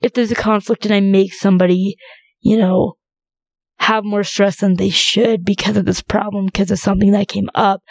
if 0.01 0.13
there's 0.13 0.31
a 0.31 0.35
conflict 0.35 0.85
and 0.85 0.93
I 0.93 0.99
make 0.99 1.33
somebody, 1.33 1.95
you 2.41 2.57
know, 2.57 2.97
have 3.79 4.03
more 4.03 4.25
stress 4.25 4.57
than 4.57 4.75
they 4.75 4.89
should 4.89 5.45
because 5.45 5.77
of 5.77 5.85
this 5.85 6.01
problem, 6.01 6.47
because 6.47 6.69
of 6.71 6.79
something 6.79 7.11
that 7.11 7.29
came 7.29 7.49
up. 7.55 7.81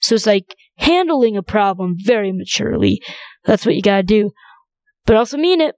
So 0.00 0.16
it's 0.16 0.26
like 0.26 0.56
handling 0.78 1.36
a 1.36 1.42
problem 1.42 1.96
very 1.98 2.32
maturely. 2.32 3.02
That's 3.44 3.66
what 3.66 3.74
you 3.74 3.82
gotta 3.82 4.02
do. 4.02 4.30
But 5.06 5.16
also 5.16 5.36
mean 5.36 5.60
it. 5.60 5.74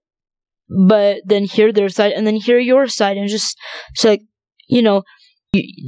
But 0.69 1.23
then 1.25 1.45
hear 1.45 1.73
their 1.73 1.89
side 1.89 2.13
and 2.13 2.27
then 2.27 2.37
hear 2.37 2.59
your 2.59 2.87
side 2.87 3.17
and 3.17 3.29
just 3.29 3.59
say, 3.95 4.11
like, 4.11 4.23
you 4.69 4.83
know, 4.83 5.03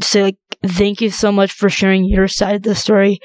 say 0.00 0.22
like, 0.22 0.38
thank 0.66 1.00
you 1.00 1.10
so 1.10 1.30
much 1.30 1.52
for 1.52 1.70
sharing 1.70 2.04
your 2.04 2.26
side 2.26 2.56
of 2.56 2.62
the 2.62 2.74
story. 2.74 3.20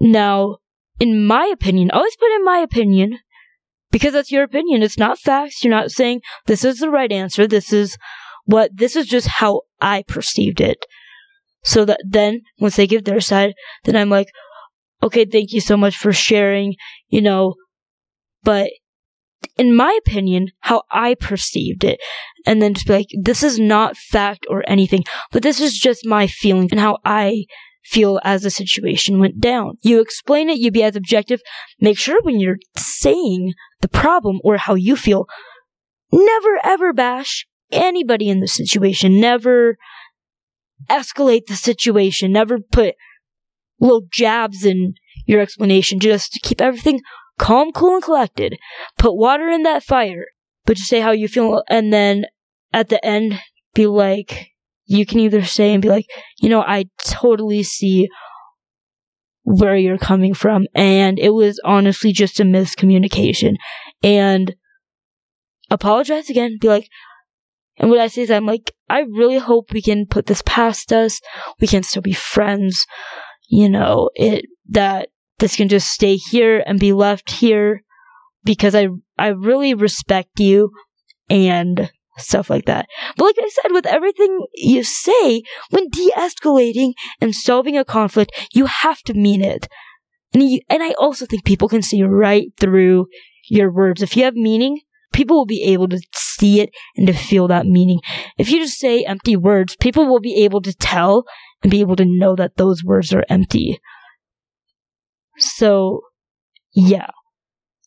Now, 0.00 0.56
in 0.98 1.26
my 1.26 1.50
opinion, 1.52 1.90
always 1.90 2.16
put 2.16 2.34
in 2.34 2.44
my 2.44 2.58
opinion, 2.58 3.18
because 3.90 4.12
that's 4.14 4.30
your 4.30 4.44
opinion. 4.44 4.82
It's 4.82 4.98
not 4.98 5.18
facts. 5.18 5.62
You're 5.62 5.70
not 5.70 5.90
saying 5.90 6.22
this 6.46 6.64
is 6.64 6.78
the 6.78 6.90
right 6.90 7.12
answer. 7.12 7.46
This 7.46 7.72
is 7.72 7.98
what, 8.46 8.70
this 8.74 8.96
is 8.96 9.06
just 9.06 9.26
how 9.26 9.62
I 9.80 10.04
perceived 10.06 10.60
it. 10.60 10.84
So 11.62 11.84
that 11.84 12.00
then, 12.08 12.40
once 12.58 12.76
they 12.76 12.86
give 12.86 13.04
their 13.04 13.20
side, 13.20 13.52
then 13.84 13.96
I'm 13.96 14.08
like, 14.08 14.28
okay, 15.02 15.24
thank 15.24 15.52
you 15.52 15.60
so 15.60 15.76
much 15.76 15.96
for 15.96 16.12
sharing, 16.12 16.74
you 17.08 17.20
know, 17.20 17.54
but 18.42 18.70
in 19.56 19.74
my 19.74 19.98
opinion, 20.06 20.48
how 20.60 20.82
I 20.90 21.14
perceived 21.14 21.84
it, 21.84 22.00
and 22.46 22.60
then 22.60 22.74
just 22.74 22.86
be 22.86 22.92
like, 22.92 23.08
this 23.22 23.42
is 23.42 23.58
not 23.58 23.96
fact 23.96 24.46
or 24.48 24.62
anything, 24.66 25.04
but 25.32 25.42
this 25.42 25.60
is 25.60 25.78
just 25.78 26.06
my 26.06 26.26
feeling 26.26 26.68
and 26.70 26.80
how 26.80 26.98
I 27.04 27.44
feel 27.84 28.20
as 28.24 28.42
the 28.42 28.50
situation 28.50 29.18
went 29.18 29.40
down. 29.40 29.78
You 29.82 30.00
explain 30.00 30.50
it, 30.50 30.58
you 30.58 30.70
be 30.70 30.82
as 30.82 30.96
objective. 30.96 31.40
Make 31.80 31.98
sure 31.98 32.22
when 32.22 32.38
you're 32.38 32.58
saying 32.76 33.54
the 33.80 33.88
problem 33.88 34.40
or 34.44 34.58
how 34.58 34.74
you 34.74 34.96
feel, 34.96 35.26
never 36.12 36.58
ever 36.62 36.92
bash 36.92 37.46
anybody 37.72 38.28
in 38.28 38.40
the 38.40 38.48
situation. 38.48 39.20
Never 39.20 39.76
escalate 40.88 41.46
the 41.46 41.56
situation. 41.56 42.32
Never 42.32 42.58
put 42.60 42.94
little 43.80 44.02
jabs 44.10 44.64
in 44.64 44.94
your 45.26 45.40
explanation. 45.40 45.98
Just 45.98 46.32
to 46.32 46.40
keep 46.40 46.60
everything 46.60 47.00
calm, 47.38 47.72
cool, 47.72 47.94
and 47.94 48.04
collected. 48.04 48.56
Put 48.98 49.16
water 49.16 49.48
in 49.48 49.62
that 49.62 49.82
fire, 49.82 50.26
but 50.66 50.76
just 50.76 50.88
say 50.88 51.00
how 51.00 51.12
you 51.12 51.26
feel, 51.26 51.62
and 51.68 51.92
then 51.92 52.26
at 52.72 52.88
the 52.88 53.04
end, 53.04 53.40
be 53.74 53.86
like, 53.86 54.50
you 54.84 55.06
can 55.06 55.20
either 55.20 55.42
say 55.42 55.72
and 55.72 55.80
be 55.82 55.88
like, 55.88 56.06
you 56.40 56.48
know, 56.48 56.60
I 56.60 56.86
totally 57.04 57.62
see 57.62 58.08
where 59.42 59.76
you're 59.76 59.98
coming 59.98 60.34
from, 60.34 60.66
and 60.74 61.18
it 61.18 61.30
was 61.30 61.60
honestly 61.64 62.12
just 62.12 62.40
a 62.40 62.44
miscommunication, 62.44 63.56
and 64.02 64.54
apologize 65.70 66.28
again. 66.28 66.58
Be 66.60 66.68
like, 66.68 66.88
and 67.78 67.88
what 67.88 68.00
I 68.00 68.08
say 68.08 68.22
is, 68.22 68.30
I'm 68.30 68.44
like, 68.44 68.72
I 68.90 69.00
really 69.00 69.38
hope 69.38 69.72
we 69.72 69.80
can 69.80 70.04
put 70.06 70.26
this 70.26 70.42
past 70.44 70.92
us. 70.92 71.20
We 71.60 71.66
can 71.66 71.82
still 71.82 72.02
be 72.02 72.12
friends. 72.12 72.86
You 73.50 73.68
know, 73.68 74.10
it, 74.14 74.46
that 74.68 75.08
this 75.40 75.56
can 75.56 75.68
just 75.68 75.88
stay 75.88 76.16
here 76.16 76.62
and 76.64 76.78
be 76.78 76.92
left 76.92 77.30
here 77.30 77.82
because 78.44 78.74
I, 78.76 78.88
I 79.18 79.28
really 79.28 79.74
respect 79.74 80.38
you 80.38 80.70
and 81.28 81.90
stuff 82.16 82.48
like 82.48 82.66
that. 82.66 82.86
But 83.16 83.24
like 83.24 83.36
I 83.40 83.48
said, 83.48 83.72
with 83.72 83.86
everything 83.86 84.46
you 84.54 84.84
say, 84.84 85.42
when 85.70 85.88
de-escalating 85.88 86.92
and 87.20 87.34
solving 87.34 87.76
a 87.76 87.84
conflict, 87.84 88.32
you 88.52 88.66
have 88.66 89.00
to 89.02 89.14
mean 89.14 89.42
it. 89.42 89.66
And 90.32 90.48
you, 90.48 90.60
and 90.68 90.82
I 90.82 90.92
also 90.92 91.26
think 91.26 91.44
people 91.44 91.68
can 91.68 91.82
see 91.82 92.04
right 92.04 92.52
through 92.58 93.06
your 93.48 93.72
words. 93.72 94.00
If 94.00 94.16
you 94.16 94.24
have 94.24 94.34
meaning, 94.34 94.80
people 95.12 95.36
will 95.36 95.46
be 95.46 95.64
able 95.64 95.88
to 95.88 96.00
see 96.14 96.60
it 96.60 96.70
and 96.96 97.06
to 97.08 97.12
feel 97.12 97.48
that 97.48 97.66
meaning. 97.66 98.00
If 98.38 98.50
you 98.50 98.60
just 98.60 98.78
say 98.78 99.02
empty 99.04 99.34
words, 99.34 99.74
people 99.76 100.06
will 100.06 100.20
be 100.20 100.44
able 100.44 100.62
to 100.62 100.72
tell 100.72 101.24
and 101.62 101.70
be 101.70 101.80
able 101.80 101.96
to 101.96 102.04
know 102.06 102.34
that 102.36 102.56
those 102.56 102.84
words 102.84 103.12
are 103.12 103.24
empty. 103.28 103.80
So, 105.38 106.02
yeah. 106.72 107.10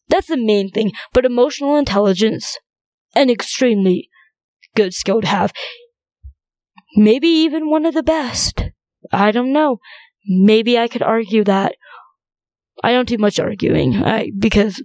That's 0.10 0.28
the 0.28 0.38
main 0.38 0.70
thing. 0.70 0.92
But 1.14 1.26
emotional 1.26 1.76
intelligence, 1.76 2.58
an 3.16 3.30
extremely 3.30 4.10
good 4.76 4.94
skill 4.94 5.22
to 5.22 5.28
have. 5.28 5.54
Maybe 6.96 7.28
even 7.28 7.70
one 7.70 7.86
of 7.86 7.94
the 7.94 8.04
best. 8.04 8.64
I 9.12 9.32
don't 9.32 9.54
know. 9.54 9.80
Maybe 10.28 10.78
I 10.78 10.88
could 10.88 11.02
argue 11.02 11.44
that. 11.46 11.76
I 12.84 12.92
don't 12.92 13.08
do 13.08 13.18
much 13.18 13.40
arguing, 13.40 14.04
I, 14.04 14.32
because 14.38 14.84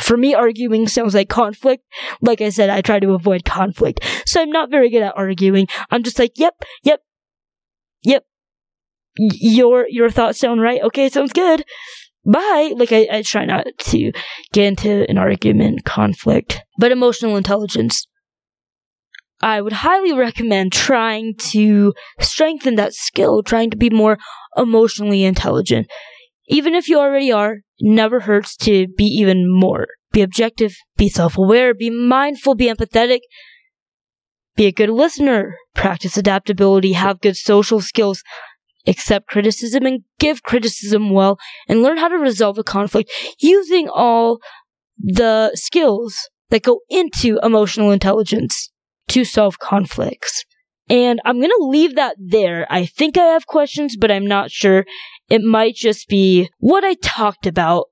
for 0.00 0.16
me, 0.16 0.34
arguing 0.34 0.86
sounds 0.86 1.14
like 1.14 1.28
conflict. 1.28 1.84
Like 2.20 2.40
I 2.40 2.50
said, 2.50 2.70
I 2.70 2.80
try 2.80 3.00
to 3.00 3.14
avoid 3.14 3.44
conflict. 3.44 4.04
So 4.26 4.40
I'm 4.40 4.50
not 4.50 4.70
very 4.70 4.90
good 4.90 5.02
at 5.02 5.16
arguing. 5.16 5.66
I'm 5.90 6.02
just 6.02 6.18
like, 6.18 6.32
yep, 6.36 6.54
yep, 6.82 7.00
yep. 8.02 8.24
your, 9.16 9.86
your 9.88 10.10
thoughts 10.10 10.40
sound 10.40 10.60
right. 10.60 10.82
Okay, 10.82 11.08
sounds 11.08 11.32
good. 11.32 11.64
Bye. 12.24 12.72
Like 12.76 12.92
I, 12.92 13.08
I 13.10 13.22
try 13.22 13.44
not 13.44 13.66
to 13.78 14.12
get 14.52 14.66
into 14.66 15.08
an 15.08 15.18
argument, 15.18 15.84
conflict. 15.84 16.62
But 16.78 16.92
emotional 16.92 17.36
intelligence. 17.36 18.06
I 19.40 19.60
would 19.60 19.72
highly 19.72 20.12
recommend 20.12 20.72
trying 20.72 21.34
to 21.50 21.94
strengthen 22.20 22.74
that 22.74 22.92
skill, 22.92 23.42
trying 23.42 23.70
to 23.70 23.76
be 23.76 23.88
more 23.88 24.18
emotionally 24.56 25.22
intelligent. 25.24 25.86
Even 26.48 26.74
if 26.74 26.88
you 26.88 26.98
already 26.98 27.30
are, 27.30 27.58
never 27.80 28.20
hurts 28.20 28.56
to 28.56 28.88
be 28.96 29.04
even 29.04 29.46
more. 29.48 29.86
Be 30.10 30.22
objective, 30.22 30.74
be 30.96 31.08
self-aware, 31.08 31.74
be 31.74 31.90
mindful, 31.90 32.54
be 32.54 32.66
empathetic, 32.66 33.20
be 34.58 34.66
a 34.66 34.72
good 34.72 34.90
listener, 34.90 35.56
practice 35.74 36.16
adaptability, 36.16 36.92
have 36.92 37.20
good 37.20 37.36
social 37.36 37.80
skills, 37.80 38.24
accept 38.88 39.28
criticism 39.28 39.86
and 39.86 40.02
give 40.18 40.42
criticism 40.42 41.10
well, 41.10 41.38
and 41.68 41.80
learn 41.80 41.96
how 41.96 42.08
to 42.08 42.16
resolve 42.16 42.58
a 42.58 42.64
conflict 42.64 43.10
using 43.38 43.88
all 43.88 44.40
the 44.98 45.52
skills 45.54 46.28
that 46.50 46.64
go 46.64 46.80
into 46.90 47.38
emotional 47.42 47.92
intelligence 47.92 48.70
to 49.06 49.24
solve 49.24 49.60
conflicts. 49.60 50.44
And 50.90 51.20
I'm 51.24 51.40
gonna 51.40 51.52
leave 51.60 51.94
that 51.94 52.16
there. 52.18 52.66
I 52.68 52.84
think 52.84 53.16
I 53.16 53.26
have 53.26 53.46
questions, 53.46 53.96
but 53.96 54.10
I'm 54.10 54.26
not 54.26 54.50
sure. 54.50 54.86
It 55.30 55.42
might 55.42 55.76
just 55.76 56.08
be 56.08 56.50
what 56.58 56.82
I 56.82 56.94
talked 56.94 57.46
about 57.46 57.86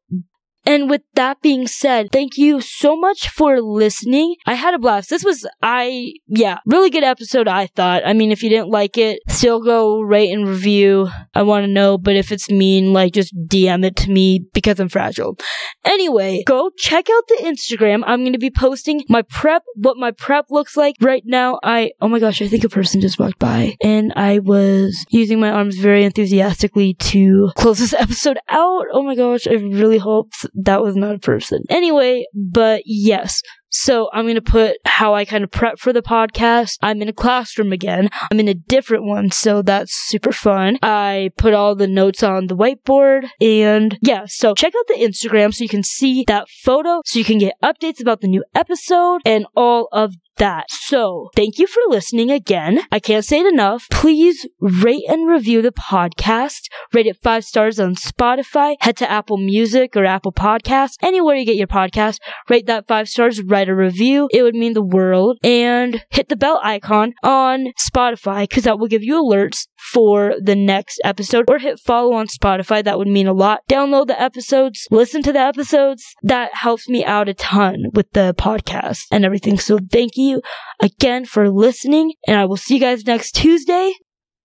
and 0.67 0.91
with 0.91 1.03
that 1.14 1.41
being 1.41 1.69
said, 1.69 2.11
thank 2.11 2.37
you 2.37 2.61
so 2.61 2.97
much 2.97 3.29
for 3.29 3.61
listening. 3.61 4.35
I 4.47 4.55
had 4.55 4.75
a 4.75 4.79
blast. 4.79 5.09
This 5.09 5.25
was, 5.25 5.47
I, 5.62 6.14
yeah, 6.27 6.59
really 6.67 6.91
good 6.91 7.05
episode, 7.05 7.47
I 7.47 7.69
thought. 7.69 8.03
I 8.05 8.12
mean, 8.12 8.32
if 8.32 8.43
you 8.43 8.51
didn't 8.51 8.70
like 8.70 8.99
it, 8.99 9.20
still 9.28 9.62
go 9.62 10.01
rate 10.01 10.32
and 10.32 10.49
review. 10.49 11.09
I 11.35 11.43
want 11.43 11.65
to 11.65 11.73
know, 11.73 11.97
but 11.97 12.16
if 12.16 12.32
it's 12.32 12.51
mean, 12.51 12.93
like, 12.93 13.12
just 13.12 13.32
DM 13.47 13.85
it 13.85 13.95
to 13.97 14.11
me 14.11 14.45
because 14.53 14.81
I'm 14.81 14.89
fragile. 14.89 15.39
Anyway, 15.85 16.43
go 16.45 16.70
check 16.77 17.07
out 17.09 17.28
the 17.28 17.43
Instagram. 17.43 18.03
I'm 18.05 18.23
going 18.23 18.32
to 18.32 18.39
be 18.39 18.51
posting 18.51 19.05
my 19.09 19.23
prep, 19.23 19.62
what 19.77 19.97
my 19.97 20.11
prep 20.11 20.47
looks 20.51 20.77
like 20.77 20.97
right 21.01 21.23
now. 21.24 21.61
I, 21.62 21.93
oh 22.01 22.09
my 22.09 22.19
gosh, 22.19 22.43
I 22.43 22.49
think 22.49 22.65
a 22.65 22.69
person 22.69 23.01
just 23.01 23.20
walked 23.20 23.39
by 23.39 23.77
and 23.85 24.12
I 24.16 24.40
was 24.40 25.07
using 25.11 25.39
my 25.39 25.51
arms 25.51 25.77
very 25.77 26.05
enthusiastically 26.05 26.95
to 26.95 27.51
close 27.55 27.78
this 27.78 27.93
episode 27.99 28.39
out. 28.49 28.86
Oh 28.93 29.03
my 29.05 29.15
gosh, 29.15 29.47
I 29.47 29.53
really 29.53 29.99
hope 29.99 30.32
that 30.57 30.83
was 30.83 30.97
not 30.97 31.15
a 31.15 31.19
person. 31.19 31.62
Anyway, 31.69 32.24
but 32.35 32.83
yes. 32.87 33.41
So 33.78 34.09
I'm 34.15 34.24
going 34.24 34.36
to 34.36 34.40
put 34.40 34.78
how 34.86 35.15
I 35.15 35.27
kind 35.27 35.44
of 35.44 35.51
prep 35.51 35.78
for 35.78 35.93
the 35.93 36.03
podcast. 36.03 36.78
I'm 36.82 37.03
in 37.03 37.09
a 37.09 37.12
classroom 37.12 37.73
again. 37.73 38.09
I'm 38.32 38.40
in 38.40 38.48
a 38.48 38.55
different 38.55 39.05
one, 39.05 39.31
so 39.31 39.61
that's 39.61 39.94
super 39.94 40.32
fun. 40.32 40.78
I 40.82 41.31
put 41.36 41.53
all 41.53 41.74
the 41.74 41.86
notes 41.86 42.23
on 42.23 42.47
the 42.47 42.57
whiteboard 42.57 43.28
and 43.40 43.98
yeah, 44.01 44.24
so 44.27 44.55
check 44.55 44.73
out 44.74 44.86
the 44.89 44.94
Instagram 44.94 45.55
so 45.55 45.62
you 45.62 45.69
can 45.69 45.82
see 45.82 46.24
that 46.27 46.48
photo, 46.48 47.03
so 47.05 47.19
you 47.19 47.24
can 47.24 47.39
get 47.39 47.55
updates 47.62 48.01
about 48.01 48.23
the 48.23 48.28
new 48.28 48.44
episode 48.55 49.20
and 49.27 49.47
all 49.55 49.89
of 49.93 50.15
that. 50.36 50.70
So, 50.70 51.31
thank 51.35 51.59
you 51.59 51.66
for 51.66 51.81
listening 51.89 52.31
again. 52.31 52.81
I 52.93 52.98
can't 52.98 53.24
say 53.24 53.40
it 53.40 53.47
enough. 53.47 53.86
Please 53.90 54.47
rate 54.61 55.05
and 55.09 55.28
review 55.28 55.62
the 55.62 55.73
podcast. 55.73 56.69
Rate 56.93 57.07
it 57.07 57.16
five 57.23 57.44
stars 57.44 57.81
on 57.81 57.94
Spotify. 57.94 58.77
Head 58.81 58.97
to 58.98 59.11
Apple 59.11 59.39
Music 59.39 59.97
or 59.97 60.05
Apple 60.05 60.32
Podcasts, 60.32 60.97
anywhere 61.03 61.36
you 61.36 61.47
get 61.47 61.57
your 61.57 61.66
podcast. 61.66 62.19
Rate 62.48 62.66
that 62.66 62.86
five 62.86 63.09
stars, 63.09 63.43
write 63.66 63.72
a 63.72 63.76
review. 63.76 64.28
It 64.32 64.43
would 64.43 64.55
mean 64.55 64.72
the 64.74 64.82
world. 64.82 65.38
And 65.43 66.05
hit 66.10 66.28
the 66.28 66.36
bell 66.36 66.60
icon 66.62 67.14
on 67.22 67.72
Spotify 67.78 68.48
because 68.48 68.64
that 68.64 68.78
will 68.78 68.88
give 68.88 69.02
you 69.02 69.22
alerts 69.22 69.66
for 69.93 70.34
the 70.40 70.56
next 70.56 71.01
episode 71.05 71.44
or 71.48 71.59
hit 71.59 71.80
follow 71.80 72.14
on 72.14 72.26
Spotify. 72.26 72.82
That 72.82 72.98
would 72.98 73.09
mean 73.09 73.26
a 73.26 73.32
lot. 73.32 73.60
Download 73.68 74.06
the 74.06 74.20
episodes, 74.20 74.86
listen 74.90 75.22
to 75.22 75.32
the 75.32 75.40
episodes. 75.40 76.05
That 76.22 76.55
helps 76.55 76.88
me 76.88 77.05
out 77.05 77.28
a 77.28 77.34
ton 77.34 77.86
with 77.93 78.10
the 78.12 78.34
podcast 78.38 79.05
and 79.10 79.24
everything. 79.24 79.59
So 79.59 79.78
thank 79.90 80.12
you 80.16 80.43
again 80.80 81.24
for 81.24 81.51
listening 81.51 82.14
and 82.26 82.38
I 82.38 82.44
will 82.44 82.56
see 82.56 82.74
you 82.74 82.80
guys 82.80 83.05
next 83.05 83.32
Tuesday. 83.32 83.93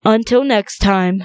Until 0.04 0.44
next 0.44 0.80
time. 0.80 1.24